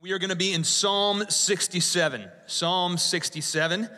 We 0.00 0.12
are 0.12 0.20
going 0.20 0.30
to 0.30 0.36
be 0.36 0.52
in 0.52 0.62
Psalm 0.62 1.24
67. 1.28 2.30
Psalm 2.46 2.98
67. 2.98 3.90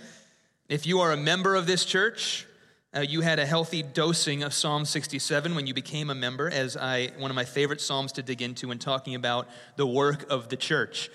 If 0.67 0.87
you 0.87 1.01
are 1.01 1.13
a 1.13 1.17
member 1.17 1.57
of 1.57 1.67
this 1.67 1.85
church, 1.85 2.47
uh, 2.97 3.01
you 3.01 3.21
had 3.21 3.39
a 3.39 3.45
healthy 3.45 3.83
dosing 3.83 4.43
of 4.43 4.55
Psalm 4.55 4.87
67 4.87 5.55
when 5.55 5.67
you 5.67 5.75
became 5.75 6.09
a 6.09 6.15
member, 6.15 6.49
as 6.49 6.75
I 6.75 7.11
one 7.19 7.31
of 7.31 7.35
my 7.35 7.45
favorite 7.45 7.83
psalms 7.83 8.13
to 8.13 8.23
dig 8.23 8.41
into 8.41 8.69
when 8.69 8.79
talking 8.79 9.15
about 9.15 9.47
the 9.77 9.87
work 9.87 10.25
of 10.31 10.49
the 10.49 10.57
church. 10.57 11.11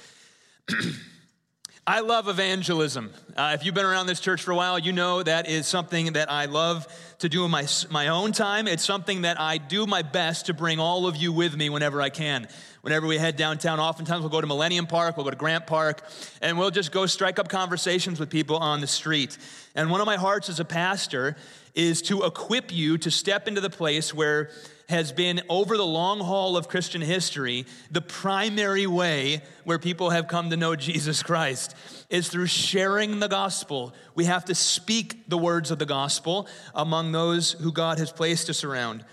I 1.87 2.01
love 2.01 2.27
evangelism. 2.27 3.11
Uh, 3.35 3.51
if 3.55 3.65
you've 3.65 3.75
been 3.75 3.85
around 3.85 4.05
this 4.05 4.19
church 4.19 4.43
for 4.43 4.51
a 4.51 4.55
while, 4.55 4.77
you 4.77 4.91
know 4.91 5.21
that 5.21 5.47
is 5.47 5.67
something 5.67 6.13
that 6.13 6.31
I 6.31 6.45
love 6.45 6.87
to 7.19 7.29
do 7.29 7.45
in 7.45 7.51
my, 7.51 7.67
my 7.89 8.07
own 8.07 8.33
time. 8.33 8.67
It's 8.67 8.83
something 8.83 9.21
that 9.21 9.39
I 9.39 9.57
do 9.57 9.85
my 9.85 10.01
best 10.03 10.47
to 10.47 10.53
bring 10.53 10.79
all 10.79 11.05
of 11.07 11.15
you 11.15 11.31
with 11.31 11.55
me 11.55 11.69
whenever 11.69 12.01
I 12.01 12.09
can 12.09 12.47
whenever 12.85 13.07
we 13.07 13.17
head 13.17 13.35
downtown, 13.35 13.79
oftentimes 13.79 14.21
we'll 14.21 14.29
go 14.29 14.39
to 14.39 14.45
Millennium 14.45 14.85
Park, 14.85 15.17
we'll 15.17 15.23
go 15.23 15.31
to 15.31 15.35
Grant 15.35 15.65
Park, 15.65 16.03
and 16.39 16.55
we'll 16.55 16.69
just 16.69 16.91
go 16.91 17.07
strike 17.07 17.39
up 17.39 17.49
conversations 17.49 18.19
with 18.19 18.29
people 18.29 18.57
on 18.57 18.79
the 18.79 18.85
street. 18.85 19.39
And 19.73 19.89
one 19.89 20.01
of 20.01 20.05
my 20.05 20.17
hearts 20.17 20.49
as 20.49 20.59
a 20.59 20.65
pastor 20.65 21.35
is 21.73 22.03
to 22.03 22.25
equip 22.25 22.71
you 22.71 22.99
to 22.99 23.09
step 23.09 23.47
into 23.47 23.59
the 23.59 23.71
place 23.71 24.13
where 24.13 24.51
has 24.87 25.11
been 25.11 25.41
over 25.49 25.77
the 25.77 25.85
long 25.85 26.19
haul 26.19 26.55
of 26.55 26.67
Christian 26.67 27.01
history 27.01 27.65
the 27.89 28.01
primary 28.01 28.85
way 28.85 29.41
where 29.63 29.79
people 29.79 30.11
have 30.11 30.27
come 30.27 30.51
to 30.51 30.55
know 30.55 30.75
Jesus 30.75 31.23
Christ 31.23 31.75
is 32.11 32.27
through 32.27 32.45
sharing 32.45 33.19
the 33.19 33.27
gospel. 33.27 33.95
We 34.13 34.25
have 34.25 34.45
to 34.45 34.53
speak 34.53 35.27
the 35.27 35.39
words 35.39 35.71
of 35.71 35.79
the 35.79 35.87
gospel 35.87 36.47
among 36.75 37.13
those 37.13 37.53
who 37.53 37.71
God 37.71 37.97
has 37.97 38.11
placed 38.11 38.47
us 38.47 38.63
around. 38.63 39.03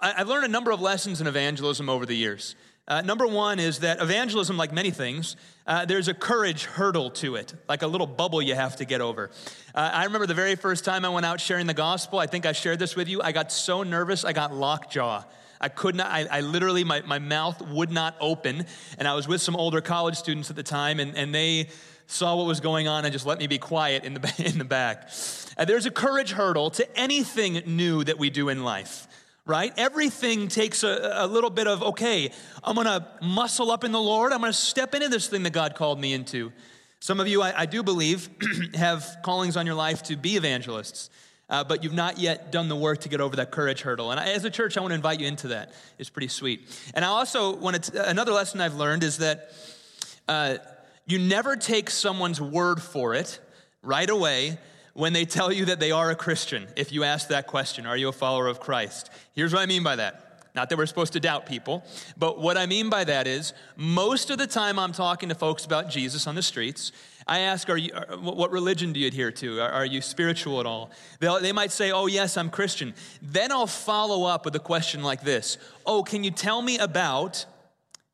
I've 0.00 0.28
learned 0.28 0.46
a 0.46 0.48
number 0.48 0.70
of 0.70 0.80
lessons 0.80 1.20
in 1.20 1.26
evangelism 1.26 1.90
over 1.90 2.06
the 2.06 2.16
years. 2.16 2.56
Uh, 2.88 3.00
number 3.00 3.26
one 3.26 3.60
is 3.60 3.78
that 3.78 4.02
evangelism, 4.02 4.56
like 4.56 4.72
many 4.72 4.90
things, 4.90 5.36
uh, 5.68 5.84
there's 5.84 6.08
a 6.08 6.14
courage 6.14 6.64
hurdle 6.64 7.10
to 7.10 7.36
it, 7.36 7.54
like 7.68 7.82
a 7.82 7.86
little 7.86 8.08
bubble 8.08 8.42
you 8.42 8.56
have 8.56 8.74
to 8.74 8.84
get 8.84 9.00
over. 9.00 9.30
Uh, 9.72 9.90
I 9.92 10.04
remember 10.04 10.26
the 10.26 10.34
very 10.34 10.56
first 10.56 10.84
time 10.84 11.04
I 11.04 11.08
went 11.08 11.24
out 11.24 11.40
sharing 11.40 11.68
the 11.68 11.74
gospel, 11.74 12.18
I 12.18 12.26
think 12.26 12.44
I 12.44 12.50
shared 12.50 12.80
this 12.80 12.96
with 12.96 13.08
you. 13.08 13.22
I 13.22 13.30
got 13.30 13.52
so 13.52 13.84
nervous, 13.84 14.24
I 14.24 14.32
got 14.32 14.52
lockjaw. 14.52 15.22
I 15.60 15.68
could 15.68 15.94
not, 15.94 16.10
I, 16.10 16.26
I, 16.28 16.40
literally, 16.40 16.82
my, 16.82 17.02
my 17.02 17.20
mouth 17.20 17.62
would 17.68 17.92
not 17.92 18.16
open. 18.20 18.66
And 18.98 19.06
I 19.06 19.14
was 19.14 19.28
with 19.28 19.40
some 19.40 19.54
older 19.54 19.80
college 19.80 20.16
students 20.16 20.50
at 20.50 20.56
the 20.56 20.64
time, 20.64 20.98
and, 20.98 21.16
and 21.16 21.32
they 21.32 21.68
saw 22.08 22.34
what 22.34 22.46
was 22.46 22.58
going 22.58 22.88
on 22.88 23.04
and 23.04 23.12
just 23.12 23.24
let 23.24 23.38
me 23.38 23.46
be 23.46 23.58
quiet 23.58 24.02
in 24.04 24.14
the, 24.14 24.34
in 24.44 24.58
the 24.58 24.64
back. 24.64 25.08
Uh, 25.56 25.64
there's 25.64 25.86
a 25.86 25.90
courage 25.92 26.32
hurdle 26.32 26.70
to 26.70 26.98
anything 26.98 27.62
new 27.64 28.02
that 28.02 28.18
we 28.18 28.28
do 28.28 28.48
in 28.48 28.64
life 28.64 29.06
right? 29.44 29.72
Everything 29.76 30.48
takes 30.48 30.84
a, 30.84 31.12
a, 31.14 31.26
little 31.26 31.50
bit 31.50 31.66
of, 31.66 31.82
okay, 31.82 32.30
I'm 32.62 32.76
gonna 32.76 33.08
muscle 33.20 33.70
up 33.70 33.82
in 33.84 33.92
the 33.92 34.00
Lord. 34.00 34.32
I'm 34.32 34.40
gonna 34.40 34.52
step 34.52 34.94
into 34.94 35.08
this 35.08 35.28
thing 35.28 35.42
that 35.42 35.52
God 35.52 35.74
called 35.74 36.00
me 36.00 36.12
into. 36.12 36.52
Some 37.00 37.18
of 37.18 37.26
you, 37.26 37.42
I, 37.42 37.62
I 37.62 37.66
do 37.66 37.82
believe, 37.82 38.28
have 38.74 39.16
callings 39.22 39.56
on 39.56 39.66
your 39.66 39.74
life 39.74 40.04
to 40.04 40.16
be 40.16 40.36
evangelists, 40.36 41.10
uh, 41.50 41.64
but 41.64 41.82
you've 41.82 41.92
not 41.92 42.18
yet 42.18 42.52
done 42.52 42.68
the 42.68 42.76
work 42.76 43.00
to 43.00 43.08
get 43.08 43.20
over 43.20 43.36
that 43.36 43.50
courage 43.50 43.82
hurdle. 43.82 44.12
And 44.12 44.20
I, 44.20 44.28
as 44.28 44.44
a 44.44 44.50
church, 44.50 44.76
I 44.76 44.80
wanna 44.80 44.94
invite 44.94 45.18
you 45.18 45.26
into 45.26 45.48
that. 45.48 45.72
It's 45.98 46.10
pretty 46.10 46.28
sweet. 46.28 46.68
And 46.94 47.04
I 47.04 47.08
also 47.08 47.56
want 47.56 47.82
to, 47.82 48.08
another 48.08 48.32
lesson 48.32 48.60
I've 48.60 48.76
learned 48.76 49.02
is 49.02 49.18
that 49.18 49.50
uh, 50.28 50.58
you 51.06 51.18
never 51.18 51.56
take 51.56 51.90
someone's 51.90 52.40
word 52.40 52.80
for 52.80 53.14
it 53.14 53.40
right 53.82 54.08
away 54.08 54.58
when 54.94 55.12
they 55.12 55.24
tell 55.24 55.52
you 55.52 55.64
that 55.66 55.80
they 55.80 55.90
are 55.90 56.10
a 56.10 56.14
Christian, 56.14 56.66
if 56.76 56.92
you 56.92 57.04
ask 57.04 57.28
that 57.28 57.46
question, 57.46 57.86
are 57.86 57.96
you 57.96 58.08
a 58.08 58.12
follower 58.12 58.46
of 58.46 58.60
Christ? 58.60 59.10
Here's 59.34 59.52
what 59.52 59.62
I 59.62 59.66
mean 59.66 59.82
by 59.82 59.96
that. 59.96 60.32
Not 60.54 60.68
that 60.68 60.76
we're 60.76 60.86
supposed 60.86 61.14
to 61.14 61.20
doubt 61.20 61.46
people, 61.46 61.82
but 62.18 62.38
what 62.38 62.58
I 62.58 62.66
mean 62.66 62.90
by 62.90 63.04
that 63.04 63.26
is 63.26 63.54
most 63.76 64.30
of 64.30 64.36
the 64.36 64.46
time 64.46 64.78
I'm 64.78 64.92
talking 64.92 65.30
to 65.30 65.34
folks 65.34 65.64
about 65.64 65.88
Jesus 65.88 66.26
on 66.26 66.34
the 66.34 66.42
streets, 66.42 66.92
I 67.26 67.40
ask, 67.40 67.70
are 67.70 67.76
you, 67.76 67.94
what 68.20 68.50
religion 68.50 68.92
do 68.92 69.00
you 69.00 69.06
adhere 69.06 69.32
to? 69.32 69.60
Are, 69.60 69.70
are 69.70 69.86
you 69.86 70.02
spiritual 70.02 70.60
at 70.60 70.66
all? 70.66 70.90
They'll, 71.20 71.40
they 71.40 71.52
might 71.52 71.72
say, 71.72 71.90
oh, 71.90 72.06
yes, 72.06 72.36
I'm 72.36 72.50
Christian. 72.50 72.92
Then 73.22 73.50
I'll 73.50 73.66
follow 73.66 74.24
up 74.24 74.44
with 74.44 74.54
a 74.56 74.60
question 74.60 75.02
like 75.02 75.22
this 75.22 75.56
Oh, 75.86 76.02
can 76.02 76.22
you 76.22 76.30
tell 76.30 76.60
me 76.60 76.78
about 76.78 77.46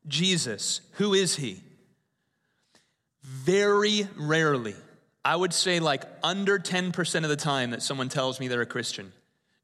Jesus? 0.07 0.79
Who 0.93 1.13
is 1.13 1.35
he? 1.35 1.61
Very 3.21 4.07
rarely 4.15 4.75
I 5.23 5.35
would 5.35 5.53
say 5.53 5.79
like 5.79 6.03
under 6.23 6.57
10% 6.59 7.23
of 7.23 7.29
the 7.29 7.35
time 7.35 7.71
that 7.71 7.81
someone 7.81 8.09
tells 8.09 8.39
me 8.39 8.47
they're 8.47 8.61
a 8.61 8.65
Christian, 8.65 9.11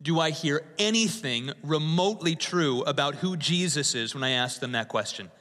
do 0.01 0.19
I 0.19 0.31
hear 0.31 0.61
anything 0.77 1.51
remotely 1.63 2.35
true 2.35 2.81
about 2.83 3.16
who 3.16 3.38
Jesus 3.38 3.95
is 3.95 4.13
when 4.13 4.23
I 4.23 4.31
ask 4.31 4.59
them 4.59 4.73
that 4.73 4.89
question? 4.89 5.31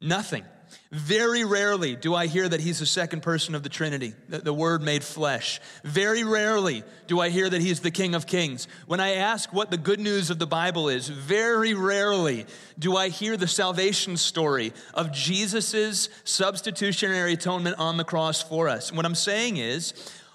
Nothing. 0.00 0.44
Very 0.90 1.44
rarely 1.44 1.96
do 1.96 2.14
I 2.14 2.28
hear 2.28 2.48
that 2.48 2.60
he's 2.60 2.78
the 2.78 2.86
second 2.86 3.22
person 3.22 3.54
of 3.54 3.62
the 3.62 3.68
Trinity, 3.68 4.14
the 4.28 4.54
Word 4.54 4.82
made 4.82 5.04
flesh. 5.04 5.60
Very 5.84 6.24
rarely 6.24 6.82
do 7.06 7.20
I 7.20 7.28
hear 7.28 7.48
that 7.48 7.60
he's 7.60 7.80
the 7.80 7.90
King 7.90 8.14
of 8.14 8.26
Kings. 8.26 8.66
When 8.86 8.98
I 8.98 9.16
ask 9.16 9.52
what 9.52 9.70
the 9.70 9.76
good 9.76 10.00
news 10.00 10.30
of 10.30 10.38
the 10.38 10.46
Bible 10.46 10.88
is, 10.88 11.08
very 11.08 11.74
rarely 11.74 12.46
do 12.78 12.96
I 12.96 13.10
hear 13.10 13.36
the 13.36 13.46
salvation 13.46 14.16
story 14.16 14.72
of 14.94 15.12
Jesus' 15.12 16.08
substitutionary 16.24 17.34
atonement 17.34 17.78
on 17.78 17.98
the 17.98 18.04
cross 18.04 18.42
for 18.42 18.66
us. 18.66 18.90
What 18.90 19.04
I'm 19.04 19.14
saying 19.14 19.58
is, 19.58 19.92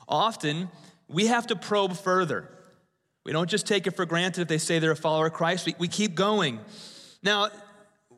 often 0.08 0.70
we 1.08 1.28
have 1.28 1.48
to 1.48 1.56
probe 1.56 1.98
further. 1.98 2.48
We 3.26 3.32
don't 3.32 3.50
just 3.50 3.66
take 3.66 3.88
it 3.88 3.96
for 3.96 4.06
granted 4.06 4.42
if 4.42 4.48
they 4.50 4.60
say 4.60 4.78
they're 4.78 4.92
a 4.92 4.96
follower 4.96 5.28
of 5.28 5.34
Christ, 5.34 5.66
we, 5.66 5.76
we 5.80 5.88
keep 5.88 6.14
going. 6.14 6.60
Now, 7.24 7.50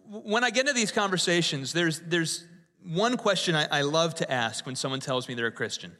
when 0.09 0.43
I 0.43 0.49
get 0.49 0.61
into 0.61 0.73
these 0.73 0.91
conversations, 0.91 1.73
there's, 1.73 1.99
there's 2.01 2.45
one 2.83 3.17
question 3.17 3.55
I, 3.55 3.67
I 3.71 3.81
love 3.81 4.15
to 4.15 4.31
ask 4.31 4.65
when 4.65 4.75
someone 4.75 4.99
tells 4.99 5.27
me 5.27 5.33
they're 5.33 5.47
a 5.47 5.51
Christian, 5.51 5.91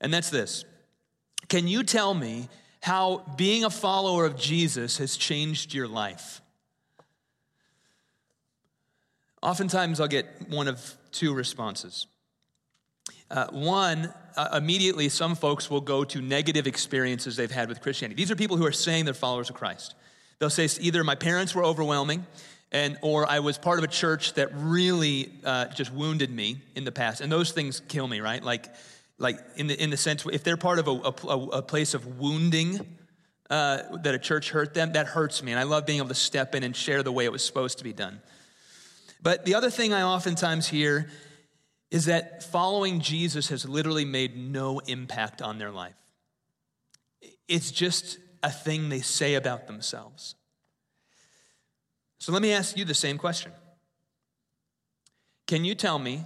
and 0.00 0.12
that's 0.12 0.30
this 0.30 0.64
Can 1.48 1.68
you 1.68 1.82
tell 1.82 2.14
me 2.14 2.48
how 2.80 3.24
being 3.36 3.64
a 3.64 3.70
follower 3.70 4.26
of 4.26 4.36
Jesus 4.36 4.98
has 4.98 5.16
changed 5.16 5.74
your 5.74 5.88
life? 5.88 6.40
Oftentimes, 9.42 10.00
I'll 10.00 10.08
get 10.08 10.48
one 10.48 10.68
of 10.68 10.96
two 11.12 11.32
responses. 11.34 12.06
Uh, 13.30 13.46
one, 13.50 14.12
uh, 14.36 14.48
immediately, 14.54 15.08
some 15.08 15.34
folks 15.34 15.70
will 15.70 15.80
go 15.80 16.04
to 16.04 16.20
negative 16.20 16.66
experiences 16.66 17.36
they've 17.36 17.50
had 17.50 17.68
with 17.68 17.80
Christianity. 17.80 18.20
These 18.20 18.30
are 18.30 18.36
people 18.36 18.56
who 18.56 18.66
are 18.66 18.72
saying 18.72 19.04
they're 19.04 19.14
followers 19.14 19.50
of 19.50 19.56
Christ. 19.56 19.94
They'll 20.38 20.50
say 20.50 20.68
either 20.80 21.02
my 21.02 21.14
parents 21.14 21.54
were 21.54 21.64
overwhelming, 21.64 22.26
and 22.72 22.98
or 23.02 23.28
I 23.30 23.40
was 23.40 23.58
part 23.58 23.78
of 23.78 23.84
a 23.84 23.88
church 23.88 24.34
that 24.34 24.50
really 24.54 25.32
uh, 25.44 25.66
just 25.66 25.92
wounded 25.92 26.30
me 26.30 26.62
in 26.74 26.84
the 26.84 26.92
past, 26.92 27.20
and 27.20 27.30
those 27.30 27.52
things 27.52 27.80
kill 27.88 28.08
me, 28.08 28.20
right? 28.20 28.42
Like, 28.42 28.74
like 29.18 29.38
in 29.56 29.66
the 29.66 29.82
in 29.82 29.90
the 29.90 29.96
sense 29.96 30.26
if 30.32 30.44
they're 30.44 30.56
part 30.56 30.78
of 30.78 30.88
a, 30.88 31.28
a, 31.28 31.58
a 31.58 31.62
place 31.62 31.94
of 31.94 32.18
wounding 32.18 32.98
uh, 33.50 33.98
that 34.02 34.14
a 34.14 34.18
church 34.18 34.50
hurt 34.50 34.74
them, 34.74 34.92
that 34.92 35.06
hurts 35.06 35.42
me, 35.42 35.52
and 35.52 35.60
I 35.60 35.64
love 35.64 35.86
being 35.86 35.98
able 35.98 36.08
to 36.08 36.14
step 36.14 36.54
in 36.54 36.62
and 36.62 36.74
share 36.74 37.02
the 37.02 37.12
way 37.12 37.24
it 37.24 37.32
was 37.32 37.44
supposed 37.44 37.78
to 37.78 37.84
be 37.84 37.92
done. 37.92 38.20
But 39.22 39.44
the 39.44 39.54
other 39.54 39.70
thing 39.70 39.92
I 39.92 40.02
oftentimes 40.02 40.68
hear 40.68 41.08
is 41.90 42.06
that 42.06 42.42
following 42.42 43.00
Jesus 43.00 43.48
has 43.48 43.68
literally 43.68 44.04
made 44.04 44.36
no 44.36 44.80
impact 44.80 45.40
on 45.40 45.58
their 45.58 45.70
life. 45.70 45.94
It's 47.48 47.70
just 47.70 48.18
a 48.42 48.50
thing 48.50 48.88
they 48.88 49.00
say 49.00 49.34
about 49.34 49.66
themselves. 49.66 50.34
So 52.18 52.32
let 52.32 52.42
me 52.42 52.52
ask 52.52 52.76
you 52.76 52.84
the 52.84 52.94
same 52.94 53.18
question. 53.18 53.52
Can 55.46 55.64
you 55.64 55.74
tell 55.74 55.98
me 55.98 56.24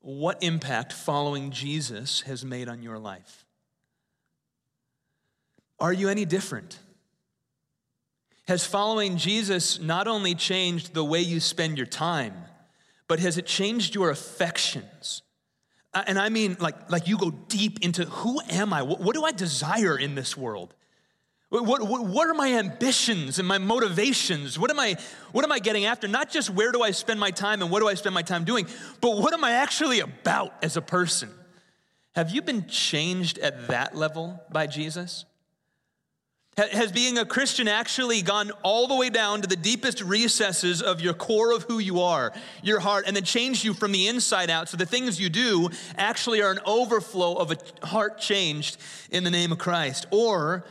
what 0.00 0.42
impact 0.42 0.92
following 0.92 1.50
Jesus 1.50 2.20
has 2.22 2.44
made 2.44 2.68
on 2.68 2.82
your 2.82 2.98
life? 2.98 3.44
Are 5.80 5.92
you 5.92 6.08
any 6.08 6.24
different? 6.24 6.78
Has 8.46 8.64
following 8.64 9.16
Jesus 9.16 9.80
not 9.80 10.06
only 10.06 10.34
changed 10.34 10.94
the 10.94 11.04
way 11.04 11.20
you 11.20 11.40
spend 11.40 11.76
your 11.76 11.86
time, 11.86 12.34
but 13.08 13.18
has 13.18 13.36
it 13.36 13.46
changed 13.46 13.94
your 13.94 14.10
affections? 14.10 15.22
Uh, 15.92 16.04
and 16.06 16.18
I 16.18 16.28
mean, 16.28 16.56
like, 16.60 16.90
like 16.90 17.08
you 17.08 17.18
go 17.18 17.30
deep 17.30 17.84
into 17.84 18.04
who 18.04 18.40
am 18.50 18.72
I? 18.72 18.82
What, 18.82 19.00
what 19.00 19.14
do 19.14 19.24
I 19.24 19.32
desire 19.32 19.98
in 19.98 20.14
this 20.14 20.36
world? 20.36 20.74
What, 21.48 21.64
what, 21.64 22.06
what, 22.06 22.28
are 22.28 22.34
my 22.34 22.54
ambitions 22.54 23.38
and 23.38 23.46
my 23.46 23.58
motivations? 23.58 24.58
What 24.58 24.70
am, 24.70 24.80
I, 24.80 24.96
what 25.30 25.44
am 25.44 25.52
I 25.52 25.60
getting 25.60 25.84
after? 25.84 26.08
Not 26.08 26.28
just 26.28 26.50
where 26.50 26.72
do 26.72 26.82
I 26.82 26.90
spend 26.90 27.20
my 27.20 27.30
time 27.30 27.62
and 27.62 27.70
what 27.70 27.80
do 27.80 27.88
I 27.88 27.94
spend 27.94 28.14
my 28.14 28.22
time 28.22 28.44
doing, 28.44 28.66
but 29.00 29.16
what 29.18 29.32
am 29.32 29.44
I 29.44 29.52
actually 29.52 30.00
about 30.00 30.54
as 30.60 30.76
a 30.76 30.82
person? 30.82 31.30
Have 32.16 32.30
you 32.30 32.42
been 32.42 32.66
changed 32.66 33.38
at 33.38 33.68
that 33.68 33.94
level 33.94 34.42
by 34.50 34.66
Jesus? 34.66 35.24
Has 36.56 36.90
being 36.90 37.18
a 37.18 37.26
Christian 37.26 37.68
actually 37.68 38.22
gone 38.22 38.50
all 38.62 38.88
the 38.88 38.96
way 38.96 39.10
down 39.10 39.42
to 39.42 39.46
the 39.46 39.56
deepest 39.56 40.00
recesses 40.00 40.80
of 40.80 41.02
your 41.02 41.12
core 41.12 41.52
of 41.52 41.64
who 41.64 41.78
you 41.78 42.00
are, 42.00 42.32
your 42.62 42.80
heart, 42.80 43.04
and 43.06 43.14
then 43.14 43.24
changed 43.24 43.62
you 43.62 43.74
from 43.74 43.92
the 43.92 44.08
inside 44.08 44.48
out 44.48 44.70
so 44.70 44.78
the 44.78 44.86
things 44.86 45.20
you 45.20 45.28
do 45.28 45.68
actually 45.98 46.40
are 46.40 46.50
an 46.50 46.60
overflow 46.64 47.34
of 47.34 47.52
a 47.52 47.86
heart 47.86 48.18
changed 48.18 48.78
in 49.10 49.22
the 49.22 49.30
name 49.30 49.52
of 49.52 49.58
Christ? 49.58 50.06
Or 50.10 50.64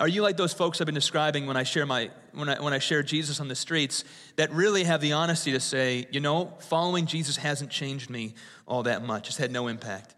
are 0.00 0.08
you 0.08 0.22
like 0.22 0.38
those 0.38 0.54
folks 0.54 0.80
I've 0.80 0.86
been 0.86 0.94
describing 0.94 1.46
when 1.46 1.58
I 1.58 1.62
share 1.62 1.84
my 1.84 2.10
when 2.32 2.48
I, 2.48 2.60
when 2.60 2.72
I 2.72 2.78
share 2.78 3.02
Jesus 3.02 3.38
on 3.38 3.48
the 3.48 3.54
streets 3.54 4.02
that 4.36 4.50
really 4.50 4.84
have 4.84 5.02
the 5.02 5.12
honesty 5.12 5.52
to 5.52 5.60
say, 5.60 6.06
you 6.10 6.20
know, 6.20 6.54
following 6.60 7.04
Jesus 7.04 7.36
hasn't 7.36 7.70
changed 7.70 8.08
me 8.08 8.34
all 8.66 8.84
that 8.84 9.04
much. 9.04 9.28
It's 9.28 9.36
had 9.36 9.52
no 9.52 9.68
impact. 9.68 10.14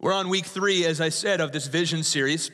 We're 0.00 0.14
on 0.14 0.30
week 0.30 0.46
three, 0.46 0.86
as 0.86 1.00
I 1.00 1.10
said, 1.10 1.40
of 1.40 1.52
this 1.52 1.66
vision 1.66 2.02
series. 2.02 2.50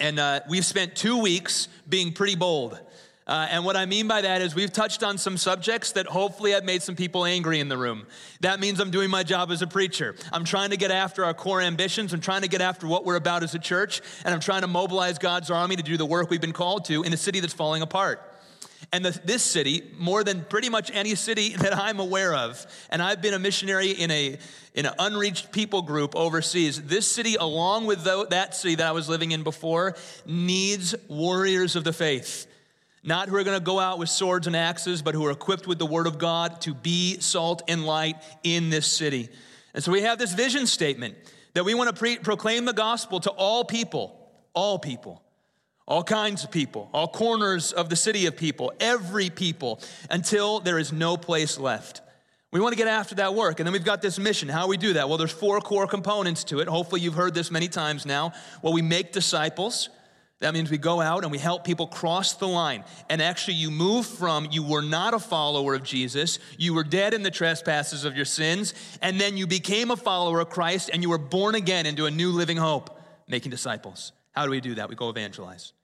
And 0.00 0.18
uh, 0.18 0.40
we've 0.48 0.64
spent 0.64 0.96
two 0.96 1.18
weeks 1.18 1.68
being 1.88 2.12
pretty 2.12 2.34
bold. 2.34 2.80
Uh, 3.26 3.46
and 3.50 3.64
what 3.64 3.76
I 3.76 3.86
mean 3.86 4.08
by 4.08 4.22
that 4.22 4.42
is 4.42 4.54
we've 4.54 4.72
touched 4.72 5.04
on 5.04 5.16
some 5.16 5.36
subjects 5.36 5.92
that 5.92 6.06
hopefully 6.06 6.52
have 6.52 6.64
made 6.64 6.82
some 6.82 6.96
people 6.96 7.24
angry 7.24 7.60
in 7.60 7.68
the 7.68 7.76
room. 7.76 8.06
That 8.40 8.58
means 8.58 8.80
I'm 8.80 8.90
doing 8.90 9.10
my 9.10 9.22
job 9.22 9.52
as 9.52 9.62
a 9.62 9.66
preacher. 9.66 10.16
I'm 10.32 10.44
trying 10.44 10.70
to 10.70 10.76
get 10.76 10.90
after 10.90 11.24
our 11.24 11.34
core 11.34 11.60
ambitions. 11.60 12.12
I'm 12.12 12.20
trying 12.20 12.42
to 12.42 12.48
get 12.48 12.60
after 12.60 12.88
what 12.88 13.04
we're 13.04 13.16
about 13.16 13.44
as 13.44 13.54
a 13.54 13.60
church. 13.60 14.00
And 14.24 14.34
I'm 14.34 14.40
trying 14.40 14.62
to 14.62 14.66
mobilize 14.66 15.18
God's 15.18 15.50
army 15.50 15.76
to 15.76 15.84
do 15.84 15.96
the 15.96 16.06
work 16.06 16.30
we've 16.30 16.40
been 16.40 16.52
called 16.52 16.86
to 16.86 17.04
in 17.04 17.12
a 17.12 17.16
city 17.16 17.38
that's 17.38 17.54
falling 17.54 17.82
apart. 17.82 18.20
And 18.92 19.04
the, 19.04 19.18
this 19.24 19.44
city, 19.44 19.82
more 19.96 20.24
than 20.24 20.44
pretty 20.44 20.68
much 20.68 20.90
any 20.92 21.14
city 21.14 21.50
that 21.56 21.76
I'm 21.76 22.00
aware 22.00 22.34
of, 22.34 22.66
and 22.90 23.00
I've 23.00 23.22
been 23.22 23.34
a 23.34 23.38
missionary 23.38 23.92
in, 23.92 24.10
a, 24.10 24.36
in 24.74 24.86
an 24.86 24.94
unreached 24.98 25.52
people 25.52 25.82
group 25.82 26.16
overseas, 26.16 26.82
this 26.82 27.10
city, 27.10 27.36
along 27.36 27.86
with 27.86 28.02
the, 28.02 28.26
that 28.30 28.56
city 28.56 28.74
that 28.74 28.86
I 28.88 28.92
was 28.92 29.08
living 29.08 29.30
in 29.30 29.44
before, 29.44 29.94
needs 30.26 30.96
warriors 31.08 31.76
of 31.76 31.84
the 31.84 31.92
faith 31.92 32.48
not 33.02 33.28
who 33.28 33.36
are 33.36 33.44
going 33.44 33.58
to 33.58 33.64
go 33.64 33.80
out 33.80 33.98
with 33.98 34.08
swords 34.08 34.46
and 34.46 34.54
axes, 34.54 35.02
but 35.02 35.14
who 35.14 35.24
are 35.26 35.30
equipped 35.30 35.66
with 35.66 35.78
the 35.78 35.86
word 35.86 36.06
of 36.06 36.18
God 36.18 36.60
to 36.62 36.74
be 36.74 37.18
salt 37.20 37.62
and 37.66 37.84
light 37.84 38.16
in 38.44 38.70
this 38.70 38.86
city. 38.86 39.28
And 39.74 39.82
so 39.82 39.90
we 39.90 40.02
have 40.02 40.18
this 40.18 40.34
vision 40.34 40.66
statement 40.66 41.16
that 41.54 41.64
we 41.64 41.74
want 41.74 41.90
to 41.90 41.96
pre- 41.96 42.18
proclaim 42.18 42.64
the 42.64 42.72
gospel 42.72 43.20
to 43.20 43.30
all 43.30 43.64
people, 43.64 44.30
all 44.54 44.78
people, 44.78 45.22
all 45.86 46.04
kinds 46.04 46.44
of 46.44 46.50
people, 46.50 46.88
all 46.92 47.08
corners 47.08 47.72
of 47.72 47.88
the 47.88 47.96
city 47.96 48.26
of 48.26 48.36
people, 48.36 48.72
every 48.78 49.30
people, 49.30 49.80
until 50.10 50.60
there 50.60 50.78
is 50.78 50.92
no 50.92 51.16
place 51.16 51.58
left. 51.58 52.02
We 52.52 52.60
want 52.60 52.74
to 52.74 52.76
get 52.76 52.86
after 52.86 53.14
that 53.16 53.34
work. 53.34 53.60
And 53.60 53.66
then 53.66 53.72
we've 53.72 53.84
got 53.84 54.02
this 54.02 54.18
mission. 54.18 54.48
How 54.48 54.68
we 54.68 54.76
do 54.76 54.92
that? 54.92 55.08
Well, 55.08 55.16
there's 55.16 55.32
four 55.32 55.58
core 55.60 55.86
components 55.86 56.44
to 56.44 56.60
it. 56.60 56.68
Hopefully, 56.68 57.00
you've 57.00 57.14
heard 57.14 57.32
this 57.34 57.50
many 57.50 57.66
times 57.66 58.04
now. 58.04 58.32
Well, 58.60 58.74
we 58.74 58.82
make 58.82 59.10
disciples. 59.10 59.88
That 60.42 60.54
means 60.54 60.72
we 60.72 60.78
go 60.78 61.00
out 61.00 61.22
and 61.22 61.30
we 61.30 61.38
help 61.38 61.62
people 61.62 61.86
cross 61.86 62.32
the 62.34 62.48
line. 62.48 62.82
And 63.08 63.22
actually, 63.22 63.54
you 63.54 63.70
move 63.70 64.06
from 64.06 64.48
you 64.50 64.64
were 64.64 64.82
not 64.82 65.14
a 65.14 65.20
follower 65.20 65.74
of 65.74 65.84
Jesus, 65.84 66.40
you 66.58 66.74
were 66.74 66.82
dead 66.82 67.14
in 67.14 67.22
the 67.22 67.30
trespasses 67.30 68.04
of 68.04 68.16
your 68.16 68.24
sins, 68.24 68.74
and 69.00 69.20
then 69.20 69.36
you 69.36 69.46
became 69.46 69.92
a 69.92 69.96
follower 69.96 70.40
of 70.40 70.50
Christ 70.50 70.90
and 70.92 71.00
you 71.00 71.10
were 71.10 71.18
born 71.18 71.54
again 71.54 71.86
into 71.86 72.06
a 72.06 72.10
new 72.10 72.30
living 72.30 72.56
hope, 72.56 73.00
making 73.28 73.52
disciples. 73.52 74.10
How 74.32 74.44
do 74.44 74.50
we 74.50 74.60
do 74.60 74.74
that? 74.74 74.88
We 74.88 74.96
go 74.96 75.10
evangelize. 75.10 75.74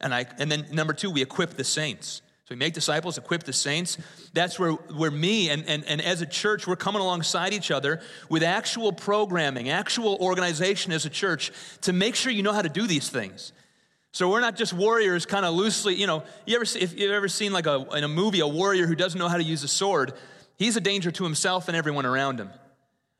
And, 0.00 0.12
I, 0.12 0.26
and 0.36 0.50
then 0.50 0.66
number 0.72 0.94
two, 0.94 1.12
we 1.12 1.22
equip 1.22 1.50
the 1.50 1.62
saints. 1.62 2.22
So 2.46 2.56
we 2.56 2.56
make 2.56 2.74
disciples, 2.74 3.18
equip 3.18 3.44
the 3.44 3.52
saints. 3.52 3.98
That's 4.32 4.58
where, 4.58 4.72
where 4.72 5.12
me 5.12 5.48
and, 5.48 5.64
and, 5.68 5.84
and 5.84 6.00
as 6.00 6.22
a 6.22 6.26
church, 6.26 6.66
we're 6.66 6.74
coming 6.74 7.00
alongside 7.00 7.52
each 7.52 7.70
other 7.70 8.00
with 8.28 8.42
actual 8.42 8.92
programming, 8.92 9.68
actual 9.68 10.16
organization 10.20 10.90
as 10.90 11.06
a 11.06 11.10
church 11.10 11.52
to 11.82 11.92
make 11.92 12.16
sure 12.16 12.32
you 12.32 12.42
know 12.42 12.52
how 12.52 12.62
to 12.62 12.68
do 12.68 12.88
these 12.88 13.08
things. 13.08 13.52
So 14.12 14.30
we're 14.30 14.40
not 14.40 14.56
just 14.56 14.74
warriors 14.74 15.24
kind 15.24 15.46
of 15.46 15.54
loosely, 15.54 15.94
you 15.94 16.06
know, 16.06 16.22
you 16.46 16.54
ever, 16.54 16.64
if 16.64 16.98
you've 16.98 17.10
ever 17.10 17.28
seen 17.28 17.52
like 17.52 17.66
a, 17.66 17.86
in 17.96 18.04
a 18.04 18.08
movie 18.08 18.40
a 18.40 18.46
warrior 18.46 18.86
who 18.86 18.94
doesn't 18.94 19.18
know 19.18 19.28
how 19.28 19.38
to 19.38 19.42
use 19.42 19.64
a 19.64 19.68
sword, 19.68 20.12
he's 20.56 20.76
a 20.76 20.80
danger 20.80 21.10
to 21.10 21.24
himself 21.24 21.68
and 21.68 21.76
everyone 21.76 22.04
around 22.04 22.38
him. 22.38 22.50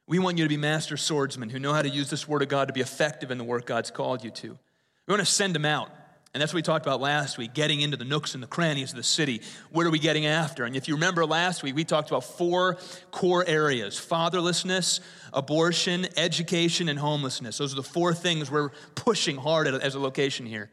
We 0.06 0.18
want 0.18 0.36
you 0.36 0.44
to 0.44 0.48
be 0.48 0.58
master 0.58 0.98
swordsmen 0.98 1.48
who 1.48 1.58
know 1.58 1.72
how 1.72 1.80
to 1.80 1.88
use 1.88 2.10
this 2.10 2.28
word 2.28 2.42
of 2.42 2.48
God 2.48 2.68
to 2.68 2.74
be 2.74 2.82
effective 2.82 3.30
in 3.30 3.38
the 3.38 3.44
work 3.44 3.64
God's 3.64 3.90
called 3.90 4.22
you 4.22 4.30
to. 4.30 4.58
We 5.06 5.12
want 5.12 5.20
to 5.20 5.26
send 5.26 5.54
them 5.54 5.64
out. 5.64 5.90
And 6.34 6.40
that's 6.40 6.54
what 6.54 6.58
we 6.58 6.62
talked 6.62 6.86
about 6.86 7.02
last 7.02 7.36
week, 7.36 7.52
getting 7.52 7.82
into 7.82 7.98
the 7.98 8.06
nooks 8.06 8.32
and 8.32 8.42
the 8.42 8.46
crannies 8.46 8.90
of 8.90 8.96
the 8.96 9.02
city. 9.02 9.42
What 9.70 9.86
are 9.86 9.90
we 9.90 9.98
getting 9.98 10.24
after? 10.24 10.64
And 10.64 10.74
if 10.74 10.88
you 10.88 10.94
remember 10.94 11.26
last 11.26 11.62
week, 11.62 11.76
we 11.76 11.84
talked 11.84 12.08
about 12.08 12.24
four 12.24 12.78
core 13.10 13.44
areas 13.46 14.00
fatherlessness, 14.00 15.00
abortion, 15.34 16.08
education, 16.16 16.88
and 16.88 16.98
homelessness. 16.98 17.58
Those 17.58 17.74
are 17.74 17.76
the 17.76 17.82
four 17.82 18.14
things 18.14 18.50
we're 18.50 18.70
pushing 18.94 19.36
hard 19.36 19.68
as 19.68 19.94
a 19.94 20.00
location 20.00 20.46
here. 20.46 20.70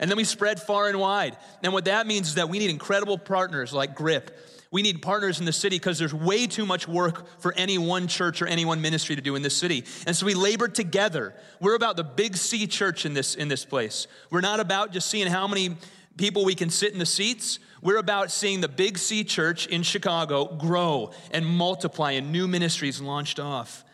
And 0.00 0.10
then 0.10 0.16
we 0.16 0.24
spread 0.24 0.60
far 0.60 0.88
and 0.88 0.98
wide. 0.98 1.36
And 1.62 1.74
what 1.74 1.84
that 1.84 2.06
means 2.06 2.28
is 2.28 2.34
that 2.36 2.48
we 2.48 2.58
need 2.58 2.70
incredible 2.70 3.18
partners 3.18 3.74
like 3.74 3.94
GRIP. 3.94 4.30
We 4.72 4.82
need 4.82 5.02
partners 5.02 5.38
in 5.38 5.44
the 5.44 5.52
city 5.52 5.76
because 5.76 5.98
there's 5.98 6.14
way 6.14 6.46
too 6.46 6.66
much 6.66 6.88
work 6.88 7.38
for 7.38 7.52
any 7.56 7.76
one 7.78 8.08
church 8.08 8.42
or 8.42 8.46
any 8.46 8.64
one 8.64 8.80
ministry 8.80 9.14
to 9.14 9.22
do 9.22 9.36
in 9.36 9.42
this 9.42 9.56
city. 9.56 9.84
And 10.06 10.16
so 10.16 10.26
we 10.26 10.34
labor 10.34 10.66
together. 10.66 11.34
We're 11.60 11.76
about 11.76 11.96
the 11.96 12.04
big 12.04 12.36
C 12.36 12.66
church 12.66 13.04
in 13.04 13.12
this, 13.12 13.34
in 13.34 13.48
this 13.48 13.66
place. 13.66 14.06
We're 14.30 14.40
not 14.40 14.60
about 14.60 14.90
just 14.90 15.08
seeing 15.08 15.28
how 15.28 15.46
many 15.46 15.76
people 16.16 16.44
we 16.44 16.54
can 16.54 16.70
sit 16.70 16.92
in 16.92 16.98
the 16.98 17.06
seats. 17.06 17.58
We're 17.82 17.98
about 17.98 18.30
seeing 18.30 18.60
the 18.60 18.68
Big 18.68 18.96
C 18.96 19.24
church 19.24 19.66
in 19.66 19.82
Chicago 19.82 20.46
grow 20.56 21.10
and 21.32 21.44
multiply 21.44 22.12
and 22.12 22.32
new 22.32 22.48
ministries 22.48 23.00
launched 23.00 23.38
off. 23.38 23.84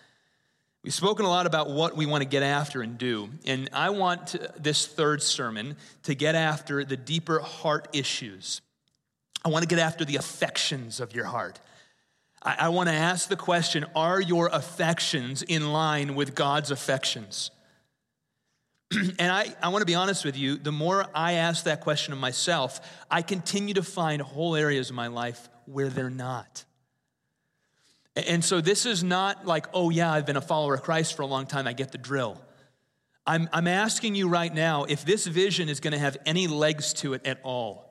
We've 0.85 0.95
spoken 0.95 1.27
a 1.27 1.29
lot 1.29 1.47
about 1.47 1.71
what 1.71 1.97
we 1.97 2.07
want 2.07 2.23
to 2.23 2.29
get 2.29 2.43
after 2.43 2.83
and 2.83 2.97
do. 2.97 3.31
And 3.45 3.69
I 3.73 3.91
want 3.91 4.29
to, 4.29 4.53
this 4.59 4.87
third 4.87 5.23
sermon 5.23 5.77
to 6.05 6.15
get 6.15 6.35
after 6.35 6.85
the 6.85 6.97
deeper 6.97 7.41
heart 7.41 7.89
issues. 7.93 8.61
I 9.45 9.49
want 9.51 9.63
to 9.63 9.69
get 9.69 9.79
after 9.79 10.05
the 10.05 10.17
affections 10.17 11.01
of 11.01 11.15
your 11.15 11.25
heart. 11.25 11.61
I, 12.43 12.57
I 12.61 12.69
want 12.69 12.89
to 12.89 12.95
ask 12.95 13.29
the 13.29 13.37
question 13.37 13.87
Are 13.95 14.21
your 14.21 14.49
affections 14.53 15.43
in 15.43 15.73
line 15.73 16.15
with 16.15 16.35
God's 16.35 16.71
affections? 16.71 17.51
and 19.19 19.31
I, 19.31 19.55
I 19.63 19.69
want 19.69 19.83
to 19.83 19.87
be 19.87 19.95
honest 19.95 20.25
with 20.25 20.37
you, 20.37 20.57
the 20.57 20.73
more 20.73 21.07
I 21.15 21.35
ask 21.35 21.65
that 21.65 21.83
question 21.83 22.13
of 22.13 22.19
myself, 22.19 22.81
I 23.11 23.23
continue 23.23 23.75
to 23.75 23.83
find 23.83 24.23
whole 24.23 24.57
areas 24.57 24.91
of 24.91 24.97
my 24.97 25.09
life 25.09 25.49
where 25.67 25.89
they're 25.89 26.11
not. 26.11 26.65
And 28.17 28.45
so 28.45 28.61
this 28.61 28.87
is 28.87 29.05
not 29.05 29.47
like, 29.47 29.67
oh, 29.75 29.91
yeah, 29.91 30.11
I've 30.11 30.27
been 30.27 30.37
a 30.37 30.41
follower 30.41 30.75
of 30.75 30.83
Christ 30.83 31.15
for 31.15 31.23
a 31.23 31.27
long 31.27 31.47
time, 31.47 31.67
I 31.67 31.73
get 31.73 31.93
the 31.93 31.99
drill. 31.99 32.41
I'm, 33.27 33.49
I'm 33.53 33.69
asking 33.69 34.15
you 34.15 34.29
right 34.29 34.53
now 34.53 34.85
if 34.85 35.05
this 35.05 35.27
vision 35.27 35.69
is 35.69 35.81
going 35.81 35.93
to 35.93 35.99
have 35.99 36.17
any 36.25 36.47
legs 36.47 36.95
to 36.95 37.13
it 37.13 37.27
at 37.27 37.41
all. 37.43 37.88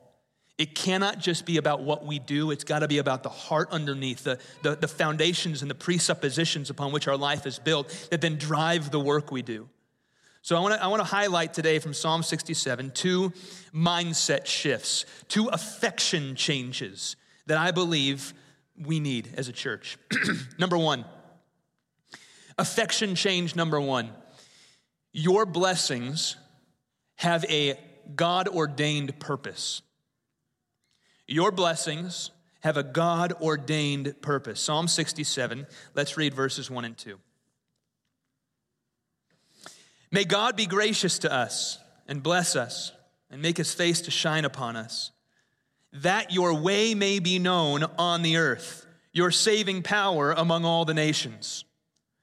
It 0.58 0.74
cannot 0.74 1.20
just 1.20 1.46
be 1.46 1.56
about 1.56 1.82
what 1.82 2.04
we 2.04 2.18
do, 2.18 2.50
it's 2.50 2.64
got 2.64 2.80
to 2.80 2.88
be 2.88 2.98
about 2.98 3.22
the 3.22 3.28
heart 3.28 3.68
underneath, 3.70 4.24
the, 4.24 4.40
the, 4.62 4.74
the 4.74 4.88
foundations 4.88 5.62
and 5.62 5.70
the 5.70 5.76
presuppositions 5.76 6.68
upon 6.68 6.90
which 6.90 7.06
our 7.06 7.16
life 7.16 7.46
is 7.46 7.60
built 7.60 8.08
that 8.10 8.20
then 8.20 8.36
drive 8.36 8.90
the 8.90 8.98
work 8.98 9.30
we 9.30 9.42
do. 9.42 9.68
So 10.42 10.56
I 10.56 10.60
want 10.60 10.74
to 10.74 10.82
I 10.82 10.86
want 10.86 11.00
to 11.00 11.04
highlight 11.04 11.52
today 11.52 11.78
from 11.78 11.92
Psalm 11.92 12.22
67 12.22 12.92
two 12.92 13.32
mindset 13.74 14.46
shifts, 14.46 15.04
two 15.28 15.48
affection 15.48 16.34
changes 16.36 17.16
that 17.46 17.58
I 17.58 17.70
believe 17.70 18.32
we 18.80 18.98
need 18.98 19.28
as 19.36 19.48
a 19.48 19.52
church. 19.52 19.98
number 20.58 20.78
one, 20.78 21.04
affection 22.56 23.14
change 23.14 23.56
number 23.56 23.80
one. 23.80 24.10
Your 25.12 25.44
blessings 25.44 26.36
have 27.16 27.44
a 27.46 27.78
God 28.14 28.48
ordained 28.48 29.18
purpose. 29.18 29.82
Your 31.28 31.52
blessings 31.52 32.30
have 32.60 32.76
a 32.76 32.82
God 32.82 33.34
ordained 33.40 34.20
purpose. 34.22 34.60
Psalm 34.60 34.88
67, 34.88 35.66
let's 35.94 36.16
read 36.16 36.34
verses 36.34 36.70
1 36.70 36.84
and 36.84 36.96
2. 36.96 37.18
May 40.10 40.24
God 40.24 40.56
be 40.56 40.66
gracious 40.66 41.18
to 41.20 41.32
us 41.32 41.78
and 42.08 42.22
bless 42.22 42.56
us 42.56 42.92
and 43.30 43.42
make 43.42 43.58
his 43.58 43.74
face 43.74 44.00
to 44.02 44.10
shine 44.10 44.46
upon 44.46 44.74
us 44.74 45.12
that 45.92 46.32
your 46.32 46.54
way 46.54 46.94
may 46.94 47.18
be 47.18 47.38
known 47.38 47.84
on 47.98 48.22
the 48.22 48.36
earth, 48.36 48.86
your 49.12 49.30
saving 49.30 49.82
power 49.82 50.32
among 50.32 50.64
all 50.64 50.84
the 50.84 50.94
nations. 50.94 51.64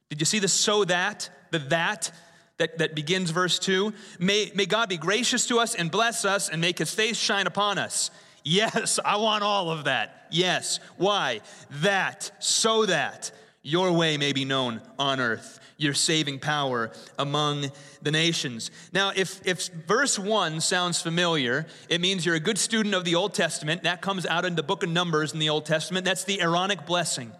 Did 0.09 0.19
you 0.21 0.25
see 0.25 0.39
the 0.39 0.47
so 0.47 0.85
that, 0.85 1.29
the 1.51 1.59
that 1.59 2.11
that, 2.57 2.77
that 2.77 2.95
begins 2.95 3.31
verse 3.31 3.59
2? 3.59 3.93
May, 4.19 4.51
may 4.55 4.65
God 4.65 4.87
be 4.87 4.97
gracious 4.97 5.47
to 5.47 5.59
us 5.59 5.75
and 5.75 5.91
bless 5.91 6.25
us 6.25 6.47
and 6.47 6.61
make 6.61 6.79
his 6.79 6.93
face 6.93 7.17
shine 7.17 7.47
upon 7.47 7.77
us. 7.77 8.11
Yes, 8.45 8.99
I 9.03 9.17
want 9.17 9.43
all 9.43 9.71
of 9.71 9.85
that. 9.85 10.27
Yes. 10.29 10.79
Why? 10.97 11.41
That, 11.81 12.31
so 12.39 12.85
that 12.85 13.31
your 13.63 13.91
way 13.91 14.17
may 14.17 14.31
be 14.31 14.45
known 14.45 14.81
on 14.99 15.19
earth 15.19 15.59
your 15.77 15.93
saving 15.93 16.39
power 16.39 16.91
among 17.19 17.69
the 18.01 18.11
nations. 18.11 18.71
Now, 18.93 19.11
if, 19.15 19.45
if 19.45 19.67
verse 19.67 20.17
1 20.17 20.61
sounds 20.61 21.01
familiar, 21.01 21.65
it 21.89 21.99
means 21.99 22.25
you're 22.25 22.35
a 22.35 22.39
good 22.39 22.57
student 22.57 22.95
of 22.95 23.03
the 23.03 23.15
Old 23.15 23.33
Testament. 23.33 23.83
That 23.83 24.01
comes 24.01 24.25
out 24.25 24.45
in 24.45 24.55
the 24.55 24.63
book 24.63 24.83
of 24.83 24.89
Numbers 24.89 25.33
in 25.33 25.39
the 25.39 25.49
Old 25.49 25.65
Testament. 25.65 26.05
That's 26.05 26.23
the 26.23 26.41
Aaronic 26.41 26.85
blessing 26.85 27.31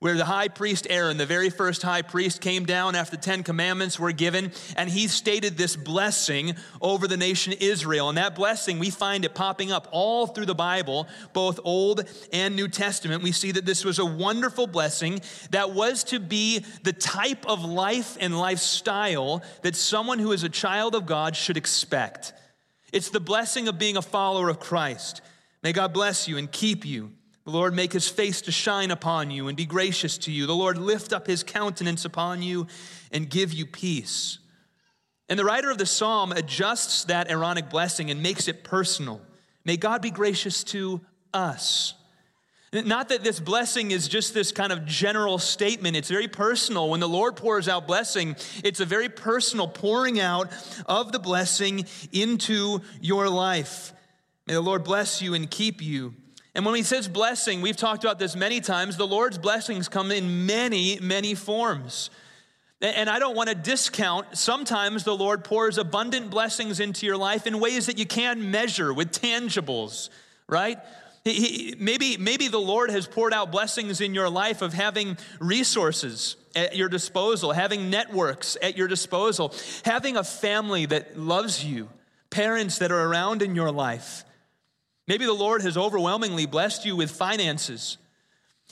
where 0.00 0.16
the 0.16 0.24
high 0.24 0.48
priest 0.48 0.86
Aaron, 0.88 1.18
the 1.18 1.26
very 1.26 1.50
first 1.50 1.82
high 1.82 2.00
priest, 2.00 2.40
came 2.40 2.64
down 2.64 2.94
after 2.94 3.16
the 3.16 3.22
Ten 3.22 3.42
Commandments 3.42 3.98
were 4.00 4.12
given, 4.12 4.50
and 4.74 4.88
he 4.88 5.06
stated 5.06 5.58
this 5.58 5.76
blessing 5.76 6.56
over 6.80 7.06
the 7.06 7.18
nation 7.18 7.52
Israel. 7.52 8.08
And 8.08 8.16
that 8.16 8.34
blessing, 8.34 8.78
we 8.78 8.88
find 8.88 9.26
it 9.26 9.34
popping 9.34 9.70
up 9.70 9.88
all 9.92 10.26
through 10.26 10.46
the 10.46 10.54
Bible, 10.54 11.06
both 11.34 11.60
Old 11.64 12.08
and 12.32 12.56
New 12.56 12.66
Testament. 12.66 13.22
We 13.22 13.32
see 13.32 13.52
that 13.52 13.66
this 13.66 13.84
was 13.84 13.98
a 13.98 14.06
wonderful 14.06 14.66
blessing 14.66 15.20
that 15.50 15.72
was 15.72 16.02
to 16.04 16.18
be 16.18 16.64
the 16.82 16.94
type 16.94 17.46
of 17.46 17.62
life 17.62 18.16
and 18.20 18.38
lifestyle 18.38 19.42
that 19.60 19.76
someone 19.76 20.18
who 20.18 20.32
is 20.32 20.44
a 20.44 20.48
child 20.48 20.94
of 20.94 21.04
God 21.04 21.36
should 21.36 21.58
expect. 21.58 22.32
It's 22.90 23.10
the 23.10 23.20
blessing 23.20 23.68
of 23.68 23.78
being 23.78 23.98
a 23.98 24.02
follower 24.02 24.48
of 24.48 24.60
Christ. 24.60 25.20
May 25.62 25.72
God 25.72 25.92
bless 25.92 26.26
you 26.26 26.38
and 26.38 26.50
keep 26.50 26.86
you. 26.86 27.12
The 27.44 27.50
Lord 27.50 27.74
make 27.74 27.92
his 27.92 28.08
face 28.08 28.42
to 28.42 28.52
shine 28.52 28.90
upon 28.90 29.30
you 29.30 29.48
and 29.48 29.56
be 29.56 29.66
gracious 29.66 30.18
to 30.18 30.32
you. 30.32 30.46
The 30.46 30.54
Lord 30.54 30.78
lift 30.78 31.12
up 31.12 31.26
his 31.26 31.42
countenance 31.42 32.04
upon 32.04 32.42
you 32.42 32.66
and 33.10 33.30
give 33.30 33.52
you 33.52 33.66
peace. 33.66 34.38
And 35.28 35.38
the 35.38 35.44
writer 35.44 35.70
of 35.70 35.78
the 35.78 35.86
psalm 35.86 36.32
adjusts 36.32 37.04
that 37.04 37.30
Aaronic 37.30 37.70
blessing 37.70 38.10
and 38.10 38.22
makes 38.22 38.48
it 38.48 38.64
personal. 38.64 39.20
May 39.64 39.76
God 39.76 40.02
be 40.02 40.10
gracious 40.10 40.64
to 40.64 41.00
us. 41.32 41.94
Not 42.72 43.08
that 43.08 43.24
this 43.24 43.40
blessing 43.40 43.90
is 43.90 44.06
just 44.06 44.32
this 44.32 44.52
kind 44.52 44.72
of 44.72 44.86
general 44.86 45.38
statement, 45.38 45.96
it's 45.96 46.08
very 46.08 46.28
personal. 46.28 46.88
When 46.90 47.00
the 47.00 47.08
Lord 47.08 47.36
pours 47.36 47.68
out 47.68 47.86
blessing, 47.86 48.36
it's 48.62 48.78
a 48.78 48.84
very 48.84 49.08
personal 49.08 49.66
pouring 49.66 50.20
out 50.20 50.52
of 50.86 51.10
the 51.10 51.18
blessing 51.18 51.86
into 52.12 52.80
your 53.00 53.28
life. 53.28 53.92
May 54.46 54.54
the 54.54 54.60
Lord 54.60 54.84
bless 54.84 55.20
you 55.20 55.34
and 55.34 55.50
keep 55.50 55.82
you. 55.82 56.14
And 56.54 56.64
when 56.64 56.74
he 56.74 56.82
says 56.82 57.06
blessing, 57.08 57.60
we've 57.62 57.76
talked 57.76 58.02
about 58.04 58.18
this 58.18 58.34
many 58.34 58.60
times, 58.60 58.96
the 58.96 59.06
Lord's 59.06 59.38
blessings 59.38 59.88
come 59.88 60.10
in 60.10 60.46
many, 60.46 60.98
many 61.00 61.34
forms. 61.34 62.10
And 62.80 63.10
I 63.10 63.18
don't 63.18 63.36
want 63.36 63.50
to 63.50 63.54
discount, 63.54 64.38
sometimes 64.38 65.04
the 65.04 65.14
Lord 65.14 65.44
pours 65.44 65.76
abundant 65.76 66.30
blessings 66.30 66.80
into 66.80 67.04
your 67.04 67.18
life 67.18 67.46
in 67.46 67.60
ways 67.60 67.86
that 67.86 67.98
you 67.98 68.06
can't 68.06 68.40
measure 68.40 68.92
with 68.92 69.12
tangibles, 69.12 70.08
right? 70.48 70.78
He, 71.24 71.74
maybe, 71.78 72.16
maybe 72.16 72.48
the 72.48 72.58
Lord 72.58 72.90
has 72.90 73.06
poured 73.06 73.34
out 73.34 73.52
blessings 73.52 74.00
in 74.00 74.14
your 74.14 74.30
life 74.30 74.62
of 74.62 74.72
having 74.72 75.18
resources 75.38 76.36
at 76.56 76.74
your 76.74 76.88
disposal, 76.88 77.52
having 77.52 77.90
networks 77.90 78.56
at 78.62 78.78
your 78.78 78.88
disposal, 78.88 79.54
having 79.84 80.16
a 80.16 80.24
family 80.24 80.86
that 80.86 81.18
loves 81.18 81.62
you, 81.62 81.90
parents 82.30 82.78
that 82.78 82.90
are 82.90 83.06
around 83.06 83.42
in 83.42 83.54
your 83.54 83.70
life. 83.70 84.24
Maybe 85.10 85.26
the 85.26 85.32
Lord 85.34 85.62
has 85.62 85.76
overwhelmingly 85.76 86.46
blessed 86.46 86.86
you 86.86 86.94
with 86.96 87.10
finances 87.10 87.98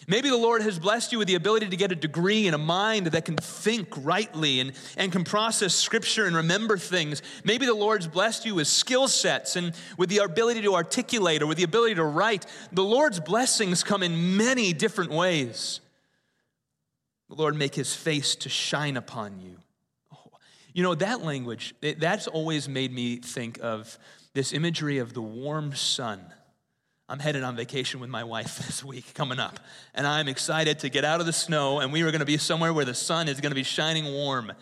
Maybe 0.07 0.29
the 0.29 0.37
Lord 0.37 0.63
has 0.63 0.79
blessed 0.79 1.13
you 1.13 1.19
with 1.19 1.29
the 1.29 1.35
ability 1.35 1.69
to 1.69 1.77
get 1.77 1.91
a 1.91 1.97
degree 1.97 2.47
and 2.47 2.55
a 2.55 2.59
mind 2.59 3.09
that 3.09 3.25
can 3.25 3.37
think 3.37 3.89
rightly 3.99 4.61
and, 4.61 4.73
and 4.97 5.11
can 5.11 5.25
process 5.25 5.75
scripture 5.75 6.27
and 6.27 6.37
remember 6.37 6.79
things. 6.79 7.23
Maybe 7.45 7.67
the 7.67 7.75
Lord's 7.75 8.07
blessed 8.07 8.47
you 8.47 8.55
with 8.55 8.69
skill 8.69 9.09
sets 9.09 9.57
and 9.57 9.73
with 9.97 10.09
the 10.09 10.19
ability 10.19 10.63
to 10.63 10.75
articulate 10.75 11.43
or 11.43 11.47
with 11.47 11.59
the 11.59 11.65
ability 11.65 11.97
to 11.97 12.05
write. 12.05 12.47
The 12.73 12.85
Lord's 12.85 13.19
blessings 13.19 13.83
come 13.83 14.03
in 14.03 14.37
many 14.37 14.73
different 14.73 15.11
ways. 15.11 15.81
The 17.29 17.35
Lord 17.35 17.57
make 17.57 17.75
his 17.75 17.95
face 17.95 18.37
to 18.37 18.49
shine 18.49 18.97
upon 18.97 19.41
you. 19.41 19.57
Oh, 20.15 20.31
you 20.73 20.83
know, 20.83 20.95
that 20.95 21.23
language, 21.23 21.75
that's 21.81 22.29
always 22.29 22.69
made 22.69 22.93
me 22.93 23.17
think 23.17 23.59
of 23.61 23.99
this 24.35 24.53
imagery 24.53 24.99
of 24.99 25.15
the 25.15 25.23
warm 25.23 25.75
sun 25.75 26.21
I'm 27.11 27.21
headed 27.21 27.43
on 27.43 27.57
vacation 27.57 28.01
with 28.01 28.11
my 28.11 28.23
wife 28.23 28.59
this 28.67 28.85
week 28.85 29.15
coming 29.15 29.39
up, 29.39 29.59
and 29.95 30.07
I'm 30.07 30.29
excited 30.29 30.81
to 30.81 30.89
get 30.89 31.05
out 31.05 31.21
of 31.21 31.27
the 31.27 31.33
snow, 31.33 31.81
and 31.81 31.93
we 31.93 32.03
are 32.03 32.11
going 32.11 32.21
to 32.21 32.27
be 32.27 32.37
somewhere 32.37 32.73
where 32.73 32.85
the 32.85 32.95
sun 32.95 33.29
is 33.29 33.41
going 33.41 33.51
to 33.51 33.57
be 33.57 33.63
shining 33.63 34.05
warm. 34.05 34.53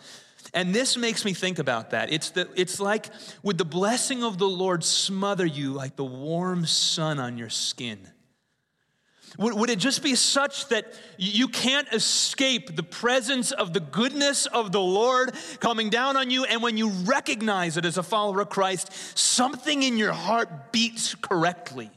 And 0.53 0.73
this 0.73 0.95
makes 0.95 1.25
me 1.25 1.33
think 1.33 1.59
about 1.59 1.89
that. 1.91 2.11
It's, 2.11 2.29
the, 2.29 2.47
it's 2.55 2.79
like, 2.79 3.09
would 3.43 3.57
the 3.57 3.65
blessing 3.65 4.23
of 4.23 4.37
the 4.37 4.47
Lord 4.47 4.83
smother 4.83 5.45
you 5.45 5.73
like 5.73 5.97
the 5.97 6.05
warm 6.05 6.65
sun 6.65 7.19
on 7.19 7.37
your 7.37 7.49
skin? 7.49 7.99
Would, 9.37 9.53
would 9.53 9.69
it 9.69 9.79
just 9.79 10.01
be 10.01 10.15
such 10.15 10.67
that 10.69 10.93
you 11.17 11.47
can't 11.47 11.87
escape 11.93 12.75
the 12.75 12.83
presence 12.83 13.51
of 13.51 13.73
the 13.73 13.79
goodness 13.79 14.45
of 14.47 14.71
the 14.71 14.81
Lord 14.81 15.31
coming 15.59 15.89
down 15.89 16.17
on 16.17 16.31
you? 16.31 16.45
And 16.45 16.63
when 16.63 16.77
you 16.77 16.89
recognize 16.89 17.77
it 17.77 17.85
as 17.85 17.97
a 17.97 18.03
follower 18.03 18.41
of 18.41 18.49
Christ, 18.49 18.91
something 19.17 19.83
in 19.83 19.97
your 19.97 20.13
heart 20.13 20.71
beats 20.71 21.13
correctly. 21.15 21.91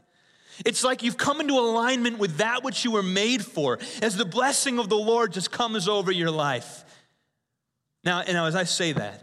It's 0.66 0.84
like 0.84 1.02
you've 1.02 1.16
come 1.16 1.40
into 1.40 1.54
alignment 1.54 2.18
with 2.18 2.38
that 2.38 2.62
which 2.62 2.84
you 2.84 2.90
were 2.90 3.02
made 3.02 3.44
for 3.44 3.78
as 4.02 4.16
the 4.16 4.26
blessing 4.26 4.78
of 4.78 4.88
the 4.90 4.96
Lord 4.96 5.32
just 5.32 5.50
comes 5.50 5.88
over 5.88 6.12
your 6.12 6.30
life. 6.30 6.84
Now, 8.04 8.20
and 8.20 8.34
now 8.34 8.46
as 8.46 8.54
I 8.54 8.64
say 8.64 8.92
that, 8.92 9.22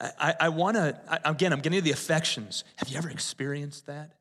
I, 0.00 0.34
I 0.40 0.48
want 0.48 0.76
to, 0.76 0.98
again, 1.24 1.52
I'm 1.52 1.60
getting 1.60 1.78
to 1.78 1.82
the 1.82 1.92
affections. 1.92 2.64
Have 2.76 2.88
you 2.88 2.96
ever 2.96 3.10
experienced 3.10 3.86
that? 3.86 4.12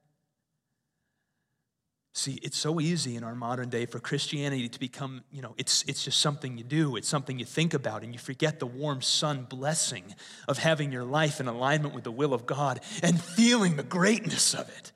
See, 2.13 2.39
it's 2.43 2.57
so 2.57 2.81
easy 2.81 3.15
in 3.15 3.23
our 3.23 3.35
modern 3.35 3.69
day 3.69 3.85
for 3.85 3.99
Christianity 3.99 4.67
to 4.67 4.79
become, 4.79 5.23
you 5.31 5.41
know, 5.41 5.53
it's, 5.57 5.83
it's 5.87 6.03
just 6.03 6.19
something 6.19 6.57
you 6.57 6.63
do, 6.65 6.97
it's 6.97 7.07
something 7.07 7.39
you 7.39 7.45
think 7.45 7.73
about, 7.73 8.03
and 8.03 8.11
you 8.11 8.19
forget 8.19 8.59
the 8.59 8.65
warm 8.65 9.01
sun 9.01 9.45
blessing 9.49 10.03
of 10.47 10.57
having 10.57 10.91
your 10.91 11.05
life 11.05 11.39
in 11.39 11.47
alignment 11.47 11.95
with 11.95 12.03
the 12.03 12.11
will 12.11 12.33
of 12.33 12.45
God 12.45 12.81
and 13.01 13.19
feeling 13.19 13.77
the 13.77 13.83
greatness 13.83 14.53
of 14.53 14.67
it. 14.67 14.91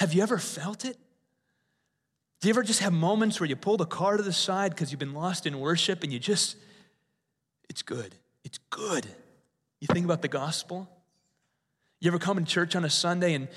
Have 0.00 0.12
you 0.12 0.22
ever 0.22 0.38
felt 0.38 0.84
it? 0.84 0.96
Do 2.40 2.48
you 2.48 2.54
ever 2.54 2.64
just 2.64 2.80
have 2.80 2.92
moments 2.92 3.38
where 3.38 3.48
you 3.48 3.56
pull 3.56 3.76
the 3.76 3.86
car 3.86 4.16
to 4.16 4.22
the 4.22 4.32
side 4.32 4.72
because 4.72 4.90
you've 4.90 4.98
been 5.00 5.14
lost 5.14 5.46
in 5.46 5.60
worship 5.60 6.02
and 6.02 6.12
you 6.12 6.18
just, 6.18 6.56
it's 7.68 7.82
good. 7.82 8.14
It's 8.44 8.58
good. 8.70 9.06
You 9.80 9.86
think 9.86 10.04
about 10.04 10.22
the 10.22 10.28
gospel? 10.28 10.88
You 12.00 12.10
ever 12.10 12.18
come 12.18 12.38
in 12.38 12.44
church 12.44 12.74
on 12.74 12.84
a 12.84 12.90
Sunday 12.90 13.34
and 13.34 13.48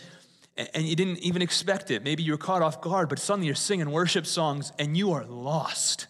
and 0.58 0.86
you 0.86 0.96
didn't 0.96 1.20
even 1.20 1.41
expect 1.41 1.91
it. 1.91 2.03
Maybe 2.03 2.24
you 2.24 2.34
were 2.34 2.38
caught 2.38 2.62
off 2.62 2.81
guard, 2.81 3.10
but 3.10 3.20
suddenly 3.20 3.48
you're 3.48 3.55
singing 3.55 3.89
worship 3.89 4.25
songs 4.25 4.72
and 4.77 4.98
you 4.98 5.13
are 5.13 5.25
lost. 5.25 6.08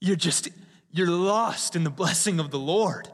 You're 0.00 0.16
just, 0.16 0.48
you're 0.90 1.10
lost 1.10 1.76
in 1.76 1.84
the 1.84 1.90
blessing 1.90 2.38
of 2.38 2.50
the 2.50 2.58
Lord. 2.58 3.08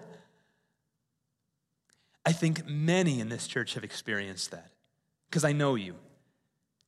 I 2.24 2.32
think 2.32 2.68
many 2.68 3.20
in 3.20 3.28
this 3.28 3.46
church 3.46 3.74
have 3.74 3.84
experienced 3.84 4.50
that 4.50 4.70
because 5.28 5.44
I 5.44 5.52
know 5.52 5.74
you. 5.74 5.96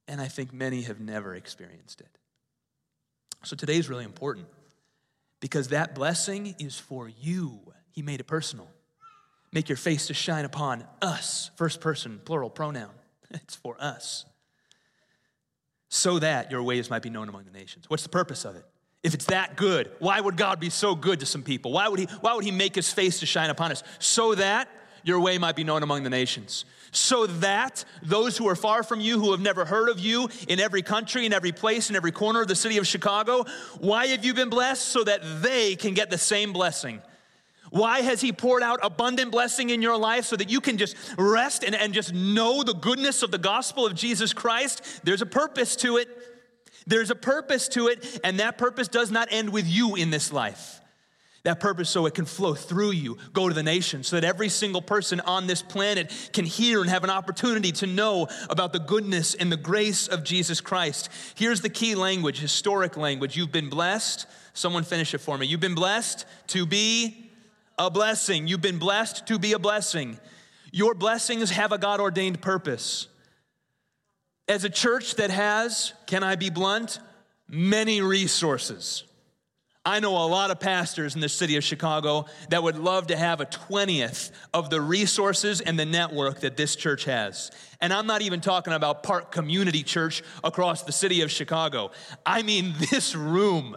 And 0.09 0.21
I 0.21 0.29
think 0.29 0.53
many 0.53 0.83
have 0.83 1.01
never 1.01 1.35
experienced 1.35 2.01
it. 2.01 2.19
So 3.45 3.57
today 3.57 3.77
is 3.77 3.89
really 3.89 4.05
important 4.05 4.47
because 5.41 5.69
that 5.69 5.95
blessing 5.95 6.55
is 6.59 6.79
for 6.79 7.09
you. 7.09 7.61
He 7.93 8.03
made 8.03 8.21
it 8.21 8.27
personal. 8.27 8.69
Make 9.53 9.69
your 9.69 9.77
face 9.77 10.07
to 10.09 10.15
shine 10.15 10.45
upon 10.45 10.85
us, 11.01 11.51
first 11.57 11.81
person, 11.81 12.21
plural 12.25 12.51
pronoun. 12.51 12.91
It's 13.43 13.57
for 13.57 13.77
us. 13.81 14.25
So 15.89 16.19
that 16.19 16.51
your 16.51 16.63
ways 16.63 16.89
might 16.91 17.03
be 17.03 17.11
known 17.11 17.29
among 17.29 17.45
the 17.45 17.51
nations. 17.51 17.85
What's 17.89 18.03
the 18.03 18.09
purpose 18.09 18.45
of 18.45 18.57
it? 18.57 18.65
If 19.03 19.15
it's 19.15 19.27
that 19.27 19.57
good, 19.57 19.91
why 19.99 20.21
would 20.21 20.37
God 20.37 20.61
be 20.61 20.71
so 20.71 20.95
good 20.95 21.21
to 21.21 21.27
some 21.27 21.43
people? 21.43 21.73
Why 21.73 21.89
would 21.89 21.99
he, 21.99 22.07
why 22.21 22.35
would 22.35 22.45
he 22.45 22.51
make 22.51 22.75
his 22.75 22.93
face 22.93 23.21
to 23.21 23.27
shine 23.27 23.51
upon 23.51 23.73
us? 23.73 23.83
So 23.99 24.35
that 24.37 24.69
your 25.03 25.21
way 25.21 25.39
might 25.39 25.57
be 25.57 25.65
known 25.65 25.83
among 25.83 26.05
the 26.05 26.11
nations. 26.11 26.65
So 26.93 27.27
that 27.27 27.85
those 28.03 28.37
who 28.37 28.49
are 28.49 28.55
far 28.55 28.83
from 28.83 29.01
you, 29.01 29.19
who 29.19 29.33
have 29.33 29.41
never 29.41 29.65
heard 29.65 29.89
of 29.89 29.99
you 29.99 30.29
in 30.47 30.61
every 30.61 30.83
country, 30.83 31.27
in 31.27 31.33
every 31.33 31.53
place, 31.53 31.91
in 31.91 31.97
every 31.97 32.13
corner 32.13 32.43
of 32.43 32.49
the 32.49 32.55
city 32.55 32.79
of 32.79 32.87
Chicago, 32.87 33.45
why 33.81 34.07
have 34.09 34.25
you 34.25 34.35
been 34.35 34.51
blessed? 34.51 34.87
So 34.87 35.03
that 35.05 35.21
they 35.43 35.75
can 35.75 35.95
get 35.95 36.11
the 36.11 36.19
same 36.19 36.53
blessing. 36.53 37.03
Why 37.73 38.03
has 38.03 38.21
He 38.21 38.33
poured 38.33 38.63
out 38.63 38.81
abundant 38.83 39.33
blessing 39.33 39.71
in 39.71 39.81
your 39.81 39.97
life 39.97 40.27
so 40.27 40.37
that 40.37 40.51
you 40.51 40.61
can 40.61 40.77
just 40.77 40.95
rest 41.17 41.65
and, 41.65 41.75
and 41.75 41.95
just 41.95 42.13
know 42.13 42.63
the 42.63 42.75
goodness 42.75 43.23
of 43.23 43.31
the 43.31 43.39
gospel 43.39 43.87
of 43.87 43.95
Jesus 43.95 44.35
Christ? 44.35 45.01
There's 45.05 45.23
a 45.23 45.27
purpose 45.27 45.75
to 45.77 45.97
it. 45.97 46.07
There's 46.87 47.11
a 47.11 47.15
purpose 47.15 47.69
to 47.69 47.87
it, 47.87 48.21
and 48.23 48.41
that 48.41 48.59
purpose 48.59 48.89
does 48.89 49.11
not 49.11 49.29
end 49.31 49.55
with 49.55 49.67
you 49.67 49.95
in 49.95 50.11
this 50.11 50.35
life. 50.35 50.83
That 51.45 51.61
purpose 51.61 51.89
so 51.89 52.05
it 52.05 52.13
can 52.13 52.27
flow 52.27 52.53
through 52.53 52.91
you, 52.91 53.17
go 53.33 53.49
to 53.49 53.55
the 53.55 53.63
nations, 53.63 54.07
so 54.09 54.17
that 54.17 54.25
every 54.25 54.51
single 54.51 54.83
person 54.83 55.21
on 55.21 55.47
this 55.47 55.63
planet 55.63 56.13
can 56.35 56.45
hear 56.45 56.83
and 56.83 56.91
have 56.91 57.05
an 57.05 57.11
opportunity 57.11 57.73
to 57.73 57.87
know 57.87 58.29
about 58.51 58.75
the 58.75 58.81
goodness 58.81 59.35
and 59.35 59.51
the 59.51 59.57
grace 59.57 60.09
of 60.09 60.25
Jesus 60.25 60.61
Christ. 60.61 61.09
Here's 61.37 61.63
the 61.63 61.71
key 61.71 61.95
language, 61.95 62.39
historic 62.39 62.99
language. 62.99 63.35
You've 63.35 63.51
been 63.51 63.71
blessed. 63.71 64.27
Someone 64.53 64.85
finish 64.85 65.15
it 65.15 65.19
for 65.23 65.39
me. 65.39 65.47
You've 65.47 65.59
been 65.59 65.75
blessed 65.75 66.27
to 66.49 66.67
be 66.67 67.22
a 67.87 67.91
blessing. 67.91 68.47
You've 68.47 68.63
been 68.63 68.79
blessed 68.79 69.27
to 69.27 69.39
be 69.39 69.53
a 69.53 69.59
blessing. 69.59 70.19
Your 70.71 70.95
blessings 70.95 71.51
have 71.51 71.73
a 71.73 71.79
God 71.79 72.01
ordained 72.01 72.41
purpose. 72.41 73.09
As 74.49 74.65
a 74.65 74.71
church 74.71 75.17
that 75.17 75.31
has, 75.31 75.93
can 76.07 76.23
I 76.23 76.37
be 76.37 76.51
blunt, 76.51 76.99
many 77.49 78.01
resources 78.01 79.05
I 79.85 79.99
know 79.99 80.13
a 80.17 80.27
lot 80.27 80.53
of 80.53 80.61
pastors 80.61 81.17
in 81.17 81.21
the 81.21 81.29
city 81.29 81.57
of 81.57 81.65
Chicago 81.65 82.27
that 82.51 82.63
would 82.63 82.79
love 82.79 83.09
to 83.09 83.17
have 83.17 83.41
a 83.41 83.47
20th 83.47 84.31
of 84.55 84.71
the 84.71 84.81
resources 84.81 85.61
and 85.61 85.77
the 85.77 85.85
network 85.85 86.41
that 86.41 86.57
this 86.57 86.77
church 86.77 87.05
has. 87.07 87.51
And 87.81 87.93
I'm 87.93 88.07
not 88.07 88.23
even 88.23 88.41
talking 88.41 88.75
about 88.75 89.03
Park 89.03 89.33
Community 89.33 89.83
Church 89.83 90.23
across 90.45 90.83
the 90.83 90.93
city 90.93 91.23
of 91.23 91.33
Chicago. 91.33 91.91
I 92.25 92.43
mean, 92.43 92.75
this 92.91 93.17
room 93.17 93.77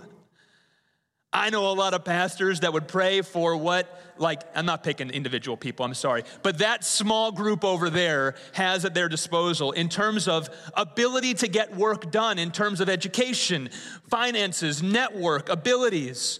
I 1.36 1.50
know 1.50 1.70
a 1.70 1.74
lot 1.74 1.94
of 1.94 2.06
pastors 2.06 2.62
that 2.62 2.72
would 2.72 2.88
pray 2.88 3.22
for 3.22 3.58
what, 3.58 4.13
like, 4.18 4.42
I'm 4.56 4.65
not 4.65 4.84
picking 4.84 5.10
individual 5.10 5.58
people, 5.58 5.86
I'm 5.86 5.94
sorry, 5.94 6.24
but 6.44 6.60
that 6.60 6.86
small 6.86 7.32
group 7.32 7.65
over 7.65 7.89
there 7.89 8.36
has 8.54 8.86
at 8.86 8.94
their 8.94 9.10
disposal 9.10 9.74
in 9.74 9.89
terms 9.89 10.27
of 10.27 10.50
ability 10.74 11.34
to 11.36 11.48
get 11.48 11.75
work 11.75 12.10
done, 12.10 12.39
in 12.39 12.51
terms 12.51 12.80
of 12.80 12.88
education, 12.88 13.70
finances, 14.10 14.82
network, 14.82 15.50
abilities. 15.50 16.39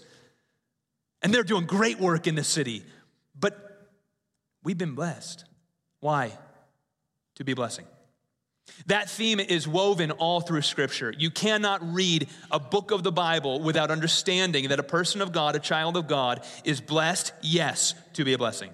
And 1.22 1.34
they're 1.34 1.44
doing 1.44 1.66
great 1.66 2.00
work 2.00 2.25
in 2.25 2.36
the 2.36 2.44
city. 2.44 2.84
But 3.38 3.90
we've 4.64 4.78
been 4.78 4.96
blessed. 4.96 5.44
Why? 6.00 6.38
to 7.36 7.44
be 7.44 7.54
blessing. 7.54 7.86
That 8.88 9.10
theme 9.10 9.39
is 9.39 9.67
woven 9.67 10.12
all 10.12 10.41
through 10.41 10.62
Scripture. 10.62 11.13
You 11.17 11.32
cannot 11.32 11.94
read 11.94 12.27
a 12.51 12.60
book 12.60 12.91
of 12.91 13.03
the 13.03 13.12
Bible 13.12 13.62
without 13.62 13.91
understanding 13.91 14.70
that 14.70 14.79
a 14.79 14.84
person 14.84 15.22
of 15.22 15.32
God, 15.32 15.55
a 15.55 15.60
child 15.60 15.98
of 15.98 16.08
God, 16.08 16.46
is 16.63 16.82
blessed, 16.82 17.34
yes, 17.41 17.94
to 18.13 18.24
be 18.24 18.34
a 18.34 18.38
blessing. 18.38 18.72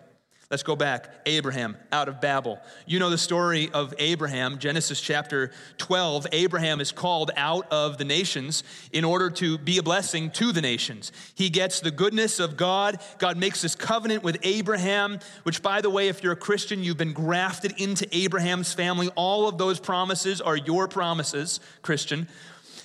Let's 0.51 0.63
go 0.63 0.75
back. 0.75 1.09
Abraham 1.25 1.77
out 1.93 2.09
of 2.09 2.19
Babel. 2.19 2.59
You 2.85 2.99
know 2.99 3.09
the 3.09 3.17
story 3.17 3.69
of 3.73 3.93
Abraham, 3.97 4.59
Genesis 4.59 4.99
chapter 4.99 5.51
12. 5.77 6.27
Abraham 6.33 6.81
is 6.81 6.91
called 6.91 7.31
out 7.37 7.71
of 7.71 7.97
the 7.97 8.03
nations 8.03 8.65
in 8.91 9.05
order 9.05 9.29
to 9.29 9.57
be 9.57 9.77
a 9.77 9.83
blessing 9.83 10.29
to 10.31 10.51
the 10.51 10.61
nations. 10.61 11.13
He 11.35 11.49
gets 11.49 11.79
the 11.79 11.89
goodness 11.89 12.41
of 12.41 12.57
God. 12.57 12.99
God 13.17 13.37
makes 13.37 13.61
this 13.61 13.75
covenant 13.75 14.23
with 14.23 14.39
Abraham, 14.43 15.19
which, 15.43 15.63
by 15.63 15.79
the 15.79 15.89
way, 15.89 16.09
if 16.09 16.21
you're 16.21 16.33
a 16.33 16.35
Christian, 16.35 16.83
you've 16.83 16.97
been 16.97 17.13
grafted 17.13 17.79
into 17.79 18.05
Abraham's 18.13 18.73
family. 18.73 19.07
All 19.15 19.47
of 19.47 19.57
those 19.57 19.79
promises 19.79 20.41
are 20.41 20.57
your 20.57 20.89
promises, 20.89 21.61
Christian. 21.81 22.27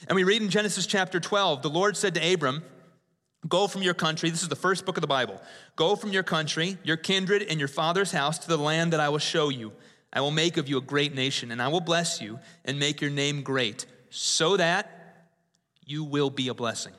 And 0.07 0.15
we 0.15 0.23
read 0.23 0.41
in 0.41 0.51
Genesis 0.51 0.87
chapter 0.87 1.19
12 1.19 1.63
the 1.63 1.71
Lord 1.71 1.97
said 1.97 2.15
to 2.15 2.33
Abram, 2.33 2.63
Go 3.49 3.67
from 3.69 3.83
your 3.83 3.95
country. 3.95 4.31
This 4.31 4.43
is 4.43 4.49
the 4.49 4.57
first 4.57 4.87
book 4.87 4.97
of 4.97 5.03
the 5.03 5.07
Bible. 5.07 5.41
Go 5.77 5.95
from 5.95 6.11
your 6.11 6.23
country, 6.23 6.79
your 6.83 6.97
kindred, 6.97 7.43
and 7.43 7.59
your 7.59 7.69
father's 7.69 8.13
house 8.13 8.39
to 8.39 8.49
the 8.49 8.57
land 8.57 8.93
that 8.93 9.01
I 9.01 9.09
will 9.09 9.19
show 9.19 9.51
you. 9.51 9.73
I 10.13 10.21
will 10.21 10.31
make 10.31 10.57
of 10.57 10.69
you 10.69 10.79
a 10.79 10.81
great 10.81 11.15
nation, 11.15 11.51
and 11.51 11.61
I 11.61 11.69
will 11.69 11.81
bless 11.81 12.21
you 12.21 12.39
and 12.65 12.79
make 12.79 13.01
your 13.01 13.11
name 13.11 13.43
great, 13.43 13.85
so 14.09 14.57
that 14.57 15.27
you 15.85 16.03
will 16.03 16.31
be 16.31 16.49
a 16.49 16.55
blessing. 16.55 16.95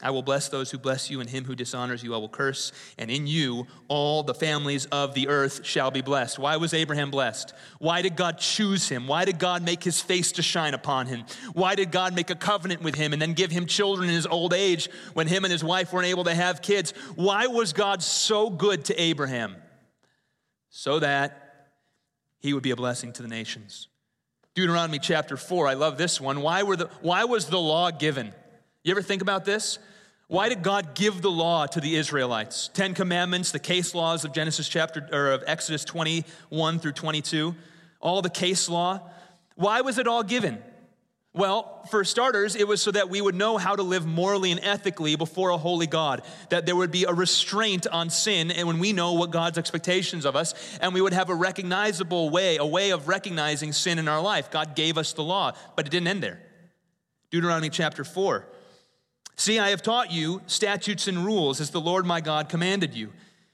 I 0.00 0.12
will 0.12 0.22
bless 0.22 0.48
those 0.48 0.70
who 0.70 0.78
bless 0.78 1.10
you, 1.10 1.20
and 1.20 1.28
him 1.28 1.44
who 1.44 1.56
dishonors 1.56 2.04
you 2.04 2.14
I 2.14 2.18
will 2.18 2.28
curse. 2.28 2.70
And 2.98 3.10
in 3.10 3.26
you 3.26 3.66
all 3.88 4.22
the 4.22 4.34
families 4.34 4.86
of 4.86 5.14
the 5.14 5.26
earth 5.26 5.66
shall 5.66 5.90
be 5.90 6.02
blessed. 6.02 6.38
Why 6.38 6.56
was 6.56 6.72
Abraham 6.72 7.10
blessed? 7.10 7.52
Why 7.80 8.02
did 8.02 8.14
God 8.14 8.38
choose 8.38 8.88
him? 8.88 9.08
Why 9.08 9.24
did 9.24 9.40
God 9.40 9.64
make 9.64 9.82
his 9.82 10.00
face 10.00 10.30
to 10.32 10.42
shine 10.42 10.74
upon 10.74 11.06
him? 11.06 11.24
Why 11.52 11.74
did 11.74 11.90
God 11.90 12.14
make 12.14 12.30
a 12.30 12.36
covenant 12.36 12.82
with 12.82 12.94
him 12.94 13.12
and 13.12 13.20
then 13.20 13.32
give 13.32 13.50
him 13.50 13.66
children 13.66 14.08
in 14.08 14.14
his 14.14 14.26
old 14.26 14.54
age 14.54 14.88
when 15.14 15.26
him 15.26 15.44
and 15.44 15.50
his 15.50 15.64
wife 15.64 15.92
weren't 15.92 16.06
able 16.06 16.24
to 16.24 16.34
have 16.34 16.62
kids? 16.62 16.92
Why 17.16 17.48
was 17.48 17.72
God 17.72 18.00
so 18.00 18.50
good 18.50 18.84
to 18.86 19.00
Abraham? 19.00 19.56
So 20.70 21.00
that 21.00 21.70
he 22.38 22.52
would 22.52 22.62
be 22.62 22.70
a 22.70 22.76
blessing 22.76 23.12
to 23.14 23.22
the 23.22 23.28
nations. 23.28 23.88
Deuteronomy 24.54 25.00
chapter 25.00 25.36
4, 25.36 25.66
I 25.66 25.74
love 25.74 25.98
this 25.98 26.20
one. 26.20 26.40
Why, 26.40 26.62
were 26.62 26.76
the, 26.76 26.86
why 27.00 27.24
was 27.24 27.46
the 27.46 27.58
law 27.58 27.90
given? 27.90 28.32
You 28.84 28.92
ever 28.92 29.02
think 29.02 29.22
about 29.22 29.44
this? 29.44 29.78
Why 30.28 30.50
did 30.50 30.62
God 30.62 30.94
give 30.94 31.22
the 31.22 31.30
law 31.30 31.64
to 31.66 31.80
the 31.80 31.96
Israelites? 31.96 32.68
Ten 32.74 32.92
Commandments, 32.92 33.50
the 33.50 33.58
case 33.58 33.94
laws 33.94 34.26
of 34.26 34.32
Genesis 34.32 34.68
chapter 34.68 35.08
or 35.10 35.32
of 35.32 35.42
Exodus 35.46 35.86
21 35.86 36.78
through 36.78 36.92
22, 36.92 37.54
all 38.00 38.20
the 38.20 38.28
case 38.28 38.68
law. 38.68 39.00
Why 39.54 39.80
was 39.80 39.96
it 39.96 40.06
all 40.06 40.22
given? 40.22 40.62
Well, 41.32 41.82
for 41.90 42.04
starters, 42.04 42.56
it 42.56 42.68
was 42.68 42.82
so 42.82 42.90
that 42.90 43.08
we 43.08 43.22
would 43.22 43.34
know 43.34 43.56
how 43.56 43.74
to 43.74 43.82
live 43.82 44.04
morally 44.04 44.50
and 44.50 44.60
ethically 44.62 45.16
before 45.16 45.48
a 45.48 45.56
holy 45.56 45.86
God, 45.86 46.22
that 46.50 46.66
there 46.66 46.76
would 46.76 46.90
be 46.90 47.04
a 47.04 47.12
restraint 47.12 47.86
on 47.86 48.10
sin, 48.10 48.50
and 48.50 48.66
when 48.66 48.78
we 48.78 48.92
know 48.92 49.14
what 49.14 49.30
God's 49.30 49.56
expectations 49.56 50.26
of 50.26 50.36
us, 50.36 50.52
and 50.82 50.92
we 50.92 51.00
would 51.00 51.12
have 51.14 51.30
a 51.30 51.34
recognizable 51.34 52.28
way, 52.28 52.56
a 52.56 52.66
way 52.66 52.90
of 52.90 53.08
recognizing 53.08 53.72
sin 53.72 53.98
in 53.98 54.08
our 54.08 54.20
life. 54.20 54.50
God 54.50 54.74
gave 54.74 54.98
us 54.98 55.14
the 55.14 55.22
law, 55.22 55.52
but 55.74 55.86
it 55.86 55.90
didn't 55.90 56.08
end 56.08 56.22
there. 56.22 56.40
Deuteronomy 57.30 57.70
chapter 57.70 58.04
4 58.04 58.46
See, 59.38 59.60
I 59.60 59.70
have 59.70 59.82
taught 59.82 60.10
you 60.10 60.42
statutes 60.48 61.06
and 61.06 61.24
rules 61.24 61.60
as 61.60 61.70
the 61.70 61.80
Lord 61.80 62.04
my 62.04 62.20
God 62.20 62.48
commanded 62.48 62.92
you, 62.92 63.12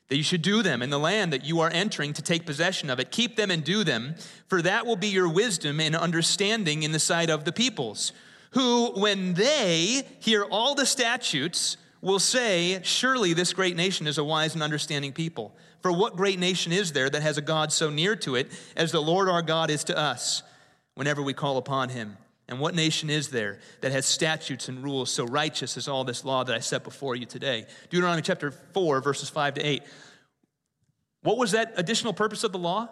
that 0.09 0.17
you 0.17 0.23
should 0.23 0.41
do 0.41 0.62
them 0.62 0.81
in 0.81 0.88
the 0.88 0.99
land 0.99 1.31
that 1.35 1.45
you 1.45 1.61
are 1.61 1.71
entering 1.71 2.14
to 2.14 2.23
take 2.23 2.47
possession 2.47 2.88
of 2.88 3.00
it. 3.00 3.11
Keep 3.11 3.37
them 3.37 3.50
and 3.50 3.62
do 3.62 3.85
them, 3.85 4.14
for 4.49 4.62
that 4.62 4.87
will 4.87 4.97
be 4.97 5.09
your 5.09 5.29
wisdom 5.29 5.81
and 5.81 5.95
understanding 5.95 6.85
in 6.85 6.93
the 6.93 6.99
sight 6.99 7.29
of 7.29 7.45
the 7.45 7.53
peoples, 7.53 8.14
who, 8.53 8.93
when 8.99 9.35
they 9.35 10.05
hear 10.21 10.45
all 10.45 10.75
the 10.75 10.87
statutes, 10.87 11.76
will 12.00 12.19
say, 12.19 12.81
Surely 12.83 13.35
this 13.35 13.53
great 13.53 13.76
nation 13.76 14.07
is 14.07 14.17
a 14.17 14.25
wise 14.25 14.55
and 14.55 14.62
understanding 14.62 15.12
people. 15.12 15.55
For 15.83 15.92
what 15.92 16.16
great 16.16 16.38
nation 16.38 16.73
is 16.73 16.92
there 16.92 17.11
that 17.11 17.20
has 17.20 17.37
a 17.37 17.42
God 17.42 17.70
so 17.70 17.90
near 17.90 18.16
to 18.16 18.37
it 18.37 18.51
as 18.75 18.90
the 18.90 19.03
Lord 19.03 19.29
our 19.29 19.42
God 19.42 19.68
is 19.68 19.85
to 19.85 19.99
us 19.99 20.42
whenever 20.94 21.20
we 21.20 21.35
call 21.35 21.59
upon 21.59 21.90
him? 21.90 22.16
And 22.48 22.61
what 22.61 22.74
nation 22.74 23.09
is 23.09 23.28
there 23.28 23.59
that 23.80 23.92
has 23.92 24.04
statutes 24.04 24.68
and 24.68 24.85
rules 24.85 25.11
so 25.11 25.24
righteous 25.24 25.76
as 25.76 25.88
all 25.88 26.04
this 26.04 26.24
law 26.24 26.44
that 26.44 26.54
I 26.54 26.59
set 26.59 26.85
before 26.85 27.16
you 27.16 27.24
today? 27.24 27.66
Deuteronomy 27.88 28.22
chapter 28.22 28.50
4, 28.50 29.00
verses 29.00 29.30
5 29.30 29.54
to 29.54 29.62
8. 29.62 29.83
What 31.22 31.38
was 31.38 31.52
that 31.52 31.72
additional 31.76 32.12
purpose 32.12 32.44
of 32.44 32.52
the 32.52 32.59
law? 32.59 32.88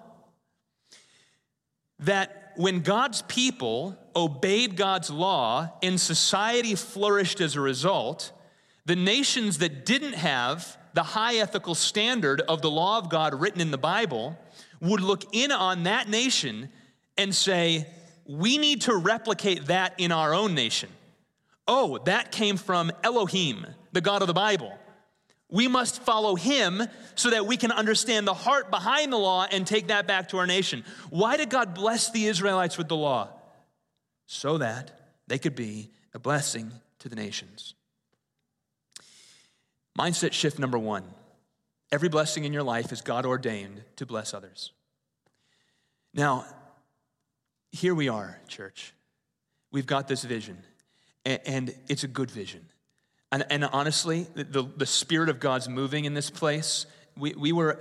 That 1.99 2.53
when 2.57 2.81
God's 2.81 3.23
people 3.23 3.97
obeyed 4.17 4.77
God's 4.77 5.11
law 5.11 5.71
and 5.83 6.01
society 6.01 6.75
flourished 6.75 7.41
as 7.41 7.55
a 7.55 7.61
result, 7.61 8.33
the 8.87 8.97
nations 8.97 9.59
that 9.59 9.85
didn't 9.85 10.15
have 10.15 10.79
the 10.95 11.03
high 11.03 11.37
ethical 11.37 11.75
standard 11.75 12.41
of 12.43 12.63
the 12.63 12.71
law 12.71 12.99
of 12.99 13.09
God 13.09 13.39
written 13.39 13.61
in 13.61 13.71
the 13.71 13.79
Bible 13.79 14.39
would 14.81 15.01
look 15.01 15.25
in 15.33 15.53
on 15.53 15.85
that 15.85 16.09
nation 16.09 16.71
and 17.17 17.35
say, 17.35 17.87
we 18.27 18.59
need 18.59 18.83
to 18.83 18.97
replicate 18.97 19.67
that 19.67 19.95
in 19.99 20.13
our 20.13 20.35
own 20.35 20.55
nation. 20.55 20.89
Oh, 21.67 21.99
that 22.05 22.33
came 22.33 22.57
from 22.57 22.91
Elohim, 23.03 23.67
the 23.93 24.01
God 24.01 24.23
of 24.23 24.29
the 24.29 24.35
Bible. 24.35 24.77
We 25.49 25.69
must 25.69 26.03
follow 26.03 26.35
him 26.35 26.83
so 27.15 27.31
that 27.31 27.47
we 27.47 27.57
can 27.57 27.71
understand 27.71 28.27
the 28.27 28.35
heart 28.35 28.71
behind 28.71 29.13
the 29.13 29.19
law 29.19 29.47
and 29.51 29.67
take 29.67 29.89
that 29.89 30.07
back 30.07 30.31
to 30.31 30.39
our 30.39 30.47
nation. 30.47 30.83
Why 31.11 31.37
did 31.37 31.51
God 31.51 31.75
bless 31.75 32.11
the 32.11 32.27
Israelites 32.27 32.79
with 32.79 32.89
the 32.89 32.97
law? 32.97 33.29
So 34.27 34.59
that 34.59 34.99
they 35.27 35.39
could 35.39 35.55
be 35.55 35.91
a 36.15 36.19
blessing 36.19 36.73
to 37.01 37.09
the 37.09 37.17
nations. 37.17 37.75
Mindset 39.99 40.33
shift 40.33 40.59
number 40.59 40.79
one 40.79 41.05
every 41.93 42.09
blessing 42.09 42.45
in 42.45 42.55
your 42.55 42.63
life 42.63 42.91
is 42.91 43.03
God 43.03 43.27
ordained 43.27 43.83
to 43.97 44.07
bless 44.07 44.33
others. 44.33 44.73
Now, 46.15 46.47
here 47.73 47.95
we 47.95 48.09
are, 48.09 48.39
church. 48.47 48.95
We've 49.73 49.87
got 49.87 50.07
this 50.07 50.23
vision, 50.23 50.59
and, 51.25 51.75
it's 51.89 52.05
a 52.05 52.09
good 52.09 52.31
vision. 52.31 52.67
And, 53.33 53.45
and 53.49 53.65
honestly, 53.65 54.27
the, 54.35 54.63
the 54.63 54.87
Spirit 54.87 55.31
of 55.31 55.41
God's 55.41 55.69
moving 55.69 56.05
in 56.05 56.13
this 56.13 56.29
place. 56.29 56.85
We, 57.17 57.33
we 57.33 57.53
were, 57.53 57.81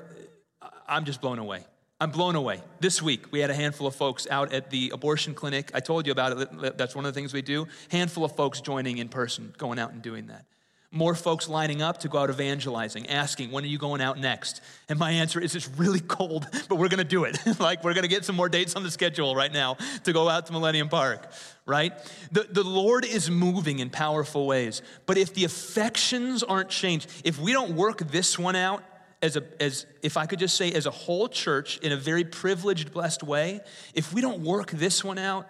I'm 0.87 1.03
just 1.03 1.19
blown 1.19 1.37
away. 1.37 1.65
I'm 1.99 2.11
blown 2.11 2.35
away. 2.35 2.61
This 2.79 3.01
week, 3.01 3.31
we 3.31 3.41
had 3.41 3.49
a 3.49 3.53
handful 3.53 3.85
of 3.85 3.93
folks 3.93 4.25
out 4.31 4.53
at 4.53 4.69
the 4.69 4.91
abortion 4.93 5.33
clinic. 5.33 5.69
I 5.73 5.81
told 5.81 6.05
you 6.07 6.13
about 6.13 6.41
it. 6.41 6.77
That's 6.77 6.95
one 6.95 7.05
of 7.05 7.13
the 7.13 7.19
things 7.19 7.33
we 7.33 7.41
do. 7.41 7.67
Handful 7.89 8.23
of 8.23 8.35
folks 8.35 8.61
joining 8.61 8.97
in 8.97 9.09
person, 9.09 9.53
going 9.57 9.77
out 9.77 9.91
and 9.91 10.01
doing 10.01 10.27
that 10.27 10.45
more 10.93 11.15
folks 11.15 11.47
lining 11.47 11.81
up 11.81 11.99
to 11.99 12.09
go 12.09 12.17
out 12.17 12.29
evangelizing, 12.29 13.09
asking, 13.09 13.49
when 13.49 13.63
are 13.63 13.67
you 13.67 13.77
going 13.77 14.01
out 14.01 14.19
next? 14.19 14.59
And 14.89 14.99
my 14.99 15.11
answer 15.11 15.39
is, 15.39 15.55
it's 15.55 15.69
really 15.69 16.01
cold, 16.01 16.45
but 16.67 16.75
we're 16.75 16.89
gonna 16.89 17.05
do 17.05 17.23
it. 17.23 17.37
like, 17.59 17.83
we're 17.83 17.93
gonna 17.93 18.09
get 18.09 18.25
some 18.25 18.35
more 18.35 18.49
dates 18.49 18.75
on 18.75 18.83
the 18.83 18.91
schedule 18.91 19.33
right 19.33 19.51
now 19.51 19.77
to 20.03 20.11
go 20.11 20.27
out 20.27 20.47
to 20.47 20.51
Millennium 20.51 20.89
Park, 20.89 21.31
right? 21.65 21.93
The, 22.33 22.43
the 22.43 22.63
Lord 22.63 23.05
is 23.05 23.31
moving 23.31 23.79
in 23.79 23.89
powerful 23.89 24.45
ways, 24.45 24.81
but 25.05 25.17
if 25.17 25.33
the 25.33 25.45
affections 25.45 26.43
aren't 26.43 26.69
changed, 26.69 27.09
if 27.23 27.39
we 27.39 27.53
don't 27.53 27.75
work 27.77 27.99
this 27.99 28.37
one 28.37 28.57
out, 28.57 28.83
as, 29.21 29.37
a, 29.37 29.43
as 29.61 29.85
if 30.01 30.17
I 30.17 30.25
could 30.25 30.39
just 30.39 30.57
say, 30.57 30.73
as 30.73 30.87
a 30.87 30.91
whole 30.91 31.29
church 31.29 31.77
in 31.77 31.91
a 31.91 31.97
very 31.97 32.25
privileged, 32.25 32.91
blessed 32.91 33.23
way, 33.23 33.61
if 33.93 34.11
we 34.11 34.19
don't 34.19 34.43
work 34.43 34.71
this 34.71 35.03
one 35.03 35.19
out, 35.19 35.47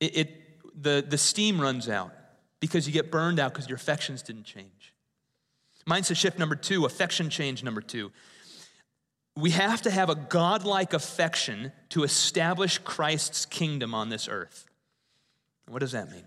it, 0.00 0.16
it 0.16 0.82
the, 0.82 1.04
the 1.06 1.18
steam 1.18 1.60
runs 1.60 1.88
out 1.88 2.12
because 2.64 2.86
you 2.86 2.94
get 2.94 3.10
burned 3.10 3.38
out 3.38 3.52
because 3.52 3.68
your 3.68 3.76
affections 3.76 4.22
didn't 4.22 4.44
change. 4.44 4.94
Mindset 5.86 6.16
shift 6.16 6.38
number 6.38 6.54
two, 6.54 6.86
affection 6.86 7.28
change 7.28 7.62
number 7.62 7.82
two. 7.82 8.10
We 9.36 9.50
have 9.50 9.82
to 9.82 9.90
have 9.90 10.08
a 10.08 10.14
godlike 10.14 10.94
affection 10.94 11.72
to 11.90 12.04
establish 12.04 12.78
Christ's 12.78 13.44
kingdom 13.44 13.92
on 13.94 14.08
this 14.08 14.28
earth. 14.28 14.64
What 15.68 15.80
does 15.80 15.92
that 15.92 16.10
mean? 16.10 16.24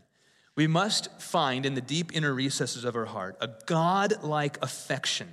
We 0.55 0.67
must 0.67 1.19
find 1.19 1.65
in 1.65 1.73
the 1.73 1.81
deep 1.81 2.15
inner 2.15 2.35
recesses 2.35 2.83
of 2.83 2.95
our 2.95 3.05
heart 3.05 3.35
a 3.41 3.49
godlike 3.65 4.59
affection 4.61 5.29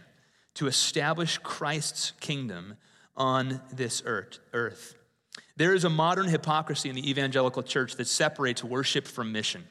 to 0.54 0.68
establish 0.68 1.36
Christ's 1.38 2.12
kingdom 2.20 2.76
on 3.16 3.60
this 3.70 4.02
earth. 4.06 4.94
There 5.56 5.74
is 5.74 5.84
a 5.84 5.90
modern 5.90 6.28
hypocrisy 6.28 6.88
in 6.88 6.94
the 6.94 7.10
evangelical 7.10 7.62
church 7.62 7.96
that 7.96 8.08
separates 8.08 8.64
worship 8.64 9.06
from 9.06 9.32
mission. 9.32 9.64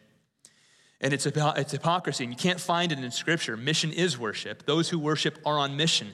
And 1.04 1.12
it's, 1.12 1.26
about, 1.26 1.58
it's 1.58 1.74
hypocrisy, 1.74 2.24
and 2.24 2.32
you 2.32 2.38
can't 2.38 2.62
find 2.62 2.94
it 2.94 2.98
in 2.98 3.12
Scripture. 3.12 3.58
Mission 3.58 3.92
is 3.92 4.18
worship. 4.18 4.66
Those 4.66 4.90
who 4.90 4.98
worship 4.98 5.38
are 5.46 5.60
on 5.60 5.76
mission. 5.76 6.08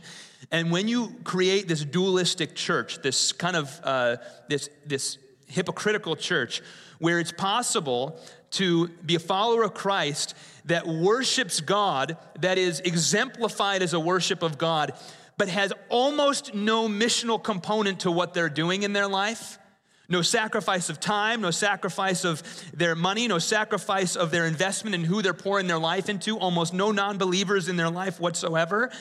And 0.51 0.71
when 0.71 0.87
you 0.87 1.15
create 1.23 1.67
this 1.67 1.85
dualistic 1.85 2.55
church, 2.55 3.01
this 3.03 3.31
kind 3.31 3.55
of 3.55 3.79
uh, 3.83 4.17
this, 4.47 4.67
this 4.87 5.19
hypocritical 5.45 6.15
church, 6.15 6.63
where 6.97 7.19
it's 7.19 7.31
possible 7.31 8.19
to 8.51 8.87
be 9.05 9.13
a 9.13 9.19
follower 9.19 9.63
of 9.63 9.75
Christ 9.75 10.35
that 10.65 10.87
worships 10.87 11.61
God, 11.61 12.17
that 12.39 12.57
is 12.57 12.79
exemplified 12.79 13.83
as 13.83 13.93
a 13.93 13.99
worship 13.99 14.41
of 14.41 14.57
God, 14.57 14.93
but 15.37 15.49
has 15.49 15.71
almost 15.89 16.55
no 16.55 16.87
missional 16.89 17.41
component 17.41 18.01
to 18.01 18.11
what 18.11 18.33
they're 18.33 18.49
doing 18.49 18.83
in 18.83 18.93
their 18.93 19.07
life, 19.07 19.59
No 20.09 20.23
sacrifice 20.23 20.89
of 20.89 20.99
time, 20.99 21.41
no 21.41 21.51
sacrifice 21.51 22.25
of 22.25 22.41
their 22.73 22.95
money, 22.95 23.27
no 23.27 23.37
sacrifice 23.37 24.15
of 24.15 24.31
their 24.31 24.47
investment 24.47 24.95
in 24.95 25.03
who 25.03 25.21
they're 25.21 25.35
pouring 25.35 25.67
their 25.67 25.77
life 25.77 26.09
into, 26.09 26.37
almost 26.37 26.73
no 26.73 26.91
non 26.91 27.19
believers 27.19 27.69
in 27.69 27.75
their 27.75 27.91
life 27.91 28.19
whatsoever. 28.19 28.91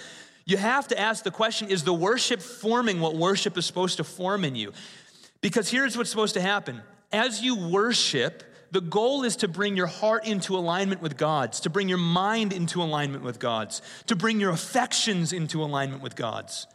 You 0.44 0.58
have 0.58 0.88
to 0.88 0.98
ask 0.98 1.24
the 1.24 1.30
question 1.30 1.68
is 1.68 1.84
the 1.84 1.94
worship 1.94 2.42
forming 2.42 3.00
what 3.00 3.16
worship 3.16 3.56
is 3.56 3.66
supposed 3.66 3.96
to 3.96 4.04
form 4.04 4.44
in 4.44 4.54
you? 4.54 4.72
Because 5.40 5.70
here's 5.70 5.96
what's 5.96 6.10
supposed 6.10 6.34
to 6.34 6.40
happen 6.40 6.82
as 7.10 7.42
you 7.42 7.54
worship, 7.54 8.42
the 8.70 8.80
goal 8.82 9.24
is 9.24 9.36
to 9.36 9.48
bring 9.48 9.76
your 9.76 9.86
heart 9.86 10.26
into 10.26 10.56
alignment 10.56 11.00
with 11.00 11.16
God's, 11.16 11.60
to 11.60 11.70
bring 11.70 11.88
your 11.88 11.98
mind 11.98 12.52
into 12.52 12.82
alignment 12.82 13.24
with 13.24 13.38
God's, 13.38 13.80
to 14.06 14.16
bring 14.16 14.40
your 14.40 14.50
affections 14.50 15.32
into 15.32 15.62
alignment 15.62 16.02
with 16.02 16.16
God's. 16.16 16.66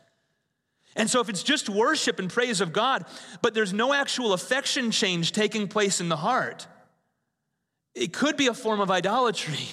And 0.96 1.10
so, 1.10 1.20
if 1.22 1.30
it's 1.30 1.44
just 1.44 1.70
worship 1.70 2.20
and 2.20 2.30
praise 2.30 2.62
of 2.62 2.72
God, 2.74 3.06
but 3.42 3.54
there's 3.54 3.74
no 3.74 3.94
actual 3.94 4.34
affection 4.34 4.92
change 4.92 5.32
taking 5.32 5.68
place 5.68 6.00
in 6.00 6.10
the 6.10 6.18
heart, 6.18 6.68
it 7.96 8.14
could 8.14 8.38
be 8.38 8.48
a 8.48 8.54
form 8.54 8.80
of 8.80 8.92
idolatry, 8.92 9.68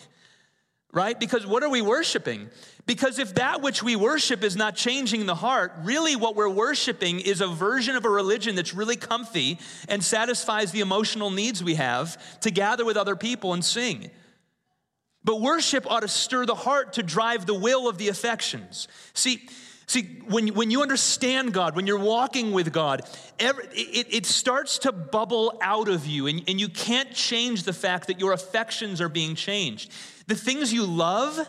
right? 0.93 1.19
Because 1.19 1.47
what 1.47 1.63
are 1.63 1.69
we 1.69 1.83
worshiping? 1.83 2.49
Because 2.87 3.19
if 3.19 3.35
that 3.35 3.63
which 3.63 3.83
we 3.83 3.97
worship 3.97 4.43
is 4.43 4.57
not 4.57 4.75
changing 4.75 5.27
the 5.27 5.35
heart, 5.35 5.73
really 5.83 6.17
what 6.17 6.35
we're 6.37 6.49
worshiping 6.49 7.21
is 7.21 7.41
a 7.41 7.47
version 7.47 7.97
of 7.97 8.05
a 8.05 8.11
religion 8.11 8.57
that's 8.57 8.75
really 8.75 8.97
comfy 8.97 9.59
and 9.89 10.03
satisfies 10.03 10.73
the 10.73 10.81
emotional 10.81 11.31
needs 11.31 11.63
we 11.63 11.75
have 11.75 12.41
to 12.41 12.51
gather 12.51 12.85
with 12.85 12.97
other 12.97 13.15
people 13.15 13.53
and 13.55 13.65
sing. 13.65 14.11
But 15.23 15.41
worship 15.41 15.89
ought 15.91 16.01
to 16.01 16.09
stir 16.09 16.47
the 16.47 16.55
heart 16.55 16.95
to 16.95 17.03
drive 17.03 17.47
the 17.47 17.55
will 17.55 17.89
of 17.89 17.99
the 17.99 18.09
affections. 18.09 18.89
See, 19.13 19.49
See, 19.91 20.03
when, 20.29 20.47
when 20.55 20.71
you 20.71 20.83
understand 20.83 21.53
God, 21.53 21.75
when 21.75 21.85
you're 21.85 21.99
walking 21.99 22.53
with 22.53 22.73
God, 22.73 23.03
every, 23.41 23.65
it, 23.73 24.07
it 24.15 24.25
starts 24.25 24.79
to 24.79 24.93
bubble 24.93 25.59
out 25.61 25.89
of 25.89 26.07
you, 26.07 26.29
and, 26.29 26.45
and 26.47 26.61
you 26.61 26.69
can't 26.69 27.13
change 27.13 27.65
the 27.65 27.73
fact 27.73 28.07
that 28.07 28.21
your 28.21 28.33
affections 28.33 29.01
are 29.01 29.09
being 29.09 29.35
changed. 29.35 29.91
The 30.29 30.37
things 30.37 30.73
you 30.73 30.87
love 30.87 31.41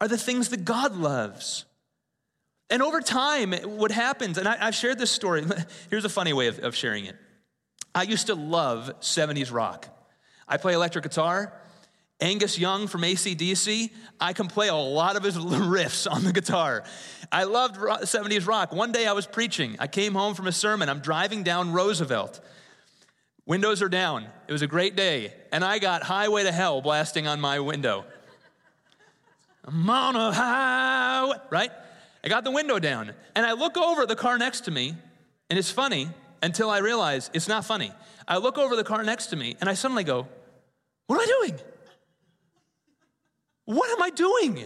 are 0.00 0.08
the 0.08 0.18
things 0.18 0.48
that 0.48 0.64
God 0.64 0.96
loves. 0.96 1.64
And 2.70 2.82
over 2.82 3.00
time, 3.00 3.52
what 3.52 3.92
happens, 3.92 4.36
and 4.36 4.48
I, 4.48 4.56
have 4.56 4.74
shared 4.74 4.98
this 4.98 5.12
story, 5.12 5.44
here's 5.90 6.04
a 6.04 6.08
funny 6.08 6.32
way 6.32 6.48
of, 6.48 6.58
of 6.58 6.74
sharing 6.74 7.04
it. 7.04 7.14
I 7.94 8.02
used 8.02 8.26
to 8.26 8.34
love 8.34 8.92
70s 8.98 9.52
rock. 9.52 9.96
I 10.48 10.56
play 10.56 10.72
electric 10.72 11.04
guitar. 11.04 11.52
Angus 12.24 12.58
Young 12.58 12.86
from 12.86 13.02
ACDC, 13.02 13.90
I 14.18 14.32
can 14.32 14.48
play 14.48 14.68
a 14.68 14.74
lot 14.74 15.16
of 15.16 15.22
his 15.22 15.36
riffs 15.38 16.10
on 16.10 16.24
the 16.24 16.32
guitar. 16.32 16.82
I 17.30 17.44
loved 17.44 17.76
70s 17.76 18.46
rock. 18.46 18.72
One 18.72 18.92
day 18.92 19.06
I 19.06 19.12
was 19.12 19.26
preaching. 19.26 19.76
I 19.78 19.88
came 19.88 20.14
home 20.14 20.34
from 20.34 20.46
a 20.46 20.52
sermon. 20.52 20.88
I'm 20.88 21.00
driving 21.00 21.42
down 21.42 21.72
Roosevelt. 21.72 22.40
Windows 23.44 23.82
are 23.82 23.90
down. 23.90 24.26
It 24.48 24.52
was 24.52 24.62
a 24.62 24.66
great 24.66 24.96
day. 24.96 25.34
And 25.52 25.62
I 25.62 25.78
got 25.78 26.02
Highway 26.02 26.44
to 26.44 26.52
Hell 26.52 26.80
blasting 26.80 27.26
on 27.26 27.42
my 27.42 27.60
window. 27.60 28.06
I'm 29.66 29.90
on 29.90 30.16
a 30.16 30.32
highway, 30.32 31.36
right? 31.50 31.70
I 32.22 32.28
got 32.28 32.44
the 32.44 32.50
window 32.50 32.78
down. 32.78 33.12
And 33.34 33.44
I 33.44 33.52
look 33.52 33.76
over 33.76 34.06
the 34.06 34.16
car 34.16 34.38
next 34.38 34.62
to 34.62 34.70
me, 34.70 34.94
and 35.50 35.58
it's 35.58 35.70
funny 35.70 36.08
until 36.42 36.70
I 36.70 36.78
realize 36.78 37.30
it's 37.34 37.48
not 37.48 37.66
funny. 37.66 37.92
I 38.26 38.38
look 38.38 38.56
over 38.56 38.76
the 38.76 38.84
car 38.84 39.02
next 39.04 39.26
to 39.26 39.36
me, 39.36 39.56
and 39.60 39.68
I 39.68 39.74
suddenly 39.74 40.04
go, 40.04 40.26
What 41.06 41.16
am 41.16 41.20
I 41.20 41.46
doing? 41.46 41.60
What 43.64 43.90
am 43.90 44.02
I 44.02 44.10
doing? 44.10 44.64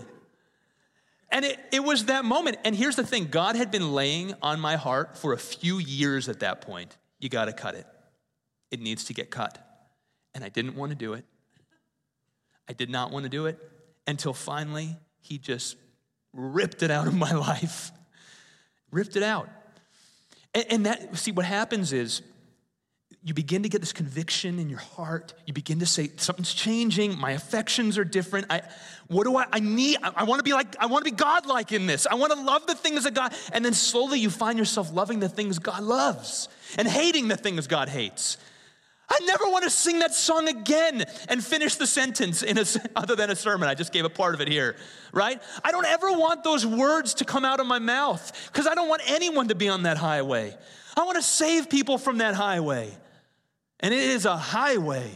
And 1.31 1.45
it, 1.45 1.59
it 1.73 1.81
was 1.85 2.07
that 2.07 2.25
moment. 2.25 2.57
And 2.65 2.75
here's 2.75 2.97
the 2.97 3.05
thing 3.05 3.27
God 3.27 3.57
had 3.57 3.71
been 3.71 3.93
laying 3.93 4.35
on 4.43 4.61
my 4.61 4.77
heart 4.77 5.17
for 5.17 5.33
a 5.33 5.39
few 5.39 5.79
years 5.79 6.29
at 6.29 6.41
that 6.41 6.63
point. 6.63 6.97
You 7.21 7.29
got 7.29 7.47
to 7.47 7.53
cut 7.53 7.75
it, 7.75 7.87
it 8.71 8.81
needs 8.81 9.05
to 9.05 9.15
get 9.15 9.31
cut. 9.31 9.65
And 10.35 10.45
I 10.45 10.49
didn't 10.49 10.77
want 10.77 10.91
to 10.91 10.97
do 10.97 11.15
it. 11.15 11.25
I 12.69 12.73
did 12.73 12.91
not 12.91 13.11
want 13.11 13.25
to 13.25 13.29
do 13.29 13.47
it 13.47 13.59
until 14.07 14.35
finally 14.35 14.97
he 15.21 15.39
just 15.39 15.77
ripped 16.33 16.83
it 16.83 16.91
out 16.91 17.07
of 17.07 17.15
my 17.15 17.33
life. 17.49 17.91
ripped 18.91 19.17
it 19.17 19.23
out. 19.23 19.49
And, 20.55 20.67
and 20.71 20.87
that, 20.87 21.17
see, 21.17 21.33
what 21.33 21.45
happens 21.45 21.93
is 21.93 22.23
you 23.25 23.35
begin 23.35 23.65
to 23.65 23.69
get 23.69 23.81
this 23.81 23.93
conviction 23.93 24.59
in 24.59 24.71
your 24.71 24.79
heart. 24.79 25.35
You 25.45 25.53
begin 25.53 25.81
to 25.81 25.87
say, 25.87 26.11
something's 26.17 26.55
changing. 26.55 27.19
My 27.19 27.33
affections 27.33 27.99
are 27.99 28.05
different. 28.05 28.47
I, 28.49 28.63
what 29.09 29.25
do 29.25 29.37
I, 29.37 29.47
I 29.53 29.61
need? 29.61 29.99
I, 30.03 30.13
I 30.17 30.25
want 30.25 30.39
to 30.39 30.45
be 30.45 30.53
like, 30.53 30.77
I 30.79 30.87
want 30.87 31.05
to 31.05 31.11
be 31.11 31.17
God-like 31.17 31.73
in 31.73 31.87
this. 31.87 32.07
I 32.07 32.15
want 32.15 32.33
to 32.33 32.41
love 32.41 32.67
the 32.67 32.77
things 32.77 33.05
that 33.05 33.15
God, 33.15 33.35
and 33.53 33.65
then 33.65 33.75
slowly 33.75 34.21
you 34.21 34.31
find 34.31 34.59
yourself 34.59 34.93
loving 34.93 35.19
the 35.19 35.29
things 35.29 35.59
God 35.59 35.83
loves 35.83 36.49
and 36.77 36.87
hating 36.87 37.29
the 37.29 37.37
things 37.37 37.67
God 37.67 37.89
hates. 37.89 38.39
I 39.11 39.19
never 39.25 39.45
want 39.47 39.65
to 39.65 39.71
sing 39.71 39.99
that 40.01 40.15
song 40.15 40.49
again 40.49 41.05
and 41.29 41.43
finish 41.43 41.77
the 41.77 41.87
sentence 41.87 42.43
in 42.43 42.59
a, 42.59 42.65
other 42.97 43.17
than 43.17 43.31
a 43.31 43.37
sermon. 43.37 43.69
I 43.69 43.75
just 43.75 43.93
gave 43.93 44.05
a 44.05 44.11
part 44.11 44.35
of 44.35 44.41
it 44.41 44.49
here, 44.49 44.77
right? 45.13 45.43
I 45.65 45.73
don't 45.73 45.87
ever 45.87 46.13
want 46.13 46.45
those 46.45 46.65
words 46.65 47.15
to 47.15 47.25
come 47.25 47.45
out 47.45 47.59
of 47.59 47.67
my 47.67 47.79
mouth 47.81 48.49
because 48.53 48.67
I 48.67 48.75
don't 48.75 48.89
want 48.89 49.03
anyone 49.07 49.49
to 49.49 49.55
be 49.57 49.69
on 49.69 49.83
that 49.85 49.97
highway. 49.97 50.57
I 50.97 51.05
want 51.05 51.17
to 51.17 51.23
save 51.23 51.69
people 51.69 51.99
from 51.99 52.19
that 52.19 52.35
highway. 52.35 52.97
And 53.81 53.95
it 53.95 54.01
is 54.01 54.25
a 54.25 54.37
highway. 54.37 55.11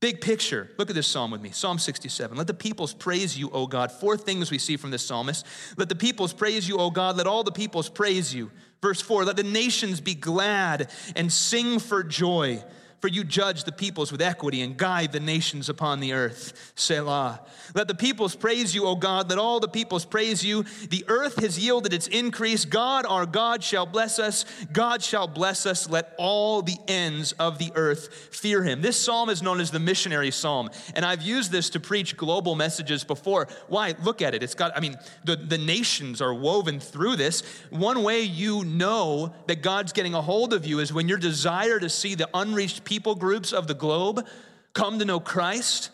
Big 0.00 0.20
picture. 0.20 0.70
Look 0.78 0.90
at 0.90 0.94
this 0.94 1.08
psalm 1.08 1.32
with 1.32 1.40
me. 1.40 1.50
Psalm 1.50 1.78
67. 1.78 2.36
Let 2.36 2.46
the 2.46 2.54
peoples 2.54 2.94
praise 2.94 3.36
you, 3.36 3.50
O 3.50 3.66
God. 3.66 3.90
Four 3.90 4.16
things 4.16 4.50
we 4.50 4.58
see 4.58 4.76
from 4.76 4.92
this 4.92 5.02
psalmist. 5.02 5.44
Let 5.76 5.88
the 5.88 5.96
peoples 5.96 6.32
praise 6.32 6.68
you, 6.68 6.78
O 6.78 6.90
God. 6.90 7.16
Let 7.16 7.26
all 7.26 7.42
the 7.42 7.50
peoples 7.50 7.88
praise 7.88 8.32
you. 8.32 8.52
Verse 8.80 9.00
4 9.00 9.24
Let 9.24 9.36
the 9.36 9.42
nations 9.42 10.00
be 10.00 10.14
glad 10.14 10.90
and 11.16 11.32
sing 11.32 11.80
for 11.80 12.04
joy 12.04 12.62
for 13.00 13.08
you 13.08 13.22
judge 13.22 13.64
the 13.64 13.72
peoples 13.72 14.10
with 14.10 14.20
equity 14.20 14.60
and 14.62 14.76
guide 14.76 15.12
the 15.12 15.20
nations 15.20 15.68
upon 15.68 16.00
the 16.00 16.12
earth. 16.12 16.72
Selah. 16.74 17.40
Let 17.74 17.86
the 17.86 17.94
peoples 17.94 18.34
praise 18.34 18.74
you, 18.74 18.86
O 18.86 18.96
God. 18.96 19.28
Let 19.30 19.38
all 19.38 19.60
the 19.60 19.68
peoples 19.68 20.04
praise 20.04 20.44
you. 20.44 20.64
The 20.90 21.04
earth 21.06 21.40
has 21.40 21.58
yielded 21.58 21.92
its 21.92 22.06
increase. 22.08 22.64
God, 22.64 23.06
our 23.06 23.26
God, 23.26 23.62
shall 23.62 23.86
bless 23.86 24.18
us. 24.18 24.44
God 24.72 25.02
shall 25.02 25.28
bless 25.28 25.66
us. 25.66 25.88
Let 25.88 26.14
all 26.18 26.62
the 26.62 26.76
ends 26.88 27.32
of 27.32 27.58
the 27.58 27.70
earth 27.74 28.12
fear 28.32 28.62
him. 28.62 28.82
This 28.82 28.96
psalm 28.96 29.28
is 29.28 29.42
known 29.42 29.60
as 29.60 29.70
the 29.70 29.78
missionary 29.78 30.30
psalm. 30.30 30.70
And 30.94 31.04
I've 31.04 31.22
used 31.22 31.52
this 31.52 31.70
to 31.70 31.80
preach 31.80 32.16
global 32.16 32.54
messages 32.54 33.04
before. 33.04 33.48
Why? 33.68 33.94
Look 34.02 34.22
at 34.22 34.34
it. 34.34 34.42
It's 34.42 34.54
got, 34.54 34.76
I 34.76 34.80
mean, 34.80 34.96
the, 35.24 35.36
the 35.36 35.58
nations 35.58 36.20
are 36.20 36.34
woven 36.34 36.80
through 36.80 37.16
this. 37.16 37.42
One 37.70 38.02
way 38.02 38.22
you 38.22 38.64
know 38.64 39.34
that 39.46 39.62
God's 39.62 39.92
getting 39.92 40.14
a 40.14 40.22
hold 40.22 40.52
of 40.52 40.66
you 40.66 40.80
is 40.80 40.92
when 40.92 41.08
your 41.08 41.18
desire 41.18 41.78
to 41.78 41.88
see 41.88 42.14
the 42.14 42.28
unreached 42.34 42.84
people 42.88 43.14
groups 43.14 43.52
of 43.52 43.66
the 43.68 43.74
globe 43.74 44.26
come 44.72 44.98
to 44.98 45.04
know 45.04 45.20
Christ 45.20 45.90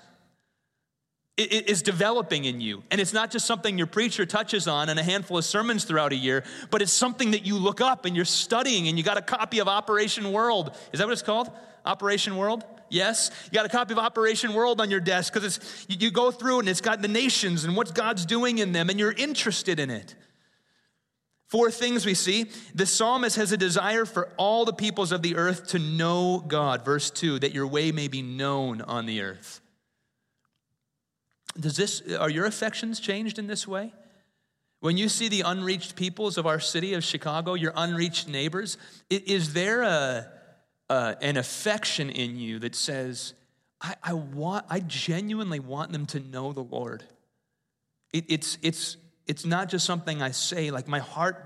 it 1.36 1.68
is 1.68 1.82
developing 1.82 2.44
in 2.44 2.60
you. 2.60 2.84
And 2.92 3.00
it's 3.00 3.12
not 3.12 3.32
just 3.32 3.44
something 3.44 3.76
your 3.76 3.88
preacher 3.88 4.24
touches 4.24 4.68
on 4.68 4.88
in 4.88 4.98
a 4.98 5.02
handful 5.02 5.36
of 5.36 5.44
sermons 5.44 5.84
throughout 5.84 6.12
a 6.12 6.16
year, 6.16 6.44
but 6.70 6.80
it's 6.80 6.92
something 6.92 7.32
that 7.32 7.44
you 7.44 7.58
look 7.58 7.80
up 7.80 8.04
and 8.04 8.14
you're 8.14 8.24
studying 8.24 8.86
and 8.86 8.96
you 8.96 9.02
got 9.02 9.18
a 9.18 9.22
copy 9.22 9.58
of 9.58 9.66
Operation 9.66 10.30
World. 10.30 10.76
Is 10.92 11.00
that 11.00 11.06
what 11.06 11.12
it's 11.12 11.22
called? 11.22 11.50
Operation 11.84 12.36
World? 12.36 12.62
Yes. 12.88 13.32
You 13.46 13.56
got 13.56 13.66
a 13.66 13.68
copy 13.68 13.92
of 13.92 13.98
Operation 13.98 14.54
World 14.54 14.80
on 14.80 14.90
your 14.90 15.00
desk 15.00 15.32
because 15.32 15.56
it's 15.56 15.86
you 15.88 16.12
go 16.12 16.30
through 16.30 16.60
and 16.60 16.68
it's 16.68 16.80
got 16.80 17.02
the 17.02 17.08
nations 17.08 17.64
and 17.64 17.76
what 17.76 17.92
God's 17.94 18.24
doing 18.24 18.58
in 18.58 18.70
them 18.70 18.88
and 18.88 19.00
you're 19.00 19.12
interested 19.12 19.80
in 19.80 19.90
it. 19.90 20.14
Four 21.54 21.70
things 21.70 22.04
we 22.04 22.14
see. 22.14 22.46
The 22.74 22.84
psalmist 22.84 23.36
has 23.36 23.52
a 23.52 23.56
desire 23.56 24.04
for 24.06 24.28
all 24.36 24.64
the 24.64 24.72
peoples 24.72 25.12
of 25.12 25.22
the 25.22 25.36
earth 25.36 25.68
to 25.68 25.78
know 25.78 26.40
God. 26.40 26.84
Verse 26.84 27.12
2 27.12 27.38
that 27.38 27.54
your 27.54 27.68
way 27.68 27.92
may 27.92 28.08
be 28.08 28.22
known 28.22 28.80
on 28.80 29.06
the 29.06 29.20
earth. 29.20 29.60
Does 31.56 31.76
this, 31.76 32.02
are 32.18 32.28
your 32.28 32.46
affections 32.46 32.98
changed 32.98 33.38
in 33.38 33.46
this 33.46 33.68
way? 33.68 33.92
When 34.80 34.96
you 34.96 35.08
see 35.08 35.28
the 35.28 35.42
unreached 35.42 35.94
peoples 35.94 36.38
of 36.38 36.44
our 36.44 36.58
city 36.58 36.92
of 36.94 37.04
Chicago, 37.04 37.54
your 37.54 37.72
unreached 37.76 38.26
neighbors, 38.26 38.76
is 39.08 39.52
there 39.52 39.82
a, 39.82 40.26
a 40.90 41.16
an 41.20 41.36
affection 41.36 42.10
in 42.10 42.36
you 42.36 42.58
that 42.58 42.74
says, 42.74 43.32
I, 43.80 43.94
I, 44.02 44.14
want, 44.14 44.66
I 44.68 44.80
genuinely 44.80 45.60
want 45.60 45.92
them 45.92 46.06
to 46.06 46.18
know 46.18 46.52
the 46.52 46.64
Lord? 46.64 47.04
It, 48.12 48.24
it's, 48.26 48.58
it's, 48.60 48.96
it's 49.26 49.44
not 49.44 49.68
just 49.68 49.86
something 49.86 50.22
I 50.22 50.30
say, 50.30 50.70
like 50.70 50.88
my 50.88 50.98
heart 50.98 51.36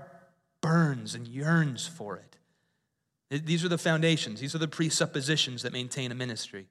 burns 0.61 1.15
and 1.15 1.27
yearns 1.27 1.87
for 1.87 2.17
it. 2.17 3.45
These 3.45 3.63
are 3.63 3.69
the 3.69 3.77
foundations, 3.77 4.39
these 4.39 4.55
are 4.55 4.59
the 4.59 4.67
presuppositions 4.67 5.61
that 5.63 5.73
maintain 5.73 6.11
a 6.11 6.15
ministry. 6.15 6.67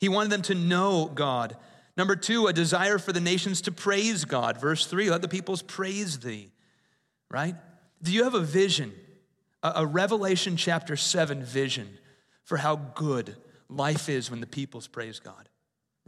He 0.00 0.08
wanted 0.08 0.30
them 0.30 0.42
to 0.42 0.54
know 0.54 1.10
God. 1.12 1.56
Number 1.96 2.16
two, 2.16 2.46
a 2.46 2.52
desire 2.52 2.98
for 2.98 3.12
the 3.12 3.20
nations 3.20 3.62
to 3.62 3.72
praise 3.72 4.24
God. 4.24 4.60
Verse 4.60 4.86
three, 4.86 5.10
let 5.10 5.22
the 5.22 5.28
peoples 5.28 5.62
praise 5.62 6.20
thee, 6.20 6.52
right? 7.30 7.56
Do 8.02 8.12
you 8.12 8.24
have 8.24 8.34
a 8.34 8.40
vision, 8.40 8.92
a, 9.62 9.84
Revelation 9.84 10.56
chapter 10.56 10.96
seven 10.96 11.42
vision 11.42 11.98
for 12.44 12.56
how 12.56 12.76
good 12.76 13.36
life 13.68 14.08
is 14.08 14.30
when 14.30 14.40
the 14.40 14.46
peoples 14.46 14.86
praise 14.86 15.18
God? 15.18 15.47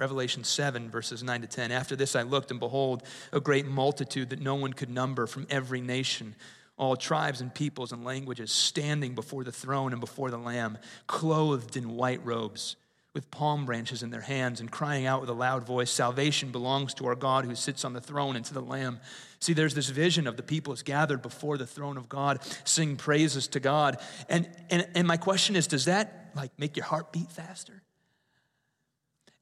Revelation 0.00 0.44
7, 0.44 0.90
verses 0.90 1.22
9 1.22 1.42
to 1.42 1.46
10. 1.46 1.70
After 1.70 1.94
this 1.94 2.16
I 2.16 2.22
looked, 2.22 2.50
and 2.50 2.58
behold, 2.58 3.02
a 3.32 3.38
great 3.40 3.66
multitude 3.66 4.30
that 4.30 4.40
no 4.40 4.54
one 4.54 4.72
could 4.72 4.88
number 4.88 5.26
from 5.26 5.46
every 5.50 5.82
nation 5.82 6.34
all 6.78 6.96
tribes 6.96 7.42
and 7.42 7.54
peoples 7.54 7.92
and 7.92 8.06
languages 8.06 8.50
standing 8.50 9.14
before 9.14 9.44
the 9.44 9.52
throne 9.52 9.92
and 9.92 10.00
before 10.00 10.30
the 10.30 10.38
Lamb, 10.38 10.78
clothed 11.06 11.76
in 11.76 11.94
white 11.94 12.24
robes, 12.24 12.76
with 13.12 13.30
palm 13.30 13.66
branches 13.66 14.02
in 14.02 14.08
their 14.08 14.22
hands, 14.22 14.60
and 14.60 14.70
crying 14.70 15.04
out 15.04 15.20
with 15.20 15.28
a 15.28 15.34
loud 15.34 15.66
voice 15.66 15.90
Salvation 15.90 16.50
belongs 16.50 16.94
to 16.94 17.06
our 17.06 17.14
God 17.14 17.44
who 17.44 17.54
sits 17.54 17.84
on 17.84 17.92
the 17.92 18.00
throne 18.00 18.34
and 18.34 18.46
to 18.46 18.54
the 18.54 18.62
Lamb. 18.62 18.98
See, 19.40 19.52
there's 19.52 19.74
this 19.74 19.90
vision 19.90 20.26
of 20.26 20.38
the 20.38 20.42
peoples 20.42 20.82
gathered 20.82 21.20
before 21.20 21.58
the 21.58 21.66
throne 21.66 21.98
of 21.98 22.08
God, 22.08 22.40
sing 22.64 22.96
praises 22.96 23.46
to 23.48 23.60
God. 23.60 23.98
And, 24.30 24.48
and, 24.70 24.88
and 24.94 25.06
my 25.06 25.18
question 25.18 25.56
is 25.56 25.66
does 25.66 25.84
that 25.84 26.30
like 26.34 26.58
make 26.58 26.78
your 26.78 26.86
heart 26.86 27.12
beat 27.12 27.30
faster? 27.30 27.82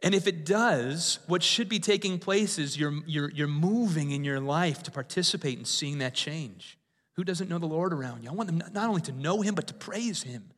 And 0.02 0.14
if 0.14 0.26
it 0.28 0.44
does, 0.44 1.18
what 1.26 1.42
should 1.42 1.68
be 1.68 1.80
taking 1.80 2.18
place 2.18 2.58
is 2.58 2.78
you're, 2.78 2.94
you're, 3.06 3.30
you're 3.30 3.48
moving 3.48 4.12
in 4.12 4.22
your 4.22 4.38
life 4.38 4.82
to 4.84 4.90
participate 4.90 5.58
in 5.58 5.64
seeing 5.64 5.98
that 5.98 6.14
change. 6.14 6.78
Who 7.16 7.24
doesn't 7.24 7.50
know 7.50 7.58
the 7.58 7.66
Lord 7.66 7.92
around 7.92 8.22
you? 8.22 8.30
I 8.30 8.32
want 8.32 8.46
them 8.46 8.62
not 8.72 8.88
only 8.88 9.00
to 9.02 9.12
know 9.12 9.40
Him, 9.40 9.56
but 9.56 9.66
to 9.66 9.74
praise 9.74 10.22
Him, 10.22 10.50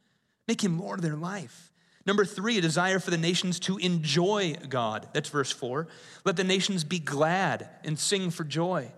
make 0.47 0.63
Him 0.63 0.79
Lord 0.79 0.99
of 0.99 1.03
their 1.03 1.17
life. 1.17 1.73
Number 2.05 2.25
three, 2.25 2.59
a 2.59 2.61
desire 2.61 2.99
for 2.99 3.11
the 3.11 3.19
nations 3.19 3.59
to 3.61 3.79
enjoy 3.79 4.57
God. 4.69 5.09
That's 5.15 5.29
verse 5.29 5.51
four. 5.51 5.89
Let 6.25 6.37
the 6.37 6.45
nations 6.45 6.85
be 6.85 6.99
glad 6.99 7.69
and 7.85 7.99
sing 7.99 8.31
for 8.31 8.45
joy. 8.45 8.93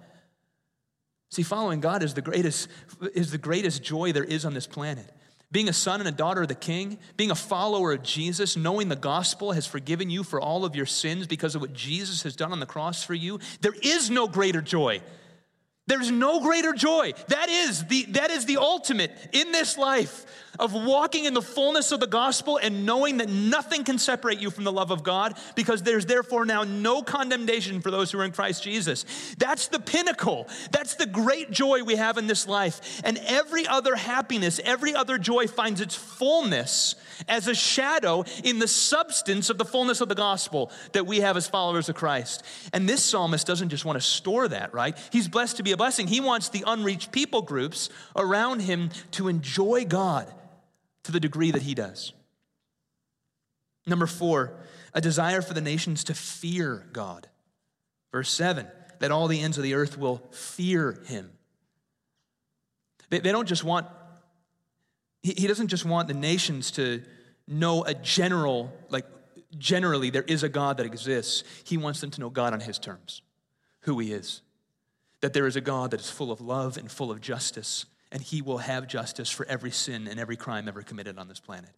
See, 1.30 1.42
following 1.42 1.80
God 1.80 2.02
is 2.02 2.14
the 2.14 2.20
greatest, 2.20 2.68
is 3.14 3.30
the 3.30 3.38
greatest 3.38 3.82
joy 3.82 4.12
there 4.12 4.24
is 4.24 4.44
on 4.44 4.54
this 4.54 4.66
planet. 4.66 5.10
Being 5.52 5.68
a 5.68 5.72
son 5.72 6.00
and 6.00 6.08
a 6.08 6.12
daughter 6.12 6.42
of 6.42 6.48
the 6.48 6.54
king, 6.54 6.98
being 7.16 7.30
a 7.30 7.36
follower 7.36 7.92
of 7.92 8.02
Jesus, 8.02 8.56
knowing 8.56 8.88
the 8.88 8.96
gospel 8.96 9.52
has 9.52 9.66
forgiven 9.66 10.10
you 10.10 10.24
for 10.24 10.40
all 10.40 10.64
of 10.64 10.74
your 10.74 10.86
sins 10.86 11.26
because 11.26 11.54
of 11.54 11.60
what 11.60 11.74
Jesus 11.74 12.22
has 12.22 12.34
done 12.34 12.52
on 12.52 12.60
the 12.60 12.66
cross 12.66 13.04
for 13.04 13.14
you, 13.14 13.38
there 13.60 13.74
is 13.82 14.10
no 14.10 14.26
greater 14.26 14.62
joy 14.62 15.02
there's 15.88 16.10
no 16.10 16.40
greater 16.40 16.72
joy. 16.72 17.12
That 17.28 17.48
is 17.48 17.84
the, 17.86 18.04
that 18.10 18.30
is 18.30 18.46
the 18.46 18.58
ultimate 18.58 19.10
in 19.32 19.50
this 19.50 19.76
life 19.76 20.24
of 20.60 20.72
walking 20.74 21.24
in 21.24 21.34
the 21.34 21.42
fullness 21.42 21.90
of 21.90 21.98
the 21.98 22.06
gospel 22.06 22.58
and 22.62 22.86
knowing 22.86 23.16
that 23.16 23.28
nothing 23.28 23.82
can 23.82 23.98
separate 23.98 24.38
you 24.38 24.50
from 24.50 24.62
the 24.62 24.70
love 24.70 24.92
of 24.92 25.02
God 25.02 25.36
because 25.56 25.82
there's 25.82 26.06
therefore 26.06 26.44
now 26.44 26.62
no 26.62 27.02
condemnation 27.02 27.80
for 27.80 27.90
those 27.90 28.12
who 28.12 28.20
are 28.20 28.24
in 28.24 28.30
Christ 28.30 28.62
Jesus. 28.62 29.34
That's 29.38 29.68
the 29.68 29.80
pinnacle. 29.80 30.46
That's 30.70 30.94
the 30.94 31.06
great 31.06 31.50
joy 31.50 31.82
we 31.82 31.96
have 31.96 32.16
in 32.16 32.28
this 32.28 32.46
life. 32.46 33.00
And 33.02 33.18
every 33.26 33.66
other 33.66 33.96
happiness, 33.96 34.60
every 34.64 34.94
other 34.94 35.18
joy 35.18 35.48
finds 35.48 35.80
its 35.80 35.96
fullness 35.96 36.94
as 37.28 37.48
a 37.48 37.54
shadow 37.54 38.24
in 38.44 38.58
the 38.58 38.68
substance 38.68 39.50
of 39.50 39.58
the 39.58 39.64
fullness 39.64 40.00
of 40.00 40.08
the 40.08 40.14
gospel 40.14 40.70
that 40.92 41.06
we 41.06 41.20
have 41.20 41.36
as 41.36 41.48
followers 41.48 41.88
of 41.88 41.94
Christ. 41.94 42.42
And 42.72 42.88
this 42.88 43.02
psalmist 43.02 43.46
doesn't 43.46 43.70
just 43.70 43.84
want 43.84 43.96
to 43.96 44.04
store 44.04 44.48
that, 44.48 44.74
right? 44.74 44.96
He's 45.10 45.28
blessed 45.28 45.58
to 45.58 45.62
be 45.62 45.72
a 45.72 45.76
blessing. 45.76 46.06
He 46.06 46.20
wants 46.20 46.48
the 46.48 46.64
unreached 46.66 47.12
people 47.12 47.42
groups 47.42 47.88
around 48.16 48.60
him 48.60 48.90
to 49.12 49.28
enjoy 49.28 49.84
God 49.84 50.32
to 51.04 51.12
the 51.12 51.20
degree 51.20 51.50
that 51.50 51.62
he 51.62 51.74
does. 51.74 52.12
Number 53.86 54.06
four, 54.06 54.54
a 54.94 55.00
desire 55.00 55.42
for 55.42 55.54
the 55.54 55.60
nations 55.60 56.04
to 56.04 56.14
fear 56.14 56.86
God. 56.92 57.28
Verse 58.12 58.30
seven, 58.30 58.68
that 59.00 59.10
all 59.10 59.26
the 59.26 59.40
ends 59.40 59.56
of 59.56 59.64
the 59.64 59.74
earth 59.74 59.98
will 59.98 60.22
fear 60.30 61.02
him. 61.06 61.30
They, 63.10 63.20
don't 63.20 63.48
just 63.48 63.64
want 63.64 63.86
he, 65.22 65.34
he 65.36 65.46
doesn't 65.46 65.68
just 65.68 65.84
want 65.84 66.08
the 66.08 66.14
nations 66.14 66.70
to 66.72 67.02
know 67.46 67.84
a 67.84 67.94
general, 67.94 68.72
like 68.90 69.06
generally 69.58 70.10
there 70.10 70.22
is 70.22 70.42
a 70.42 70.48
God 70.48 70.78
that 70.78 70.86
exists. 70.86 71.44
He 71.64 71.76
wants 71.76 72.00
them 72.00 72.10
to 72.12 72.20
know 72.20 72.30
God 72.30 72.52
on 72.52 72.60
his 72.60 72.78
terms, 72.78 73.22
who 73.80 73.98
he 73.98 74.12
is. 74.12 74.42
That 75.20 75.32
there 75.32 75.46
is 75.46 75.56
a 75.56 75.60
God 75.60 75.92
that 75.92 76.00
is 76.00 76.10
full 76.10 76.32
of 76.32 76.40
love 76.40 76.76
and 76.76 76.90
full 76.90 77.10
of 77.10 77.20
justice, 77.20 77.86
and 78.10 78.20
he 78.20 78.42
will 78.42 78.58
have 78.58 78.86
justice 78.88 79.30
for 79.30 79.46
every 79.46 79.70
sin 79.70 80.08
and 80.08 80.18
every 80.18 80.36
crime 80.36 80.68
ever 80.68 80.82
committed 80.82 81.18
on 81.18 81.28
this 81.28 81.40
planet. 81.40 81.70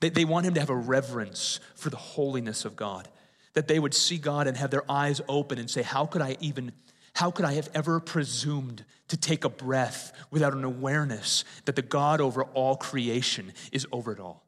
They, 0.00 0.08
they 0.08 0.24
want 0.24 0.46
him 0.46 0.54
to 0.54 0.60
have 0.60 0.70
a 0.70 0.76
reverence 0.76 1.60
for 1.76 1.90
the 1.90 1.96
holiness 1.96 2.64
of 2.64 2.74
God, 2.74 3.08
that 3.54 3.68
they 3.68 3.78
would 3.78 3.94
see 3.94 4.18
God 4.18 4.48
and 4.48 4.56
have 4.56 4.70
their 4.70 4.90
eyes 4.90 5.20
open 5.28 5.58
and 5.58 5.70
say, 5.70 5.82
How 5.82 6.06
could 6.06 6.22
I 6.22 6.36
even 6.40 6.72
how 7.14 7.30
could 7.30 7.44
I 7.44 7.52
have 7.54 7.68
ever 7.74 8.00
presumed 8.00 8.84
to 9.12 9.16
take 9.18 9.44
a 9.44 9.50
breath 9.50 10.10
without 10.30 10.54
an 10.54 10.64
awareness 10.64 11.44
that 11.66 11.76
the 11.76 11.82
God 11.82 12.22
over 12.22 12.44
all 12.44 12.76
creation 12.76 13.52
is 13.70 13.86
over 13.92 14.10
it 14.10 14.18
all? 14.18 14.42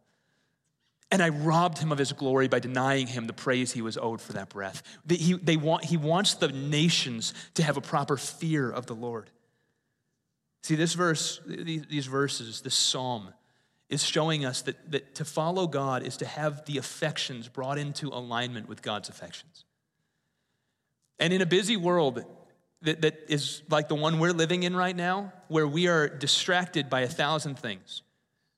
And 1.10 1.22
I 1.22 1.28
robbed 1.28 1.76
him 1.76 1.92
of 1.92 1.98
his 1.98 2.12
glory 2.12 2.48
by 2.48 2.60
denying 2.60 3.06
him 3.06 3.26
the 3.26 3.34
praise 3.34 3.72
he 3.72 3.82
was 3.82 3.98
owed 3.98 4.22
for 4.22 4.32
that 4.32 4.48
breath. 4.48 4.82
He, 5.06 5.34
they 5.34 5.58
want, 5.58 5.84
he 5.84 5.98
wants 5.98 6.34
the 6.34 6.48
nations 6.48 7.34
to 7.54 7.62
have 7.62 7.76
a 7.76 7.82
proper 7.82 8.16
fear 8.16 8.70
of 8.70 8.86
the 8.86 8.94
Lord. 8.94 9.28
See, 10.62 10.76
this 10.76 10.94
verse, 10.94 11.42
these 11.46 12.06
verses, 12.06 12.62
this 12.62 12.74
psalm, 12.74 13.34
is 13.90 14.02
showing 14.02 14.46
us 14.46 14.62
that, 14.62 14.90
that 14.92 15.14
to 15.16 15.26
follow 15.26 15.66
God 15.66 16.02
is 16.02 16.16
to 16.16 16.26
have 16.26 16.64
the 16.64 16.78
affections 16.78 17.48
brought 17.48 17.76
into 17.76 18.08
alignment 18.08 18.66
with 18.66 18.80
God's 18.80 19.10
affections. 19.10 19.66
And 21.18 21.34
in 21.34 21.42
a 21.42 21.46
busy 21.46 21.76
world, 21.76 22.24
that, 22.84 23.02
that 23.02 23.24
is 23.28 23.62
like 23.68 23.88
the 23.88 23.94
one 23.94 24.18
we're 24.18 24.32
living 24.32 24.62
in 24.62 24.76
right 24.76 24.96
now, 24.96 25.32
where 25.48 25.66
we 25.66 25.88
are 25.88 26.08
distracted 26.08 26.88
by 26.88 27.00
a 27.00 27.08
thousand 27.08 27.58
things. 27.58 28.02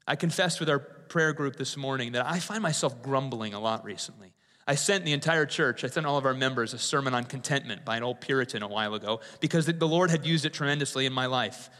I 0.07 0.17
confessed 0.17 0.61
with 0.61 0.69
our 0.69 0.79
prayer 0.79 1.33
group 1.33 1.57
this 1.57 1.77
morning 1.77 2.12
that 2.12 2.27
I 2.27 2.39
find 2.39 2.62
myself 2.62 3.03
grumbling 3.03 3.55
a 3.55 3.61
lot 3.61 3.85
recently. 3.85 4.33
I 4.69 4.75
sent 4.75 5.05
the 5.05 5.12
entire 5.12 5.47
church, 5.47 5.85
I 5.85 5.87
sent 5.87 6.07
all 6.07 6.19
of 6.19 6.27
our 6.27 6.35
members 6.35 6.75
a 6.75 6.79
sermon 6.79 7.15
on 7.15 7.25
contentment 7.25 7.85
by 7.85 7.97
an 7.97 8.03
old 8.03 8.21
Puritan 8.21 8.62
a 8.62 8.69
while 8.69 8.95
ago 8.95 9.21
because 9.41 9.67
the 9.67 9.89
Lord 9.89 10.11
had 10.11 10.27
used 10.27 10.45
it 10.45 10.53
tremendously 10.53 11.07
in 11.07 11.12
my 11.12 11.27
life. 11.27 11.71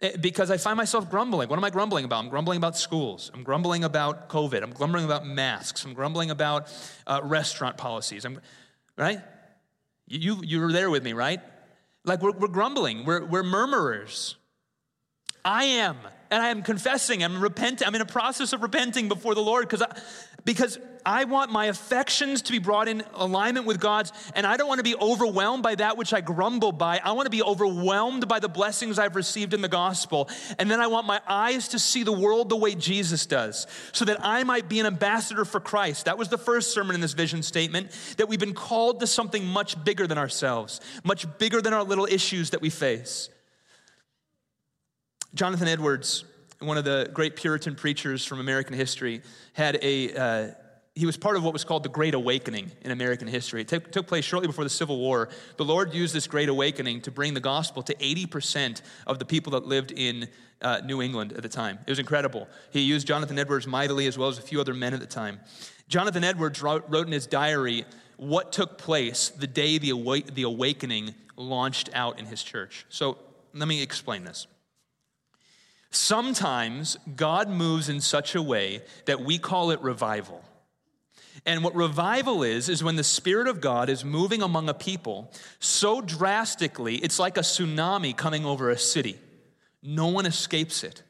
Eh, 0.00 0.16
because 0.16 0.50
I 0.50 0.56
find 0.56 0.76
myself 0.76 1.10
grumbling. 1.10 1.48
What 1.48 1.58
am 1.58 1.64
I 1.64 1.70
grumbling 1.70 2.04
about? 2.04 2.24
I'm 2.24 2.30
grumbling 2.30 2.56
about 2.56 2.76
schools. 2.76 3.30
I'm 3.34 3.42
grumbling 3.42 3.82
about 3.82 4.28
COVID. 4.28 4.62
I'm 4.62 4.70
grumbling 4.70 5.04
about 5.04 5.26
masks. 5.26 5.84
I'm 5.84 5.92
grumbling 5.92 6.30
about 6.30 6.72
uh, 7.06 7.20
restaurant 7.24 7.76
policies. 7.76 8.24
I'm, 8.24 8.40
right? 8.96 9.20
You, 10.06 10.40
you 10.42 10.60
were 10.60 10.72
there 10.72 10.88
with 10.88 11.02
me, 11.02 11.12
right? 11.12 11.40
Like 12.04 12.22
we're, 12.22 12.32
we're 12.32 12.48
grumbling, 12.48 13.04
we're, 13.04 13.24
we're 13.24 13.42
murmurers. 13.42 14.36
I 15.44 15.64
am, 15.64 15.96
and 16.30 16.42
I 16.42 16.48
am 16.48 16.62
confessing, 16.62 17.24
I'm 17.24 17.40
repenting, 17.40 17.86
I'm 17.86 17.94
in 17.94 18.00
a 18.00 18.06
process 18.06 18.52
of 18.52 18.62
repenting 18.62 19.08
before 19.08 19.34
the 19.34 19.42
Lord 19.42 19.68
because 19.68 19.82
because 20.44 20.78
I 21.04 21.24
want 21.24 21.50
my 21.50 21.66
affections 21.66 22.42
to 22.42 22.52
be 22.52 22.58
brought 22.58 22.88
in 22.88 23.02
alignment 23.14 23.66
with 23.66 23.80
God's, 23.80 24.12
and 24.34 24.46
I 24.46 24.56
don't 24.56 24.68
want 24.68 24.78
to 24.78 24.84
be 24.84 24.94
overwhelmed 24.96 25.62
by 25.62 25.74
that 25.76 25.96
which 25.96 26.12
I 26.12 26.20
grumble 26.20 26.72
by. 26.72 27.00
I 27.02 27.12
want 27.12 27.26
to 27.26 27.30
be 27.30 27.42
overwhelmed 27.42 28.28
by 28.28 28.38
the 28.38 28.48
blessings 28.48 28.98
I've 28.98 29.16
received 29.16 29.54
in 29.54 29.60
the 29.60 29.68
gospel. 29.68 30.28
And 30.58 30.70
then 30.70 30.80
I 30.80 30.86
want 30.86 31.06
my 31.06 31.20
eyes 31.26 31.68
to 31.68 31.78
see 31.78 32.02
the 32.02 32.12
world 32.12 32.48
the 32.48 32.56
way 32.56 32.74
Jesus 32.74 33.26
does, 33.26 33.66
so 33.92 34.04
that 34.06 34.18
I 34.24 34.44
might 34.44 34.68
be 34.68 34.80
an 34.80 34.86
ambassador 34.86 35.44
for 35.44 35.60
Christ. 35.60 36.04
That 36.04 36.18
was 36.18 36.28
the 36.28 36.38
first 36.38 36.72
sermon 36.72 36.94
in 36.94 37.00
this 37.00 37.12
vision 37.12 37.42
statement 37.42 37.90
that 38.16 38.28
we've 38.28 38.40
been 38.40 38.54
called 38.54 39.00
to 39.00 39.06
something 39.06 39.46
much 39.46 39.82
bigger 39.84 40.06
than 40.06 40.18
ourselves, 40.18 40.80
much 41.04 41.26
bigger 41.38 41.60
than 41.60 41.72
our 41.72 41.84
little 41.84 42.06
issues 42.06 42.50
that 42.50 42.60
we 42.60 42.70
face. 42.70 43.30
Jonathan 45.34 45.68
Edwards 45.68 46.24
one 46.60 46.76
of 46.76 46.84
the 46.84 47.10
great 47.12 47.36
Puritan 47.36 47.74
preachers 47.74 48.24
from 48.24 48.38
American 48.38 48.74
history, 48.74 49.22
had 49.54 49.78
a, 49.82 50.14
uh, 50.14 50.48
he 50.94 51.06
was 51.06 51.16
part 51.16 51.36
of 51.36 51.42
what 51.42 51.54
was 51.54 51.64
called 51.64 51.82
the 51.82 51.88
Great 51.88 52.12
Awakening 52.12 52.70
in 52.82 52.90
American 52.90 53.26
history. 53.26 53.62
It 53.62 53.68
t- 53.68 53.78
took 53.78 54.06
place 54.06 54.26
shortly 54.26 54.46
before 54.46 54.64
the 54.64 54.70
Civil 54.70 54.98
War. 54.98 55.30
The 55.56 55.64
Lord 55.64 55.94
used 55.94 56.14
this 56.14 56.26
Great 56.26 56.50
Awakening 56.50 57.00
to 57.02 57.10
bring 57.10 57.32
the 57.32 57.40
gospel 57.40 57.82
to 57.84 57.94
80% 57.94 58.82
of 59.06 59.18
the 59.18 59.24
people 59.24 59.52
that 59.52 59.66
lived 59.66 59.92
in 59.92 60.28
uh, 60.60 60.82
New 60.84 61.00
England 61.00 61.32
at 61.32 61.42
the 61.42 61.48
time. 61.48 61.78
It 61.86 61.90
was 61.90 61.98
incredible. 61.98 62.46
He 62.70 62.80
used 62.80 63.06
Jonathan 63.06 63.38
Edwards 63.38 63.66
mightily 63.66 64.06
as 64.06 64.18
well 64.18 64.28
as 64.28 64.38
a 64.38 64.42
few 64.42 64.60
other 64.60 64.74
men 64.74 64.92
at 64.92 65.00
the 65.00 65.06
time. 65.06 65.40
Jonathan 65.88 66.24
Edwards 66.24 66.60
wrote, 66.60 66.84
wrote 66.88 67.06
in 67.06 67.12
his 67.12 67.26
diary 67.26 67.86
what 68.18 68.52
took 68.52 68.76
place 68.76 69.30
the 69.30 69.46
day 69.46 69.78
the, 69.78 69.92
awa- 69.92 70.30
the 70.34 70.42
awakening 70.42 71.14
launched 71.36 71.88
out 71.94 72.18
in 72.18 72.26
his 72.26 72.42
church. 72.42 72.84
So 72.90 73.16
let 73.54 73.66
me 73.66 73.82
explain 73.82 74.24
this. 74.24 74.46
Sometimes 75.90 76.96
God 77.16 77.48
moves 77.48 77.88
in 77.88 78.00
such 78.00 78.34
a 78.34 78.42
way 78.42 78.82
that 79.06 79.20
we 79.20 79.38
call 79.38 79.70
it 79.70 79.80
revival. 79.80 80.44
And 81.46 81.64
what 81.64 81.74
revival 81.74 82.42
is, 82.42 82.68
is 82.68 82.84
when 82.84 82.96
the 82.96 83.04
Spirit 83.04 83.48
of 83.48 83.60
God 83.60 83.88
is 83.88 84.04
moving 84.04 84.42
among 84.42 84.68
a 84.68 84.74
people 84.74 85.32
so 85.58 86.00
drastically, 86.00 86.96
it's 86.96 87.18
like 87.18 87.36
a 87.36 87.40
tsunami 87.40 88.16
coming 88.16 88.44
over 88.44 88.70
a 88.70 88.78
city. 88.78 89.18
No 89.82 90.08
one 90.08 90.26
escapes 90.26 90.84
it. 90.84 91.02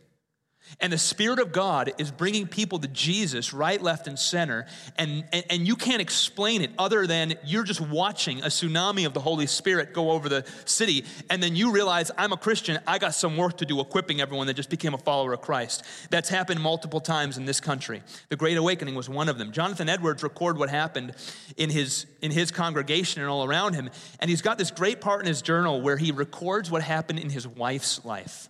And 0.79 0.93
the 0.93 0.99
Spirit 0.99 1.39
of 1.39 1.53
God 1.53 1.93
is 1.99 2.11
bringing 2.11 2.47
people 2.47 2.79
to 2.79 2.89
Jesus 2.89 3.53
right, 3.53 3.81
left, 3.81 4.07
and 4.07 4.19
center. 4.19 4.67
And, 4.97 5.25
and, 5.33 5.45
and, 5.51 5.67
you 5.67 5.77
can't 5.77 6.01
explain 6.01 6.63
it 6.63 6.71
other 6.79 7.07
than 7.07 7.35
you're 7.45 7.65
just 7.65 7.81
watching 7.81 8.41
a 8.41 8.47
tsunami 8.47 9.07
of 9.07 9.15
the 9.15 9.21
Holy 9.21 9.47
Spirit 9.47 9.93
go 9.93 10.11
over 10.11 10.29
the 10.29 10.45
city. 10.65 11.05
And 11.29 11.43
then 11.43 11.57
you 11.57 11.73
realize, 11.73 12.11
I'm 12.19 12.33
a 12.33 12.37
Christian. 12.37 12.79
I 12.87 12.99
got 12.99 13.15
some 13.15 13.37
work 13.37 13.59
to 13.59 13.67
do 13.67 13.81
equipping 13.81 14.21
everyone 14.21 14.47
that 14.47 14.55
just 14.55 14.71
became 14.71 14.95
a 14.95 14.99
follower 14.99 15.33
of 15.33 15.41
Christ. 15.41 15.85
That's 16.11 16.29
happened 16.29 16.61
multiple 16.61 17.01
times 17.01 17.39
in 17.39 17.47
this 17.47 17.61
country. 17.61 18.03
The 18.29 18.37
Great 18.37 18.57
Awakening 18.57 18.95
was 18.95 19.09
one 19.09 19.29
of 19.29 19.39
them. 19.39 19.53
Jonathan 19.53 19.89
Edwards 19.89 20.23
recorded 20.23 20.59
what 20.59 20.69
happened 20.69 21.15
in 21.57 21.71
his, 21.71 22.07
in 22.21 22.31
his 22.31 22.51
congregation 22.51 23.23
and 23.23 23.31
all 23.31 23.45
around 23.45 23.75
him. 23.75 23.91
And 24.19 24.29
he's 24.29 24.43
got 24.43 24.59
this 24.59 24.71
great 24.71 25.01
part 25.01 25.21
in 25.23 25.27
his 25.27 25.43
journal 25.43 25.81
where 25.81 25.97
he 25.97 26.13
records 26.13 26.71
what 26.71 26.83
happened 26.83 27.19
in 27.19 27.31
his 27.31 27.49
wife's 27.49 28.05
life. 28.05 28.50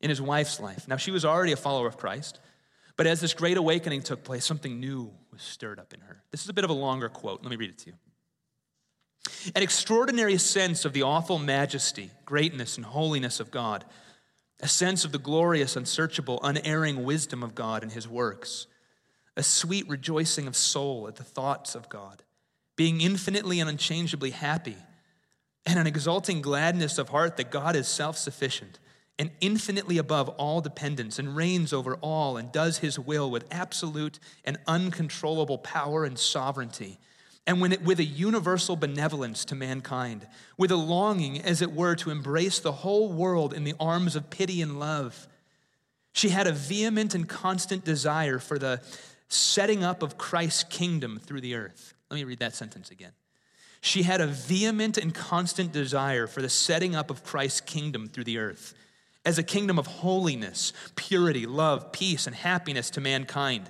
In 0.00 0.08
his 0.08 0.20
wife's 0.20 0.60
life. 0.60 0.88
Now, 0.88 0.96
she 0.96 1.10
was 1.10 1.24
already 1.24 1.52
a 1.52 1.56
follower 1.56 1.86
of 1.86 1.96
Christ, 1.96 2.40
but 2.96 3.06
as 3.06 3.20
this 3.20 3.34
great 3.34 3.56
awakening 3.56 4.02
took 4.02 4.24
place, 4.24 4.44
something 4.44 4.80
new 4.80 5.10
was 5.32 5.42
stirred 5.42 5.78
up 5.78 5.92
in 5.94 6.00
her. 6.00 6.22
This 6.30 6.42
is 6.42 6.48
a 6.48 6.52
bit 6.52 6.64
of 6.64 6.70
a 6.70 6.74
longer 6.74 7.08
quote. 7.08 7.42
Let 7.42 7.50
me 7.50 7.56
read 7.56 7.70
it 7.70 7.78
to 7.78 7.86
you. 7.90 7.92
An 9.54 9.62
extraordinary 9.62 10.38
sense 10.38 10.84
of 10.84 10.92
the 10.92 11.02
awful 11.02 11.38
majesty, 11.38 12.10
greatness, 12.24 12.76
and 12.76 12.86
holiness 12.86 13.40
of 13.40 13.50
God, 13.50 13.84
a 14.60 14.68
sense 14.68 15.04
of 15.04 15.12
the 15.12 15.18
glorious, 15.18 15.76
unsearchable, 15.76 16.40
unerring 16.42 17.04
wisdom 17.04 17.42
of 17.42 17.54
God 17.54 17.82
and 17.82 17.92
his 17.92 18.08
works, 18.08 18.66
a 19.36 19.42
sweet 19.42 19.88
rejoicing 19.88 20.46
of 20.46 20.56
soul 20.56 21.06
at 21.08 21.16
the 21.16 21.24
thoughts 21.24 21.74
of 21.74 21.88
God, 21.88 22.22
being 22.76 23.00
infinitely 23.00 23.60
and 23.60 23.70
unchangeably 23.70 24.30
happy, 24.30 24.76
and 25.66 25.78
an 25.78 25.86
exulting 25.86 26.40
gladness 26.40 26.98
of 26.98 27.10
heart 27.10 27.36
that 27.36 27.50
God 27.50 27.76
is 27.76 27.86
self 27.86 28.16
sufficient 28.16 28.78
and 29.20 29.30
infinitely 29.42 29.98
above 29.98 30.30
all 30.30 30.62
dependence 30.62 31.18
and 31.18 31.36
reigns 31.36 31.74
over 31.74 31.96
all 31.96 32.38
and 32.38 32.50
does 32.50 32.78
his 32.78 32.98
will 32.98 33.30
with 33.30 33.44
absolute 33.50 34.18
and 34.46 34.58
uncontrollable 34.66 35.58
power 35.58 36.06
and 36.06 36.18
sovereignty 36.18 36.98
and 37.46 37.70
it, 37.70 37.82
with 37.82 37.98
a 37.98 38.04
universal 38.04 38.76
benevolence 38.76 39.44
to 39.44 39.54
mankind, 39.54 40.26
with 40.56 40.70
a 40.70 40.76
longing, 40.76 41.38
as 41.42 41.60
it 41.60 41.72
were, 41.72 41.94
to 41.96 42.10
embrace 42.10 42.60
the 42.60 42.72
whole 42.72 43.12
world 43.12 43.52
in 43.52 43.64
the 43.64 43.74
arms 43.78 44.16
of 44.16 44.30
pity 44.30 44.62
and 44.62 44.80
love. 44.80 45.28
She 46.14 46.30
had 46.30 46.46
a 46.46 46.52
vehement 46.52 47.14
and 47.14 47.28
constant 47.28 47.84
desire 47.84 48.38
for 48.38 48.58
the 48.58 48.80
setting 49.28 49.84
up 49.84 50.02
of 50.02 50.16
Christ's 50.16 50.64
kingdom 50.64 51.18
through 51.18 51.42
the 51.42 51.56
earth. 51.56 51.92
Let 52.10 52.16
me 52.16 52.24
read 52.24 52.38
that 52.38 52.54
sentence 52.54 52.90
again. 52.90 53.12
She 53.82 54.02
had 54.02 54.22
a 54.22 54.26
vehement 54.26 54.96
and 54.96 55.14
constant 55.14 55.72
desire 55.72 56.26
for 56.26 56.40
the 56.40 56.48
setting 56.48 56.96
up 56.96 57.10
of 57.10 57.22
Christ's 57.22 57.60
kingdom 57.60 58.08
through 58.08 58.24
the 58.24 58.38
earth 58.38 58.74
as 59.24 59.38
a 59.38 59.42
kingdom 59.42 59.78
of 59.78 59.86
holiness, 59.86 60.72
purity, 60.96 61.46
love, 61.46 61.92
peace, 61.92 62.26
and 62.26 62.34
happiness 62.34 62.90
to 62.90 63.00
mankind. 63.00 63.68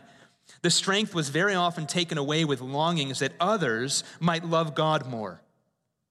The 0.63 0.71
strength 0.71 1.15
was 1.15 1.29
very 1.29 1.55
often 1.55 1.87
taken 1.87 2.19
away 2.19 2.45
with 2.45 2.61
longings 2.61 3.21
that 3.21 3.33
others 3.41 4.05
might 4.21 4.45
love 4.45 4.75
God 4.75 5.07
more. 5.07 5.41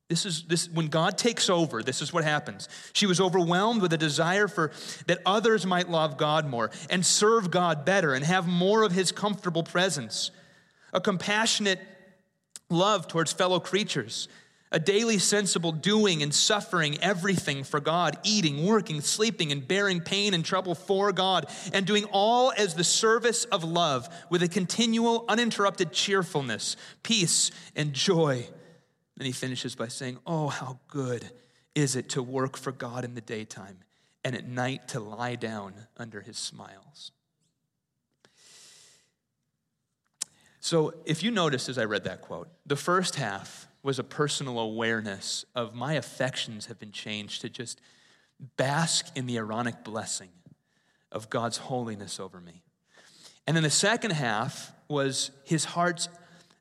This 0.10 0.26
is 0.26 0.44
this 0.44 0.68
when 0.68 0.88
God 0.88 1.20
takes 1.20 1.52
over, 1.52 1.84
this 1.84 2.02
is 2.02 2.12
what 2.12 2.24
happens. 2.24 2.68
She 2.94 3.06
was 3.06 3.22
overwhelmed 3.22 3.82
with 3.82 3.94
a 3.94 3.98
desire 3.98 4.48
for 4.48 4.72
that 5.06 5.20
others 5.24 5.68
might 5.68 5.88
love 5.88 6.18
God 6.18 6.48
more 6.48 6.72
and 6.90 7.06
serve 7.06 7.52
God 7.52 7.86
better 7.86 8.16
and 8.16 8.26
have 8.26 8.48
more 8.48 8.82
of 8.82 8.92
his 8.92 9.12
comfortable 9.12 9.62
presence. 9.62 10.32
A 10.94 11.00
compassionate 11.00 11.80
love 12.72 13.08
towards 13.08 13.32
fellow 13.32 13.60
creatures 13.60 14.28
a 14.72 14.80
daily 14.80 15.18
sensible 15.18 15.72
doing 15.72 16.22
and 16.22 16.34
suffering 16.34 16.98
everything 17.02 17.64
for 17.64 17.80
God, 17.80 18.18
eating, 18.24 18.66
working, 18.66 19.02
sleeping, 19.02 19.52
and 19.52 19.68
bearing 19.68 20.02
pain 20.02 20.34
and 20.34 20.46
trouble 20.46 20.76
for 20.76 21.12
God, 21.12 21.48
and 21.74 21.86
doing 21.86 22.06
all 22.12 22.54
as 22.56 22.76
the 22.76 22.84
service 22.84 23.46
of 23.46 23.64
love 23.64 24.08
with 24.30 24.44
a 24.44 24.48
continual, 24.48 25.26
uninterrupted 25.28 25.92
cheerfulness, 25.92 26.76
peace, 27.04 27.52
and 27.76 27.94
joy. 27.94 28.48
Then 29.18 29.26
he 29.26 29.32
finishes 29.32 29.76
by 29.76 29.88
saying, 29.88 30.20
Oh, 30.26 30.48
how 30.48 30.80
good 30.88 31.30
is 31.76 31.96
it 31.96 32.10
to 32.10 32.24
work 32.24 32.58
for 32.58 32.72
God 32.72 33.06
in 33.06 33.16
the 33.16 33.22
daytime 33.22 33.80
and 34.24 34.36
at 34.36 34.48
night 34.48 34.88
to 34.90 35.00
lie 35.00 35.36
down 35.36 35.74
under 35.98 36.22
his 36.22 36.38
smiles. 36.38 37.12
So, 40.60 40.94
if 41.06 41.24
you 41.24 41.32
noticed 41.32 41.70
as 41.70 41.78
I 41.78 41.86
read 41.86 42.04
that 42.04 42.22
quote, 42.22 42.50
the 42.66 42.76
first 42.76 43.16
half 43.16 43.69
was 43.82 44.00
a 44.00 44.04
personal 44.04 44.60
awareness 44.60 45.46
of 45.56 45.74
my 45.74 45.94
affections 45.94 46.66
have 46.68 46.80
been 46.80 46.92
changed 46.92 47.42
to 47.42 47.50
just 47.50 47.80
bask 48.58 49.08
in 49.16 49.26
the 49.26 49.38
ironic 49.38 49.84
blessing 49.84 50.30
of 51.12 51.30
God's 51.30 51.58
holiness 51.58 52.20
over 52.20 52.40
me. 52.40 52.64
And 53.48 53.56
then 53.56 53.64
the 53.64 53.70
second 53.70 54.12
half 54.12 54.72
was 54.88 55.32
his 55.44 55.66
heart's 55.66 56.10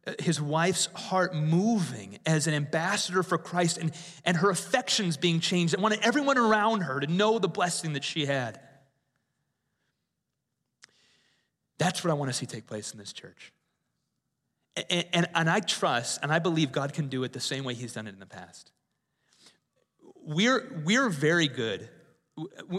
uh, 0.06 0.12
his 0.20 0.40
wife's 0.40 0.86
heart 0.94 1.34
moving 1.34 2.18
as 2.24 2.46
an 2.46 2.54
ambassador 2.54 3.22
for 3.22 3.36
Christ 3.36 3.76
and, 3.76 3.92
and 4.24 4.38
her 4.38 4.48
affections 4.48 5.16
being 5.18 5.40
changed. 5.40 5.76
I 5.76 5.80
wanted 5.80 6.00
everyone 6.02 6.38
around 6.38 6.82
her 6.82 7.00
to 7.00 7.06
know 7.06 7.38
the 7.38 7.48
blessing 7.48 7.92
that 7.92 8.04
she 8.04 8.24
had. 8.24 8.58
That's 11.76 12.02
what 12.02 12.10
I 12.10 12.14
want 12.14 12.30
to 12.30 12.32
see 12.32 12.46
take 12.46 12.66
place 12.66 12.92
in 12.92 12.98
this 12.98 13.12
church. 13.12 13.52
And, 14.90 15.06
and, 15.12 15.28
and 15.34 15.50
I 15.50 15.60
trust 15.60 16.20
and 16.22 16.32
I 16.32 16.38
believe 16.38 16.72
God 16.72 16.92
can 16.92 17.08
do 17.08 17.24
it 17.24 17.32
the 17.32 17.40
same 17.40 17.64
way 17.64 17.74
He's 17.74 17.94
done 17.94 18.06
it 18.06 18.14
in 18.14 18.20
the 18.20 18.26
past. 18.26 18.72
We're, 20.24 20.82
we're 20.84 21.08
very 21.08 21.48
good. 21.48 21.88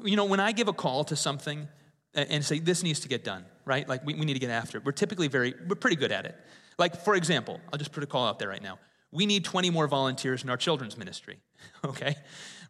You 0.03 0.15
know, 0.15 0.25
when 0.25 0.39
I 0.39 0.51
give 0.51 0.67
a 0.67 0.73
call 0.73 1.03
to 1.05 1.15
something 1.15 1.67
and 2.13 2.43
say, 2.43 2.59
this 2.59 2.83
needs 2.83 3.01
to 3.01 3.07
get 3.07 3.23
done, 3.23 3.45
right? 3.65 3.87
Like, 3.87 4.05
we, 4.05 4.13
we 4.13 4.25
need 4.25 4.33
to 4.33 4.39
get 4.39 4.49
after 4.49 4.77
it, 4.77 4.85
we're 4.85 4.91
typically 4.91 5.27
very, 5.27 5.53
we're 5.67 5.75
pretty 5.75 5.95
good 5.95 6.11
at 6.11 6.25
it. 6.25 6.35
Like, 6.77 7.03
for 7.03 7.15
example, 7.15 7.59
I'll 7.71 7.77
just 7.79 7.91
put 7.91 8.03
a 8.03 8.07
call 8.07 8.27
out 8.27 8.39
there 8.39 8.49
right 8.49 8.63
now. 8.63 8.79
We 9.11 9.25
need 9.25 9.43
20 9.43 9.69
more 9.69 9.87
volunteers 9.87 10.43
in 10.43 10.49
our 10.49 10.57
children's 10.57 10.97
ministry, 10.97 11.39
okay? 11.85 12.15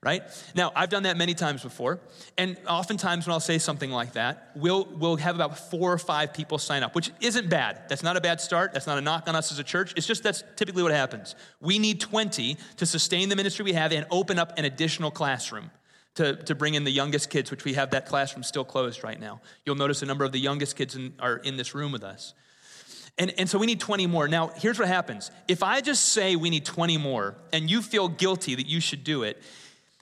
Right? 0.01 0.23
Now, 0.55 0.71
I've 0.75 0.89
done 0.89 1.03
that 1.03 1.17
many 1.17 1.33
times 1.33 1.61
before, 1.61 1.99
and 2.37 2.57
oftentimes 2.67 3.27
when 3.27 3.33
I'll 3.33 3.39
say 3.41 3.57
something 3.57 3.91
like 3.91 4.13
that, 4.13 4.51
we'll, 4.55 4.85
we'll 4.85 5.17
have 5.17 5.35
about 5.35 5.59
four 5.69 5.91
or 5.91 5.97
five 5.97 6.33
people 6.33 6.57
sign 6.57 6.83
up, 6.83 6.95
which 6.95 7.11
isn't 7.19 7.49
bad. 7.49 7.81
That's 7.89 8.03
not 8.03 8.15
a 8.15 8.21
bad 8.21 8.39
start. 8.39 8.71
That's 8.71 8.87
not 8.87 8.97
a 8.97 9.01
knock 9.01 9.27
on 9.27 9.35
us 9.35 9.51
as 9.51 9.59
a 9.59 9.63
church. 9.63 9.93
It's 9.97 10.07
just 10.07 10.23
that's 10.23 10.43
typically 10.55 10.83
what 10.83 10.93
happens. 10.93 11.35
We 11.59 11.79
need 11.79 11.99
20 11.99 12.57
to 12.77 12.85
sustain 12.85 13.27
the 13.27 13.35
ministry 13.35 13.65
we 13.65 13.73
have 13.73 13.91
and 13.91 14.05
open 14.09 14.39
up 14.39 14.57
an 14.57 14.65
additional 14.65 15.11
classroom. 15.11 15.71
To, 16.15 16.35
to 16.35 16.55
bring 16.55 16.73
in 16.73 16.83
the 16.83 16.91
youngest 16.91 17.29
kids, 17.29 17.49
which 17.49 17.63
we 17.63 17.75
have 17.75 17.91
that 17.91 18.05
classroom 18.05 18.43
still 18.43 18.65
closed 18.65 19.05
right 19.05 19.17
now. 19.17 19.39
You'll 19.63 19.75
notice 19.75 20.01
a 20.01 20.05
number 20.05 20.25
of 20.25 20.33
the 20.33 20.39
youngest 20.39 20.75
kids 20.75 20.95
in, 20.95 21.13
are 21.17 21.37
in 21.37 21.55
this 21.55 21.73
room 21.73 21.93
with 21.93 22.03
us. 22.03 22.33
And, 23.17 23.33
and 23.37 23.49
so 23.49 23.57
we 23.57 23.67
need 23.67 23.79
20 23.79 24.07
more. 24.07 24.27
Now, 24.27 24.47
here's 24.47 24.79
what 24.79 24.87
happens. 24.87 25.29
If 25.47 25.61
I 25.61 25.79
just 25.79 26.05
say 26.05 26.35
we 26.35 26.49
need 26.49 26.65
20 26.65 26.97
more 26.97 27.35
and 27.53 27.69
you 27.69 27.81
feel 27.81 28.09
guilty 28.09 28.55
that 28.55 28.65
you 28.65 28.81
should 28.81 29.05
do 29.05 29.23
it, 29.23 29.41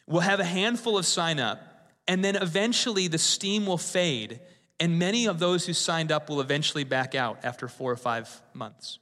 We'll 0.08 0.22
have 0.22 0.40
a 0.40 0.46
handful 0.46 0.98
of 0.98 1.06
sign 1.06 1.40
up, 1.40 1.62
and 2.08 2.24
then 2.24 2.38
eventually 2.38 3.08
the 3.08 3.18
steam 3.18 3.66
will 3.66 3.78
fade, 3.78 4.40
and 4.80 4.98
many 4.98 5.28
of 5.28 5.40
those 5.40 5.66
who 5.66 5.74
signed 5.74 6.12
up 6.12 6.30
will 6.30 6.40
eventually 6.40 6.86
back 6.86 7.14
out 7.14 7.40
after 7.44 7.68
four 7.68 7.92
or 7.92 7.98
five 7.98 8.42
months. 8.54 9.00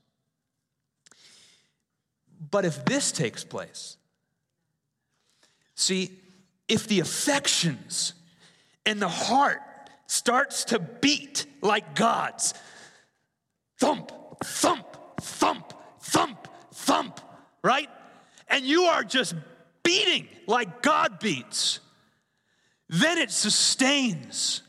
But 2.51 2.65
if 2.65 2.83
this 2.85 3.11
takes 3.11 3.43
place, 3.43 3.97
see, 5.75 6.11
if 6.67 6.87
the 6.87 6.99
affections 6.99 8.13
and 8.85 9.01
the 9.01 9.07
heart 9.07 9.61
starts 10.07 10.65
to 10.65 10.79
beat 10.79 11.45
like 11.61 11.95
God's, 11.95 12.53
thump, 13.79 14.11
thump, 14.43 14.85
thump, 15.21 15.73
thump, 16.01 16.47
thump, 16.73 17.19
right? 17.63 17.89
And 18.47 18.65
you 18.65 18.83
are 18.83 19.03
just 19.03 19.35
beating 19.85 20.27
like 20.47 20.81
God 20.81 21.19
beats, 21.19 21.79
then 22.89 23.17
it 23.17 23.31
sustains. 23.31 24.61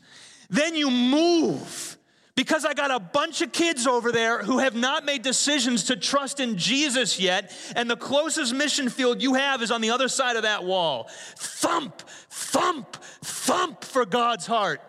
Then 0.49 0.75
you 0.75 0.89
move. 0.89 1.97
Because 2.35 2.65
I 2.65 2.75
got 2.75 2.91
a 2.91 2.99
bunch 2.99 3.41
of 3.41 3.51
kids 3.51 3.87
over 3.87 4.11
there 4.11 4.43
who 4.43 4.59
have 4.59 4.75
not 4.75 5.03
made 5.03 5.23
decisions 5.23 5.85
to 5.85 5.95
trust 5.95 6.39
in 6.39 6.55
Jesus 6.55 7.19
yet, 7.19 7.51
and 7.75 7.89
the 7.89 7.97
closest 7.97 8.53
mission 8.53 8.89
field 8.89 9.23
you 9.23 9.33
have 9.33 9.63
is 9.63 9.71
on 9.71 9.81
the 9.81 9.89
other 9.89 10.07
side 10.07 10.35
of 10.35 10.43
that 10.43 10.63
wall. 10.63 11.09
Thump, 11.35 11.99
thump, 12.29 12.95
thump 13.23 13.83
for 13.83 14.05
God's 14.05 14.45
heart. 14.45 14.81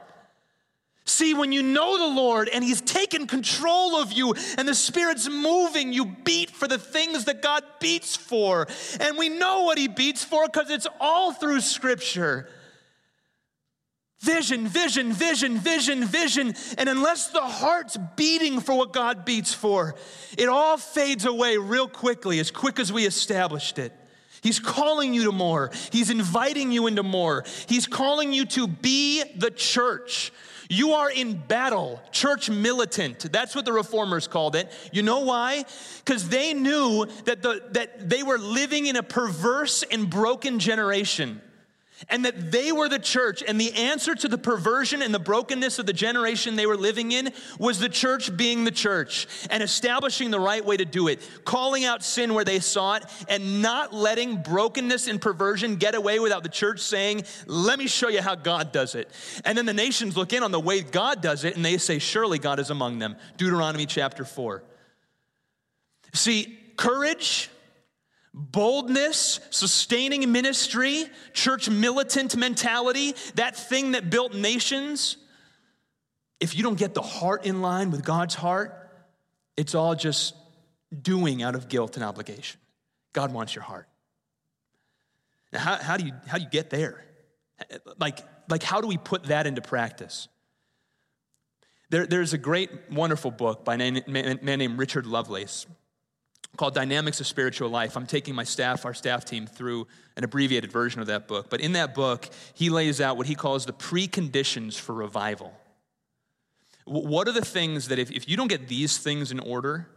See, 1.08 1.32
when 1.32 1.52
you 1.52 1.62
know 1.62 1.98
the 1.98 2.14
Lord 2.14 2.48
and 2.48 2.62
He's 2.62 2.82
taken 2.82 3.26
control 3.26 3.96
of 3.96 4.12
you 4.12 4.34
and 4.58 4.68
the 4.68 4.74
Spirit's 4.74 5.28
moving, 5.28 5.92
you 5.92 6.04
beat 6.04 6.50
for 6.50 6.68
the 6.68 6.78
things 6.78 7.24
that 7.24 7.40
God 7.40 7.64
beats 7.80 8.14
for. 8.14 8.66
And 9.00 9.16
we 9.16 9.30
know 9.30 9.62
what 9.62 9.78
He 9.78 9.88
beats 9.88 10.22
for 10.22 10.46
because 10.46 10.70
it's 10.70 10.86
all 11.00 11.32
through 11.32 11.62
Scripture. 11.62 12.48
Vision, 14.20 14.66
vision, 14.66 15.12
vision, 15.12 15.56
vision, 15.56 16.04
vision. 16.04 16.54
And 16.76 16.88
unless 16.88 17.28
the 17.28 17.40
heart's 17.40 17.96
beating 18.16 18.60
for 18.60 18.76
what 18.76 18.92
God 18.92 19.24
beats 19.24 19.54
for, 19.54 19.94
it 20.36 20.48
all 20.48 20.76
fades 20.76 21.24
away 21.24 21.56
real 21.56 21.88
quickly, 21.88 22.38
as 22.38 22.50
quick 22.50 22.78
as 22.78 22.92
we 22.92 23.06
established 23.06 23.78
it. 23.78 23.92
He's 24.42 24.58
calling 24.58 25.14
you 25.14 25.24
to 25.24 25.32
more. 25.32 25.70
He's 25.90 26.10
inviting 26.10 26.70
you 26.70 26.86
into 26.86 27.02
more. 27.02 27.44
He's 27.66 27.86
calling 27.86 28.32
you 28.32 28.44
to 28.46 28.66
be 28.66 29.24
the 29.36 29.50
church. 29.50 30.32
You 30.68 30.92
are 30.92 31.10
in 31.10 31.34
battle, 31.34 32.02
church 32.12 32.50
militant. 32.50 33.32
That's 33.32 33.54
what 33.54 33.64
the 33.64 33.72
reformers 33.72 34.28
called 34.28 34.54
it. 34.54 34.70
You 34.92 35.02
know 35.02 35.20
why? 35.20 35.64
Because 36.04 36.28
they 36.28 36.52
knew 36.52 37.06
that, 37.24 37.42
the, 37.42 37.62
that 37.70 38.10
they 38.10 38.22
were 38.22 38.38
living 38.38 38.86
in 38.86 38.96
a 38.96 39.02
perverse 39.02 39.82
and 39.82 40.10
broken 40.10 40.58
generation. 40.58 41.40
And 42.08 42.24
that 42.24 42.52
they 42.52 42.72
were 42.72 42.88
the 42.88 42.98
church, 42.98 43.42
and 43.46 43.60
the 43.60 43.72
answer 43.74 44.14
to 44.14 44.28
the 44.28 44.38
perversion 44.38 45.02
and 45.02 45.12
the 45.12 45.18
brokenness 45.18 45.78
of 45.78 45.86
the 45.86 45.92
generation 45.92 46.56
they 46.56 46.66
were 46.66 46.76
living 46.76 47.12
in 47.12 47.32
was 47.58 47.78
the 47.78 47.88
church 47.88 48.36
being 48.36 48.64
the 48.64 48.70
church 48.70 49.26
and 49.50 49.62
establishing 49.62 50.30
the 50.30 50.40
right 50.40 50.64
way 50.64 50.76
to 50.76 50.84
do 50.84 51.08
it, 51.08 51.20
calling 51.44 51.84
out 51.84 52.02
sin 52.02 52.34
where 52.34 52.44
they 52.44 52.60
saw 52.60 52.94
it, 52.94 53.04
and 53.28 53.62
not 53.62 53.92
letting 53.92 54.36
brokenness 54.42 55.08
and 55.08 55.20
perversion 55.20 55.76
get 55.76 55.94
away 55.94 56.18
without 56.20 56.42
the 56.42 56.48
church 56.48 56.80
saying, 56.80 57.24
Let 57.46 57.78
me 57.78 57.86
show 57.86 58.08
you 58.08 58.22
how 58.22 58.34
God 58.34 58.72
does 58.72 58.94
it. 58.94 59.10
And 59.44 59.58
then 59.58 59.66
the 59.66 59.74
nations 59.74 60.16
look 60.16 60.32
in 60.32 60.42
on 60.42 60.52
the 60.52 60.60
way 60.60 60.82
God 60.82 61.20
does 61.20 61.44
it, 61.44 61.56
and 61.56 61.64
they 61.64 61.78
say, 61.78 61.98
Surely 61.98 62.38
God 62.38 62.58
is 62.58 62.70
among 62.70 62.98
them. 62.98 63.16
Deuteronomy 63.36 63.86
chapter 63.86 64.24
4. 64.24 64.62
See, 66.14 66.58
courage 66.76 67.50
boldness, 68.38 69.40
sustaining 69.50 70.30
ministry, 70.30 71.04
church 71.32 71.68
militant 71.68 72.36
mentality, 72.36 73.14
that 73.34 73.56
thing 73.56 73.92
that 73.92 74.10
built 74.10 74.32
nations, 74.32 75.16
if 76.38 76.56
you 76.56 76.62
don't 76.62 76.78
get 76.78 76.94
the 76.94 77.02
heart 77.02 77.44
in 77.44 77.60
line 77.60 77.90
with 77.90 78.04
God's 78.04 78.36
heart, 78.36 78.74
it's 79.56 79.74
all 79.74 79.96
just 79.96 80.34
doing 81.02 81.42
out 81.42 81.56
of 81.56 81.68
guilt 81.68 81.96
and 81.96 82.04
obligation. 82.04 82.60
God 83.12 83.32
wants 83.32 83.54
your 83.54 83.64
heart. 83.64 83.88
Now, 85.52 85.58
how, 85.58 85.76
how, 85.76 85.96
do, 85.96 86.06
you, 86.06 86.12
how 86.28 86.38
do 86.38 86.44
you 86.44 86.50
get 86.50 86.70
there? 86.70 87.04
Like, 87.98 88.20
like, 88.48 88.62
how 88.62 88.80
do 88.80 88.86
we 88.86 88.98
put 88.98 89.24
that 89.24 89.48
into 89.48 89.60
practice? 89.60 90.28
There, 91.90 92.06
there's 92.06 92.34
a 92.34 92.38
great, 92.38 92.70
wonderful 92.90 93.32
book 93.32 93.64
by 93.64 93.74
a 93.74 93.78
man 93.78 94.40
named 94.42 94.78
Richard 94.78 95.06
Lovelace 95.06 95.66
called 96.58 96.74
Dynamics 96.74 97.20
of 97.20 97.26
Spiritual 97.26 97.70
Life. 97.70 97.96
I'm 97.96 98.06
taking 98.06 98.34
my 98.34 98.44
staff, 98.44 98.84
our 98.84 98.92
staff 98.92 99.24
team, 99.24 99.46
through 99.46 99.86
an 100.16 100.24
abbreviated 100.24 100.70
version 100.70 101.00
of 101.00 101.06
that 101.06 101.28
book. 101.28 101.48
But 101.48 101.60
in 101.60 101.72
that 101.72 101.94
book, 101.94 102.28
he 102.52 102.68
lays 102.68 103.00
out 103.00 103.16
what 103.16 103.26
he 103.26 103.34
calls 103.34 103.64
the 103.64 103.72
preconditions 103.72 104.78
for 104.78 104.94
revival. 104.94 105.54
What 106.84 107.28
are 107.28 107.32
the 107.32 107.44
things 107.44 107.88
that, 107.88 107.98
if, 107.98 108.10
if 108.10 108.28
you 108.28 108.36
don't 108.36 108.48
get 108.48 108.66
these 108.66 108.98
things 108.98 109.30
in 109.30 109.38
order, 109.38 109.88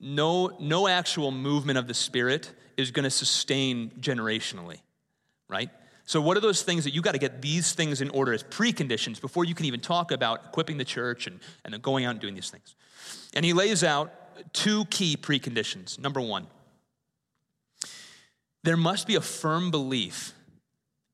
no, 0.00 0.56
no 0.58 0.88
actual 0.88 1.30
movement 1.30 1.78
of 1.78 1.86
the 1.86 1.94
Spirit 1.94 2.50
is 2.76 2.90
going 2.90 3.04
to 3.04 3.10
sustain 3.10 3.90
generationally, 4.00 4.78
right? 5.48 5.68
So, 6.06 6.20
what 6.20 6.36
are 6.36 6.40
those 6.40 6.62
things 6.62 6.84
that 6.84 6.94
you 6.94 7.02
got 7.02 7.12
to 7.12 7.18
get 7.18 7.42
these 7.42 7.72
things 7.72 8.00
in 8.00 8.08
order 8.10 8.32
as 8.32 8.42
preconditions 8.42 9.20
before 9.20 9.44
you 9.44 9.54
can 9.54 9.66
even 9.66 9.80
talk 9.80 10.10
about 10.12 10.46
equipping 10.46 10.78
the 10.78 10.84
church 10.84 11.26
and, 11.26 11.40
and 11.64 11.80
going 11.82 12.04
out 12.04 12.12
and 12.12 12.20
doing 12.20 12.34
these 12.34 12.50
things? 12.50 12.74
And 13.34 13.44
he 13.44 13.52
lays 13.52 13.84
out 13.84 14.12
two 14.52 14.84
key 14.86 15.16
preconditions. 15.16 15.98
Number 15.98 16.20
one, 16.20 16.46
there 18.62 18.76
must 18.76 19.06
be 19.06 19.14
a 19.14 19.20
firm 19.20 19.70
belief 19.70 20.34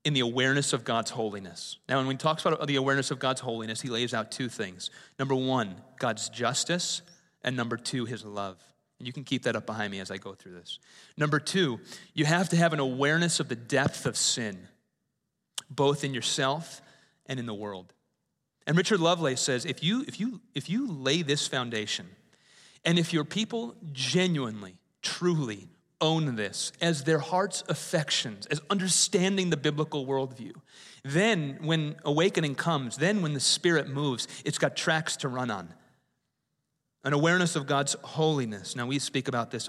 in 0.05 0.15
the 0.15 0.21
awareness 0.21 0.73
of 0.73 0.85
God's 0.85 1.11
holiness. 1.11 1.79
Now, 1.89 1.99
when 1.99 2.07
he 2.07 2.17
talks 2.17 2.45
about 2.45 2.65
the 2.67 2.77
awareness 2.77 3.11
of 3.11 3.19
God's 3.19 3.41
holiness, 3.41 3.81
he 3.81 3.89
lays 3.89 4.15
out 4.15 4.31
two 4.31 4.49
things. 4.49 4.91
Number 5.19 5.35
one, 5.35 5.75
God's 5.99 6.29
justice, 6.29 7.03
and 7.43 7.57
number 7.57 7.77
two, 7.77 8.05
his 8.05 8.25
love. 8.25 8.57
And 8.99 9.07
you 9.07 9.13
can 9.13 9.25
keep 9.25 9.43
that 9.43 9.57
up 9.57 9.67
behind 9.67 9.91
me 9.91 10.01
as 10.01 10.11
I 10.11 10.17
go 10.17 10.35
through 10.35 10.55
this. 10.55 10.79
Number 11.17 11.41
two, 11.41 11.81
you 12.15 12.25
have 12.25 12.49
to 12.51 12.57
have 12.57 12.73
an 12.73 12.79
awareness 12.79 13.41
of 13.41 13.49
the 13.49 13.57
depth 13.57 14.07
of 14.07 14.17
sin, 14.17 14.69
both 15.69 16.05
in 16.05 16.15
yourself 16.15 16.81
and 17.27 17.39
in 17.39 17.47
the 17.47 17.55
world. 17.55 17.93
And 18.67 18.77
Richard 18.77 19.01
Lovelace 19.01 19.41
says 19.41 19.65
if 19.65 19.83
you, 19.83 20.05
if 20.07 20.19
you, 20.19 20.41
if 20.55 20.71
you 20.71 20.91
lay 20.91 21.23
this 21.23 21.47
foundation, 21.47 22.07
and 22.87 22.99
if 22.99 23.13
your 23.13 23.25
people 23.25 23.75
genuinely, 23.93 24.77
truly 25.03 25.69
own 26.01 26.37
this 26.37 26.73
as 26.81 27.05
their 27.05 27.19
heart's 27.19 27.65
affections, 27.69 28.47
as 28.47 28.61
understanding 28.71 29.51
the 29.51 29.57
biblical 29.57 30.07
worldview, 30.07 30.53
then 31.03 31.59
when 31.63 31.97
awakening 32.05 32.55
comes, 32.55 32.97
then 32.97 33.23
when 33.23 33.35
the 33.35 33.41
Spirit 33.41 33.89
moves, 33.89 34.29
it's 34.45 34.59
got 34.59 34.77
tracks 34.77 35.17
to 35.19 35.29
run 35.29 35.51
on. 35.51 35.75
An 37.03 37.13
awareness 37.13 37.57
of 37.57 37.67
God's 37.67 37.97
holiness. 38.03 38.77
Now, 38.77 38.87
we 38.87 38.99
speak 38.99 39.27
about 39.29 39.51
this 39.51 39.69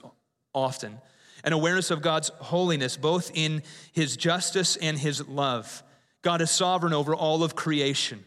often. 0.53 0.99
An 1.43 1.53
awareness 1.53 1.91
of 1.91 2.01
God's 2.01 2.29
holiness, 2.39 2.97
both 2.97 3.31
in 3.33 3.63
His 3.93 4.15
justice 4.17 4.75
and 4.75 4.97
His 4.97 5.27
love. 5.27 5.83
God 6.21 6.41
is 6.41 6.51
sovereign 6.51 6.93
over 6.93 7.15
all 7.15 7.43
of 7.43 7.55
creation. 7.55 8.25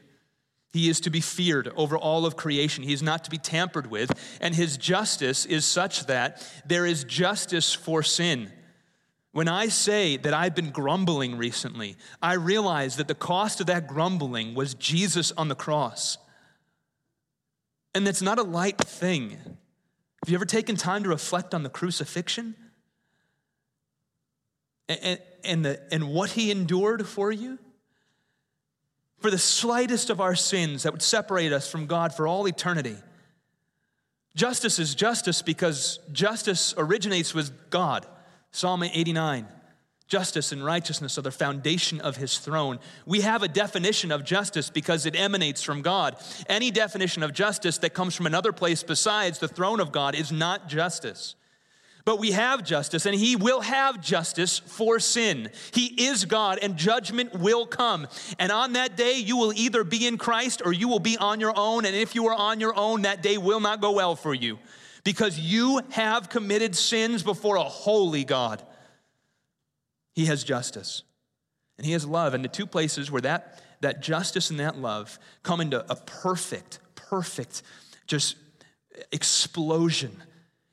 He 0.72 0.88
is 0.88 1.00
to 1.00 1.10
be 1.10 1.20
feared 1.20 1.72
over 1.76 1.98
all 1.98 2.24
of 2.24 2.36
creation. 2.36 2.84
He 2.84 2.92
is 2.92 3.02
not 3.02 3.24
to 3.24 3.30
be 3.30 3.38
tampered 3.38 3.90
with. 3.90 4.12
And 4.40 4.54
his 4.54 4.76
justice 4.76 5.44
is 5.44 5.64
such 5.64 6.06
that 6.06 6.46
there 6.64 6.86
is 6.86 7.04
justice 7.04 7.74
for 7.74 8.02
sin. 8.02 8.52
When 9.32 9.48
I 9.48 9.68
say 9.68 10.16
that 10.18 10.34
I've 10.34 10.54
been 10.54 10.70
grumbling 10.70 11.36
recently, 11.36 11.96
I 12.22 12.34
realize 12.34 12.96
that 12.96 13.08
the 13.08 13.14
cost 13.14 13.60
of 13.60 13.66
that 13.66 13.86
grumbling 13.86 14.54
was 14.54 14.74
Jesus 14.74 15.32
on 15.32 15.48
the 15.48 15.54
cross. 15.54 16.18
And 17.94 18.06
that's 18.06 18.22
not 18.22 18.38
a 18.38 18.42
light 18.42 18.78
thing. 18.78 19.30
Have 19.30 20.28
you 20.28 20.34
ever 20.34 20.44
taken 20.44 20.76
time 20.76 21.02
to 21.04 21.08
reflect 21.08 21.54
on 21.54 21.62
the 21.62 21.68
crucifixion? 21.68 22.54
And, 24.88 25.20
and, 25.44 25.64
the, 25.64 25.80
and 25.92 26.08
what 26.12 26.30
he 26.30 26.50
endured 26.50 27.06
for 27.06 27.32
you? 27.32 27.58
For 29.20 29.30
the 29.30 29.38
slightest 29.38 30.10
of 30.10 30.20
our 30.20 30.34
sins 30.34 30.82
that 30.82 30.92
would 30.92 31.02
separate 31.02 31.52
us 31.52 31.70
from 31.70 31.86
God 31.86 32.14
for 32.14 32.26
all 32.26 32.46
eternity. 32.46 32.96
Justice 34.34 34.78
is 34.78 34.94
justice 34.94 35.42
because 35.42 35.98
justice 36.12 36.74
originates 36.76 37.34
with 37.34 37.70
God. 37.70 38.06
Psalm 38.52 38.82
89. 38.82 39.46
Justice 40.08 40.50
and 40.50 40.64
righteousness 40.64 41.18
are 41.18 41.22
the 41.22 41.30
foundation 41.30 42.00
of 42.00 42.16
his 42.16 42.38
throne. 42.38 42.80
We 43.06 43.20
have 43.20 43.44
a 43.44 43.48
definition 43.48 44.10
of 44.10 44.24
justice 44.24 44.68
because 44.68 45.06
it 45.06 45.14
emanates 45.14 45.62
from 45.62 45.82
God. 45.82 46.16
Any 46.48 46.72
definition 46.72 47.22
of 47.22 47.32
justice 47.32 47.78
that 47.78 47.94
comes 47.94 48.16
from 48.16 48.26
another 48.26 48.52
place 48.52 48.82
besides 48.82 49.38
the 49.38 49.46
throne 49.46 49.78
of 49.78 49.92
God 49.92 50.16
is 50.16 50.32
not 50.32 50.68
justice. 50.68 51.36
But 52.11 52.18
we 52.18 52.32
have 52.32 52.64
justice, 52.64 53.06
and 53.06 53.14
He 53.14 53.36
will 53.36 53.61
have 53.61 54.00
justice 54.00 54.58
for 54.58 54.98
sin. 54.98 55.48
He 55.72 56.08
is 56.08 56.24
God, 56.24 56.58
and 56.61 56.76
judgment 56.76 57.38
will 57.38 57.66
come. 57.66 58.08
And 58.36 58.50
on 58.50 58.72
that 58.72 58.96
day, 58.96 59.18
you 59.18 59.36
will 59.36 59.52
either 59.52 59.84
be 59.84 60.08
in 60.08 60.18
Christ 60.18 60.61
or 60.64 60.72
you 60.72 60.88
will 60.88 60.98
be 60.98 61.16
on 61.16 61.38
your 61.38 61.52
own. 61.54 61.84
And 61.84 61.94
if 61.94 62.16
you 62.16 62.26
are 62.26 62.34
on 62.34 62.58
your 62.58 62.76
own, 62.76 63.02
that 63.02 63.22
day 63.22 63.38
will 63.38 63.61
not 63.61 63.80
go 63.80 63.92
well 63.92 64.16
for 64.16 64.34
you 64.34 64.58
because 65.04 65.38
you 65.38 65.82
have 65.90 66.28
committed 66.28 66.74
sins 66.74 67.22
before 67.22 67.54
a 67.54 67.62
holy 67.62 68.24
God. 68.24 68.61
He 70.16 70.24
has 70.24 70.42
justice, 70.42 71.04
and 71.78 71.86
He 71.86 71.92
has 71.92 72.04
love. 72.04 72.34
And 72.34 72.42
the 72.42 72.48
two 72.48 72.66
places 72.66 73.08
where 73.08 73.22
that, 73.22 73.62
that 73.82 74.02
justice 74.02 74.50
and 74.50 74.58
that 74.58 74.76
love 74.76 75.16
come 75.44 75.61
into 75.61 75.88
a 75.88 75.94
perfect, 75.94 76.80
perfect, 76.96 77.62
just 78.08 78.34
explosion 79.12 80.20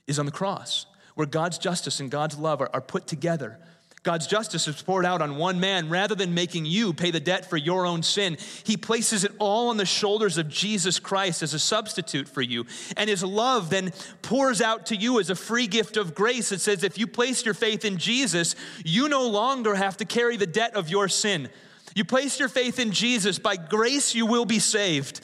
is 0.08 0.18
on 0.18 0.26
the 0.26 0.32
cross 0.32 0.88
where 1.18 1.26
God's 1.26 1.58
justice 1.58 2.00
and 2.00 2.12
God's 2.12 2.38
love 2.38 2.62
are, 2.62 2.70
are 2.72 2.82
put 2.82 3.08
together. 3.08 3.58
God's 4.04 4.28
justice 4.28 4.68
is 4.68 4.80
poured 4.84 5.04
out 5.04 5.20
on 5.20 5.36
one 5.36 5.60
man 5.60 5.90
rather 5.90 6.14
than 6.14 6.36
making 6.36 6.66
you 6.66 6.94
pay 6.94 7.10
the 7.10 7.20
debt 7.20 7.50
for 7.50 7.58
your 7.58 7.88
own 7.88 8.04
sin. 8.04 8.38
He 8.64 8.78
places 8.78 9.24
it 9.24 9.32
all 9.40 9.70
on 9.70 9.78
the 9.78 9.86
shoulders 9.86 10.38
of 10.38 10.48
Jesus 10.48 11.00
Christ 11.00 11.42
as 11.42 11.56
a 11.56 11.60
substitute 11.60 12.30
for 12.30 12.44
you. 12.44 12.68
And 12.96 13.10
his 13.10 13.24
love 13.24 13.72
then 13.72 13.94
pours 14.22 14.62
out 14.62 14.86
to 14.86 14.96
you 14.96 15.20
as 15.20 15.32
a 15.32 15.36
free 15.36 15.66
gift 15.66 15.98
of 15.98 16.14
grace. 16.14 16.52
It 16.52 16.62
says, 16.62 16.84
if 16.84 17.00
you 17.00 17.08
place 17.08 17.44
your 17.44 17.56
faith 17.56 17.84
in 17.84 17.98
Jesus, 17.98 18.56
you 18.86 19.10
no 19.10 19.28
longer 19.28 19.74
have 19.74 19.98
to 19.98 20.06
carry 20.06 20.38
the 20.38 20.46
debt 20.46 20.76
of 20.76 20.88
your 20.88 21.10
sin. 21.10 21.50
You 21.96 22.06
place 22.06 22.40
your 22.40 22.50
faith 22.50 22.78
in 22.78 22.92
Jesus, 22.92 23.40
by 23.40 23.56
grace 23.56 24.14
you 24.14 24.28
will 24.28 24.46
be 24.46 24.60
saved 24.60 25.20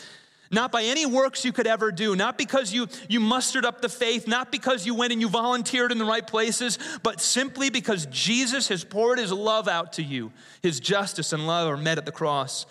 not 0.54 0.72
by 0.72 0.84
any 0.84 1.06
works 1.06 1.43
you 1.43 1.51
could 1.51 1.68
ever 1.68 1.91
do, 1.91 2.16
not 2.16 2.38
because 2.38 2.72
you, 2.72 2.88
you 3.10 3.20
mustered 3.20 3.66
up 3.66 3.82
the 3.82 3.89
faith, 3.89 4.28
not 4.28 4.51
because 4.51 4.86
you 4.86 4.95
went 4.95 5.12
and 5.12 5.22
you 5.22 5.28
volunteered 5.28 5.91
in 5.91 5.97
the 5.97 6.06
right 6.06 6.26
places, 6.26 6.80
but 7.01 7.20
simply 7.20 7.70
because 7.70 8.06
Jesus 8.08 8.68
has 8.70 8.84
poured 8.84 9.20
his 9.20 9.32
love 9.32 9.68
out 9.68 9.93
to 9.93 10.04
you. 10.04 10.32
His 10.62 10.80
justice 10.80 11.34
and 11.34 11.47
love 11.47 11.70
are 11.70 11.78
met 11.78 11.97
at 11.97 12.06
the 12.06 12.12
cross. 12.12 12.66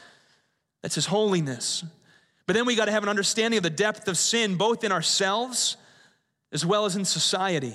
That's 0.82 0.94
his 0.94 1.06
holiness. 1.06 1.84
But 2.46 2.54
then 2.54 2.66
we 2.66 2.76
got 2.76 2.86
to 2.86 2.92
have 2.92 3.02
an 3.02 3.08
understanding 3.08 3.58
of 3.58 3.62
the 3.64 3.70
depth 3.70 4.08
of 4.08 4.16
sin, 4.16 4.56
both 4.56 4.84
in 4.84 4.92
ourselves 4.92 5.76
as 6.52 6.66
well 6.66 6.84
as 6.84 6.96
in 6.96 7.04
society 7.04 7.74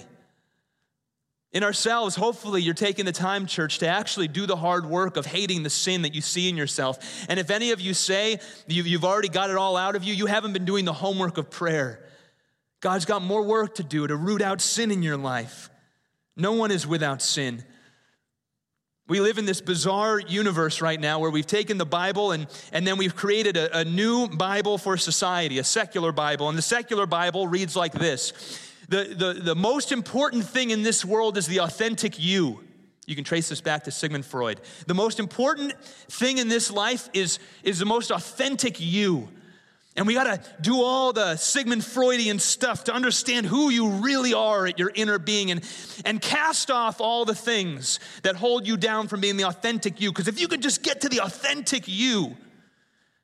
in 1.54 1.64
ourselves, 1.64 2.16
hopefully, 2.16 2.62
you're 2.62 2.74
taking 2.74 3.06
the 3.06 3.12
time, 3.12 3.45
church, 3.45 3.80
to 3.80 3.88
actually 3.88 4.28
do 4.28 4.45
the 4.45 4.58
hard 4.58 4.86
work 4.86 5.16
of 5.16 5.26
hating 5.26 5.64
the 5.64 5.70
sin 5.70 6.02
that 6.02 6.14
you 6.14 6.22
see 6.22 6.50
in 6.50 6.58
yourself. 6.58 7.26
And 7.30 7.39
if 7.39 7.50
any 7.50 7.72
of 7.72 7.80
you 7.80 7.93
say 7.93 8.39
you've 8.68 9.06
already 9.06 9.30
got 9.30 9.50
it 9.50 9.56
all 9.56 9.78
out 9.78 9.95
of 9.95 10.04
you, 10.04 10.14
you 10.14 10.26
haven't 10.26 10.54
been 10.54 10.66
doing 10.66 10.84
the 10.84 10.93
homework 10.93 11.38
of 11.38 11.50
prayer. 11.50 12.04
God's 12.82 13.06
got 13.06 13.22
more 13.22 13.43
work 13.43 13.76
to 13.76 13.84
do 13.84 14.06
to 14.06 14.16
root 14.16 14.41
out 14.41 14.62
sin 14.62 14.91
in 14.91 15.02
your 15.02 15.18
life. 15.18 15.70
No 16.36 16.52
one 16.52 16.70
is 16.70 16.86
without 16.86 17.22
sin. 17.22 17.64
We 19.08 19.22
live 19.22 19.38
in 19.38 19.45
this 19.45 19.62
bizarre 19.62 20.20
universe 20.20 20.82
right 20.82 20.99
now 20.99 21.20
where 21.20 21.32
we've 21.32 21.47
taken 21.47 21.78
the 21.78 21.86
Bible 21.86 22.34
and, 22.34 22.45
and 22.74 22.86
then 22.86 22.97
we've 22.97 23.16
created 23.16 23.55
a, 23.55 23.80
a 23.80 23.86
new 23.86 24.28
Bible 24.28 24.78
for 24.78 24.97
society, 24.97 25.60
a 25.60 25.64
secular 25.64 26.12
Bible. 26.12 26.49
And 26.49 26.58
the 26.58 26.62
secular 26.62 27.05
Bible 27.05 27.47
reads 27.47 27.76
like 27.76 27.93
this 27.93 28.34
the, 28.89 29.03
the, 29.03 29.41
the 29.41 29.55
most 29.55 29.93
important 29.93 30.45
thing 30.45 30.72
in 30.72 30.84
this 30.84 31.05
world 31.05 31.38
is 31.38 31.47
the 31.47 31.62
authentic 31.62 32.20
you. 32.20 32.62
You 33.05 33.16
can 33.16 33.24
trace 33.24 33.47
this 33.47 33.62
back 33.62 33.86
to 33.86 33.91
Sigmund 33.91 34.26
Freud. 34.26 34.60
The 34.86 34.93
most 34.93 35.20
important 35.20 35.74
thing 36.10 36.38
in 36.39 36.49
this 36.49 36.70
life 36.70 37.10
is, 37.14 37.39
is 37.64 37.80
the 37.80 37.86
most 37.86 38.12
authentic 38.12 38.76
you. 38.80 39.30
And 39.98 40.06
we 40.06 40.14
got 40.14 40.26
to 40.26 40.39
do 40.62 40.84
all 40.84 41.12
the 41.12 41.38
Sigmund 41.38 41.84
Freudian 41.84 42.38
stuff 42.38 42.84
to 42.84 42.93
understand 42.93 43.48
who 43.48 43.72
you 43.72 43.89
really 43.89 44.32
are 44.32 44.68
at 44.68 44.78
your 44.78 44.91
inner 44.93 45.18
being 45.18 45.50
and, 45.50 45.68
and 46.06 46.22
cast 46.22 46.70
off 46.70 47.02
all 47.02 47.26
the 47.26 47.34
things 47.34 48.00
that 48.22 48.36
hold 48.36 48.68
you 48.68 48.78
down 48.78 49.08
from 49.08 49.22
being 49.22 49.38
the 49.38 49.45
authentic 49.45 50.00
you. 50.00 50.12
Because 50.12 50.28
if 50.28 50.39
you 50.39 50.48
can 50.48 50.62
just 50.62 50.84
get 50.84 51.02
to 51.02 51.10
the 51.10 51.22
authentic 51.22 51.88
you, 51.88 52.38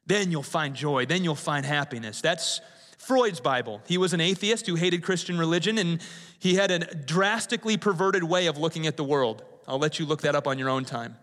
then 0.07 0.31
you'll 0.31 0.41
find 0.41 0.75
joy, 0.75 1.05
then 1.05 1.23
you'll 1.23 1.35
find 1.35 1.63
happiness. 1.63 2.21
That's 2.21 2.59
Freud's 2.97 3.39
Bible. 3.39 3.81
He 3.85 3.99
was 3.99 4.13
an 4.13 4.21
atheist 4.21 4.65
who 4.65 4.73
hated 4.73 5.03
Christian 5.03 5.37
religion, 5.37 5.77
and 5.77 6.01
he 6.39 6.55
had 6.55 6.71
a 6.71 6.79
drastically 6.79 7.77
perverted 7.77 8.23
way 8.23 8.47
of 8.47 8.57
looking 8.57 8.87
at 8.87 8.97
the 8.97 9.03
world. 9.03 9.43
I'll 9.67 9.77
let 9.77 9.99
you 9.99 10.07
look 10.07 10.21
that 10.21 10.35
up 10.35 10.47
on 10.47 10.57
your 10.57 10.69
own 10.69 10.85
time. 10.85 11.17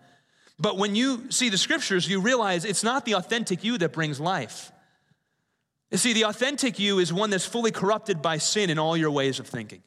But 0.57 0.77
when 0.77 0.95
you 0.95 1.29
see 1.29 1.49
the 1.49 1.57
scriptures, 1.57 2.07
you 2.07 2.21
realize 2.21 2.63
it's 2.63 2.83
not 2.83 3.03
the 3.03 3.15
authentic 3.15 3.65
you 3.65 3.77
that 3.79 3.91
brings 3.91 4.19
life. 4.19 4.71
You 5.91 5.97
see, 5.97 6.13
the 6.13 6.25
authentic 6.25 6.79
you 6.79 6.99
is 6.99 7.11
one 7.11 7.29
that's 7.29 7.45
fully 7.45 7.71
corrupted 7.71 8.21
by 8.21 8.37
sin 8.37 8.69
in 8.69 8.79
all 8.79 8.95
your 8.95 9.11
ways 9.11 9.39
of 9.39 9.47
thinking. 9.47 9.83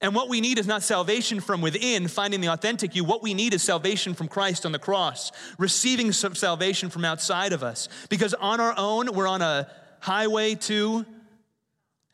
And 0.00 0.14
what 0.14 0.28
we 0.28 0.40
need 0.40 0.58
is 0.58 0.66
not 0.66 0.82
salvation 0.82 1.40
from 1.40 1.62
within, 1.62 2.06
finding 2.06 2.40
the 2.40 2.52
authentic 2.52 2.94
you. 2.94 3.02
What 3.02 3.22
we 3.22 3.34
need 3.34 3.54
is 3.54 3.62
salvation 3.62 4.14
from 4.14 4.28
Christ 4.28 4.66
on 4.66 4.72
the 4.72 4.78
cross, 4.78 5.32
receiving 5.58 6.12
some 6.12 6.34
salvation 6.34 6.90
from 6.90 7.04
outside 7.04 7.52
of 7.52 7.62
us. 7.62 7.88
Because 8.08 8.34
on 8.34 8.60
our 8.60 8.74
own, 8.76 9.12
we're 9.14 9.26
on 9.26 9.42
a 9.42 9.68
highway 10.00 10.54
to 10.54 11.04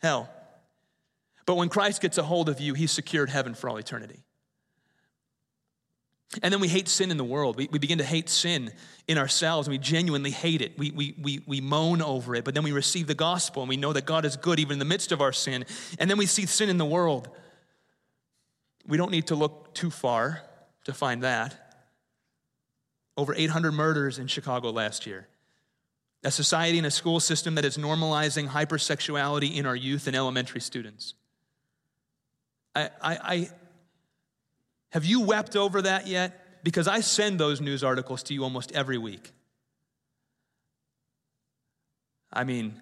hell. 0.00 0.30
But 1.44 1.56
when 1.56 1.68
Christ 1.68 2.00
gets 2.00 2.18
a 2.18 2.22
hold 2.22 2.48
of 2.48 2.60
you, 2.60 2.72
he's 2.74 2.92
secured 2.92 3.28
heaven 3.28 3.54
for 3.54 3.68
all 3.68 3.76
eternity. 3.76 4.22
And 6.40 6.52
then 6.52 6.60
we 6.60 6.68
hate 6.68 6.88
sin 6.88 7.10
in 7.10 7.18
the 7.18 7.24
world. 7.24 7.56
We, 7.56 7.68
we 7.70 7.78
begin 7.78 7.98
to 7.98 8.04
hate 8.04 8.30
sin 8.30 8.72
in 9.06 9.18
ourselves, 9.18 9.68
and 9.68 9.72
we 9.72 9.78
genuinely 9.78 10.30
hate 10.30 10.62
it. 10.62 10.78
We, 10.78 10.90
we, 10.90 11.14
we, 11.20 11.42
we 11.46 11.60
moan 11.60 12.00
over 12.00 12.34
it, 12.34 12.44
but 12.44 12.54
then 12.54 12.62
we 12.62 12.72
receive 12.72 13.06
the 13.06 13.14
gospel, 13.14 13.62
and 13.62 13.68
we 13.68 13.76
know 13.76 13.92
that 13.92 14.06
God 14.06 14.24
is 14.24 14.36
good 14.36 14.58
even 14.58 14.74
in 14.74 14.78
the 14.78 14.86
midst 14.86 15.12
of 15.12 15.20
our 15.20 15.32
sin. 15.32 15.66
And 15.98 16.08
then 16.08 16.16
we 16.16 16.26
see 16.26 16.46
sin 16.46 16.70
in 16.70 16.78
the 16.78 16.86
world. 16.86 17.28
We 18.86 18.96
don't 18.96 19.10
need 19.10 19.26
to 19.26 19.34
look 19.34 19.74
too 19.74 19.90
far 19.90 20.42
to 20.84 20.94
find 20.94 21.22
that. 21.22 21.58
Over 23.16 23.34
800 23.34 23.72
murders 23.72 24.18
in 24.18 24.26
Chicago 24.26 24.70
last 24.70 25.06
year. 25.06 25.28
A 26.24 26.30
society 26.30 26.78
and 26.78 26.86
a 26.86 26.90
school 26.90 27.20
system 27.20 27.56
that 27.56 27.64
is 27.64 27.76
normalizing 27.76 28.48
hypersexuality 28.48 29.56
in 29.56 29.66
our 29.66 29.76
youth 29.76 30.06
and 30.06 30.16
elementary 30.16 30.60
students. 30.60 31.14
I, 32.74 32.90
I, 33.02 33.18
I 33.22 33.50
have 34.92 35.04
you 35.04 35.20
wept 35.20 35.56
over 35.56 35.82
that 35.82 36.06
yet? 36.06 36.62
Because 36.62 36.86
I 36.86 37.00
send 37.00 37.40
those 37.40 37.60
news 37.60 37.82
articles 37.82 38.22
to 38.24 38.34
you 38.34 38.44
almost 38.44 38.72
every 38.72 38.98
week. 38.98 39.32
I 42.32 42.44
mean, 42.44 42.80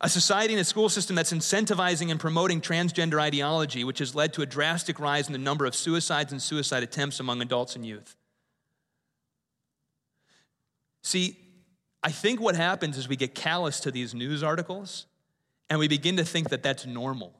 a 0.00 0.08
society 0.08 0.54
and 0.54 0.60
a 0.60 0.64
school 0.64 0.88
system 0.88 1.16
that's 1.16 1.32
incentivizing 1.32 2.10
and 2.10 2.18
promoting 2.18 2.60
transgender 2.60 3.20
ideology, 3.20 3.84
which 3.84 4.00
has 4.00 4.14
led 4.14 4.32
to 4.34 4.42
a 4.42 4.46
drastic 4.46 4.98
rise 4.98 5.28
in 5.28 5.32
the 5.32 5.38
number 5.38 5.64
of 5.66 5.74
suicides 5.74 6.32
and 6.32 6.42
suicide 6.42 6.82
attempts 6.82 7.20
among 7.20 7.40
adults 7.40 7.76
and 7.76 7.86
youth. 7.86 8.16
See, 11.02 11.38
I 12.02 12.10
think 12.10 12.40
what 12.40 12.56
happens 12.56 12.98
is 12.98 13.08
we 13.08 13.16
get 13.16 13.34
callous 13.34 13.80
to 13.80 13.90
these 13.90 14.14
news 14.14 14.42
articles 14.42 15.06
and 15.70 15.78
we 15.78 15.86
begin 15.86 16.16
to 16.16 16.24
think 16.24 16.50
that 16.50 16.62
that's 16.62 16.86
normal. 16.86 17.32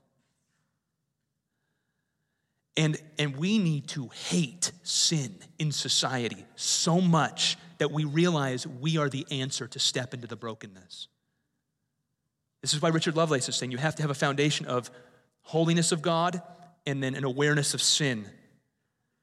And, 2.77 3.01
and 3.19 3.37
we 3.37 3.59
need 3.59 3.89
to 3.89 4.09
hate 4.09 4.73
sin 4.83 5.37
in 5.59 5.71
society 5.71 6.45
so 6.57 7.01
much 7.01 7.57
that 7.79 7.93
we 7.93 8.05
realize 8.05 8.67
we 8.67 8.99
are 8.99 9.09
the 9.09 9.27
answer 9.31 9.69
to 9.69 9.79
step 9.79 10.13
into 10.13 10.27
the 10.27 10.37
brokenness. 10.37 11.09
This 12.63 12.75
is 12.75 12.83
why 12.83 12.89
Richard 12.89 13.17
Lovelace 13.17 13.49
is 13.49 13.57
saying 13.57 13.73
you 13.73 13.79
have 13.79 13.95
to 13.97 14.03
have 14.03 14.11
a 14.11 14.15
foundation 14.15 14.67
of 14.67 14.91
holiness 15.43 15.93
of 15.93 16.03
God 16.03 16.43
and 16.87 17.03
then 17.03 17.15
an 17.15 17.25
awareness 17.25 17.75
of 17.75 17.83
sin. 17.83 18.27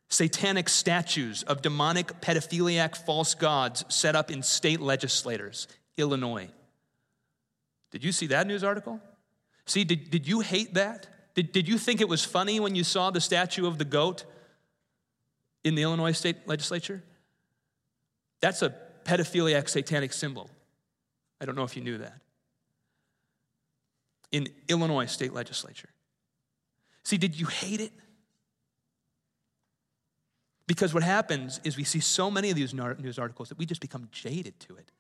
Satanic 0.09 0.69
statues 0.69 1.43
of 1.43 1.61
demonic 1.61 2.21
pedophiliac 2.21 2.95
false 2.95 3.33
gods 3.33 3.83
set 3.87 4.15
up 4.15 4.29
in 4.29 4.43
state 4.43 4.79
legislators, 4.79 5.67
Illinois. 5.97 6.49
Did 7.91 8.03
you 8.03 8.11
see 8.11 8.27
that 8.27 8.47
news 8.47 8.63
article? 8.63 8.99
See, 9.65 9.83
did, 9.83 10.09
did 10.09 10.27
you 10.27 10.41
hate 10.41 10.73
that? 10.75 11.07
Did, 11.33 11.51
did 11.51 11.67
you 11.67 11.77
think 11.77 12.01
it 12.01 12.09
was 12.09 12.25
funny 12.25 12.59
when 12.59 12.75
you 12.75 12.83
saw 12.83 13.09
the 13.11 13.21
statue 13.21 13.65
of 13.65 13.77
the 13.77 13.85
goat 13.85 14.25
in 15.63 15.75
the 15.75 15.83
Illinois 15.83 16.11
state 16.11 16.47
legislature? 16.47 17.03
That's 18.41 18.61
a 18.61 18.73
pedophiliac 19.05 19.69
satanic 19.69 20.13
symbol. 20.13 20.49
I 21.39 21.45
don't 21.45 21.55
know 21.55 21.63
if 21.63 21.75
you 21.75 21.83
knew 21.83 21.97
that. 21.99 22.19
In 24.31 24.47
Illinois 24.67 25.05
state 25.05 25.33
legislature. 25.33 25.89
See, 27.03 27.17
did 27.17 27.39
you 27.39 27.47
hate 27.47 27.81
it? 27.81 27.91
Because 30.67 30.93
what 30.93 31.03
happens 31.03 31.59
is 31.63 31.75
we 31.75 31.83
see 31.83 31.99
so 31.99 32.31
many 32.31 32.49
of 32.49 32.55
these 32.55 32.73
news 32.73 33.19
articles 33.19 33.49
that 33.49 33.57
we 33.57 33.65
just 33.65 33.81
become 33.81 34.07
jaded 34.11 34.59
to 34.61 34.75
it. 34.75 34.91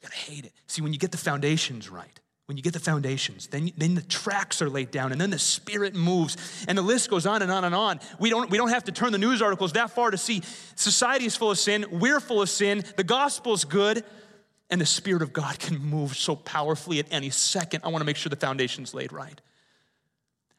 You 0.00 0.08
gotta 0.08 0.16
hate 0.16 0.44
it. 0.44 0.52
See, 0.66 0.82
when 0.82 0.92
you 0.92 0.98
get 0.98 1.12
the 1.12 1.18
foundations 1.18 1.88
right, 1.88 2.18
when 2.46 2.58
you 2.58 2.62
get 2.62 2.74
the 2.74 2.80
foundations, 2.80 3.46
then, 3.46 3.70
then 3.78 3.94
the 3.94 4.02
tracks 4.02 4.60
are 4.60 4.68
laid 4.68 4.90
down, 4.90 5.12
and 5.12 5.20
then 5.20 5.30
the 5.30 5.38
Spirit 5.38 5.94
moves, 5.94 6.36
and 6.68 6.76
the 6.76 6.82
list 6.82 7.08
goes 7.08 7.24
on 7.24 7.40
and 7.40 7.50
on 7.50 7.64
and 7.64 7.74
on. 7.74 8.00
We 8.18 8.28
don't, 8.28 8.50
we 8.50 8.58
don't 8.58 8.68
have 8.68 8.84
to 8.84 8.92
turn 8.92 9.12
the 9.12 9.18
news 9.18 9.40
articles 9.40 9.72
that 9.72 9.90
far 9.90 10.10
to 10.10 10.18
see 10.18 10.42
society 10.74 11.24
is 11.24 11.36
full 11.36 11.50
of 11.50 11.58
sin, 11.58 11.86
we're 11.90 12.20
full 12.20 12.42
of 12.42 12.50
sin, 12.50 12.84
the 12.96 13.04
gospel's 13.04 13.64
good, 13.64 14.04
and 14.68 14.78
the 14.78 14.86
Spirit 14.86 15.22
of 15.22 15.32
God 15.32 15.58
can 15.58 15.78
move 15.78 16.16
so 16.16 16.36
powerfully 16.36 16.98
at 16.98 17.06
any 17.10 17.30
second. 17.30 17.80
I 17.82 17.88
want 17.88 18.02
to 18.02 18.06
make 18.06 18.16
sure 18.16 18.28
the 18.28 18.36
foundation's 18.36 18.92
laid 18.92 19.12
right. 19.12 19.40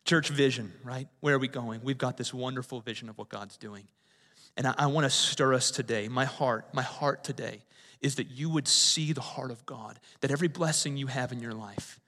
Church 0.06 0.30
vision, 0.30 0.74
right? 0.84 1.08
Where 1.20 1.36
are 1.36 1.40
we 1.40 1.48
going? 1.48 1.82
We've 1.84 1.98
got 1.98 2.18
this 2.18 2.34
wonderful 2.34 2.80
vision 2.80 3.10
of 3.10 3.18
what 3.18 3.30
God's 3.30 3.58
doing. 3.58 3.88
And 4.58 4.68
I, 4.68 4.74
I 4.78 4.88
want 4.88 5.06
to 5.06 5.10
stir 5.10 5.54
us 5.54 5.70
today. 5.70 6.08
My 6.08 6.26
heart, 6.26 6.74
my 6.74 6.84
heart 6.84 7.24
today 7.24 7.62
is 8.06 8.16
that 8.16 8.30
you 8.30 8.51
would 8.51 8.68
see 8.68 9.14
the 9.14 9.22
heart 9.22 9.49
of 9.49 9.66
God, 9.66 9.99
that 10.22 10.30
every 10.30 10.47
blessing 10.47 10.95
you 10.95 11.08
have 11.08 11.32
in 11.32 11.39
your 11.39 11.53
life, 11.53 11.99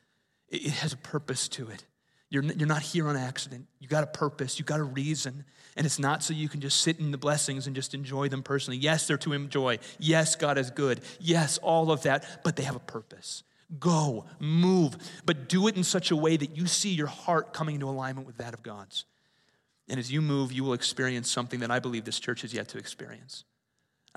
it, 0.47 0.61
has 0.69 0.93
a 0.93 0.97
purpose 0.97 1.47
to 1.47 1.67
it. 1.69 1.83
You're, 2.29 2.43
you're 2.43 2.67
not 2.67 2.83
here 2.83 3.07
on 3.07 3.17
accident. 3.17 3.65
You 3.79 3.87
got 3.87 4.03
a 4.03 4.07
purpose, 4.07 4.59
you 4.59 4.65
got 4.65 4.79
a 4.79 4.83
reason. 4.83 5.43
And 5.75 5.87
it's 5.87 5.97
not 5.97 6.21
so 6.21 6.35
you 6.35 6.49
can 6.49 6.61
just 6.61 6.81
sit 6.81 6.99
in 6.99 7.09
the 7.09 7.17
blessings 7.17 7.65
and 7.65 7.75
just 7.75 7.95
enjoy 7.95 8.29
them 8.29 8.43
personally. 8.43 8.77
Yes, 8.77 9.07
they're 9.07 9.17
to 9.17 9.33
enjoy. 9.33 9.79
Yes, 9.97 10.35
God 10.35 10.59
is 10.59 10.69
good. 10.69 11.01
Yes, 11.19 11.57
all 11.57 11.91
of 11.91 12.03
that, 12.03 12.43
but 12.43 12.57
they 12.57 12.63
have 12.63 12.75
a 12.75 12.79
purpose. 12.79 13.41
Go, 13.79 14.25
move, 14.39 14.97
but 15.25 15.49
do 15.49 15.67
it 15.67 15.75
in 15.77 15.83
such 15.83 16.11
a 16.11 16.15
way 16.15 16.37
that 16.37 16.55
you 16.55 16.67
see 16.67 16.93
your 16.93 17.07
heart 17.07 17.53
coming 17.53 17.73
into 17.73 17.87
alignment 17.87 18.27
with 18.27 18.37
that 18.37 18.53
of 18.53 18.61
God's. 18.61 19.05
And 19.89 19.99
as 19.99 20.11
you 20.11 20.21
move, 20.21 20.51
you 20.51 20.63
will 20.63 20.73
experience 20.73 21.31
something 21.31 21.61
that 21.61 21.71
I 21.71 21.79
believe 21.79 22.05
this 22.05 22.19
church 22.19 22.43
has 22.43 22.53
yet 22.53 22.67
to 22.69 22.77
experience. 22.77 23.45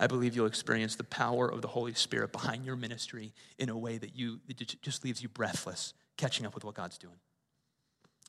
I 0.00 0.06
believe 0.06 0.34
you'll 0.34 0.46
experience 0.46 0.96
the 0.96 1.04
power 1.04 1.46
of 1.46 1.60
the 1.60 1.68
Holy 1.68 1.92
Spirit 1.92 2.32
behind 2.32 2.64
your 2.64 2.74
ministry 2.74 3.34
in 3.58 3.68
a 3.68 3.76
way 3.76 3.98
that 3.98 4.16
you 4.16 4.40
it 4.48 4.76
just 4.80 5.04
leaves 5.04 5.22
you 5.22 5.28
breathless, 5.28 5.92
catching 6.16 6.46
up 6.46 6.54
with 6.54 6.64
what 6.64 6.74
God's 6.74 6.96
doing. 6.96 7.16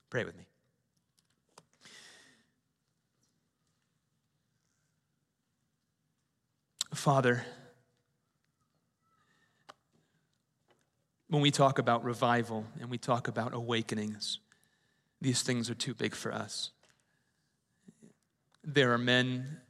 Pray 0.09 0.25
with 0.25 0.37
me. 0.37 0.43
Father, 6.93 7.45
when 11.29 11.41
we 11.41 11.51
talk 11.51 11.79
about 11.79 12.03
revival 12.03 12.65
and 12.81 12.89
we 12.89 12.97
talk 12.97 13.29
about 13.29 13.53
awakenings, 13.53 14.39
these 15.21 15.41
things 15.41 15.69
are 15.69 15.73
too 15.73 15.93
big 15.93 16.15
for 16.15 16.33
us. 16.33 16.71
There 18.61 18.91
are 18.91 18.97
men 18.97 19.61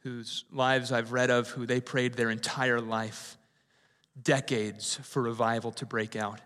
whose 0.00 0.44
lives 0.52 0.92
I've 0.92 1.12
read 1.12 1.30
of, 1.30 1.48
who 1.48 1.66
they 1.66 1.80
prayed 1.80 2.14
their 2.14 2.30
entire 2.30 2.80
life, 2.80 3.36
decades 4.20 4.98
for 5.02 5.22
revival 5.22 5.72
to 5.72 5.86
break 5.86 6.16
out. 6.16 6.40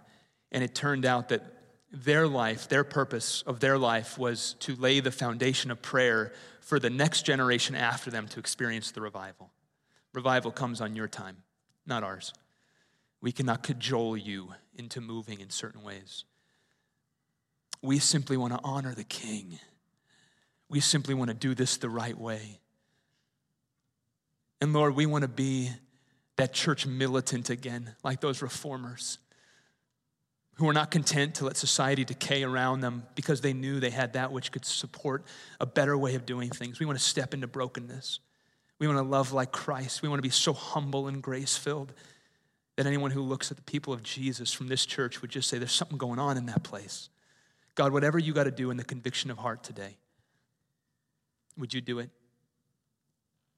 And 0.50 0.62
it 0.62 0.74
turned 0.74 1.04
out 1.04 1.28
that 1.30 1.42
their 1.90 2.26
life, 2.26 2.68
their 2.68 2.84
purpose 2.84 3.42
of 3.42 3.60
their 3.60 3.76
life 3.76 4.18
was 4.18 4.54
to 4.60 4.74
lay 4.76 5.00
the 5.00 5.10
foundation 5.10 5.70
of 5.70 5.82
prayer 5.82 6.32
for 6.60 6.78
the 6.78 6.90
next 6.90 7.26
generation 7.26 7.74
after 7.74 8.10
them 8.10 8.26
to 8.28 8.40
experience 8.40 8.90
the 8.90 9.00
revival. 9.00 9.50
Revival 10.14 10.50
comes 10.50 10.80
on 10.80 10.96
your 10.96 11.08
time, 11.08 11.38
not 11.86 12.02
ours. 12.02 12.32
We 13.20 13.32
cannot 13.32 13.62
cajole 13.62 14.16
you 14.16 14.54
into 14.74 15.00
moving 15.00 15.40
in 15.40 15.50
certain 15.50 15.82
ways. 15.82 16.24
We 17.82 17.98
simply 17.98 18.36
want 18.36 18.54
to 18.54 18.60
honor 18.64 18.94
the 18.94 19.04
King. 19.04 19.58
We 20.68 20.80
simply 20.80 21.14
want 21.14 21.28
to 21.28 21.34
do 21.34 21.54
this 21.54 21.76
the 21.76 21.90
right 21.90 22.16
way. 22.16 22.58
And 24.62 24.72
Lord, 24.72 24.94
we 24.94 25.06
want 25.06 25.22
to 25.22 25.28
be 25.28 25.70
that 26.36 26.52
church 26.52 26.86
militant 26.86 27.50
again, 27.50 27.96
like 28.04 28.20
those 28.20 28.42
reformers 28.42 29.18
who 30.54 30.66
were 30.66 30.72
not 30.72 30.92
content 30.92 31.34
to 31.34 31.46
let 31.46 31.56
society 31.56 32.04
decay 32.04 32.44
around 32.44 32.78
them 32.78 33.02
because 33.16 33.40
they 33.40 33.54
knew 33.54 33.80
they 33.80 33.90
had 33.90 34.12
that 34.12 34.30
which 34.30 34.52
could 34.52 34.64
support 34.64 35.24
a 35.58 35.66
better 35.66 35.98
way 35.98 36.14
of 36.14 36.24
doing 36.24 36.48
things. 36.48 36.78
We 36.78 36.86
want 36.86 36.96
to 36.96 37.04
step 37.04 37.34
into 37.34 37.48
brokenness. 37.48 38.20
We 38.78 38.86
want 38.86 39.00
to 39.00 39.02
love 39.02 39.32
like 39.32 39.50
Christ. 39.50 40.00
We 40.00 40.08
want 40.08 40.18
to 40.18 40.22
be 40.22 40.30
so 40.30 40.52
humble 40.52 41.08
and 41.08 41.20
grace 41.20 41.56
filled 41.56 41.92
that 42.76 42.86
anyone 42.86 43.10
who 43.10 43.22
looks 43.22 43.50
at 43.50 43.56
the 43.56 43.64
people 43.64 43.92
of 43.92 44.04
Jesus 44.04 44.52
from 44.52 44.68
this 44.68 44.86
church 44.86 45.22
would 45.22 45.32
just 45.32 45.48
say, 45.48 45.58
There's 45.58 45.72
something 45.72 45.98
going 45.98 46.20
on 46.20 46.36
in 46.36 46.46
that 46.46 46.62
place. 46.62 47.08
God, 47.74 47.92
whatever 47.92 48.16
you 48.16 48.32
got 48.32 48.44
to 48.44 48.52
do 48.52 48.70
in 48.70 48.76
the 48.76 48.84
conviction 48.84 49.32
of 49.32 49.38
heart 49.38 49.64
today, 49.64 49.96
would 51.58 51.74
you 51.74 51.80
do 51.80 51.98
it? 51.98 52.10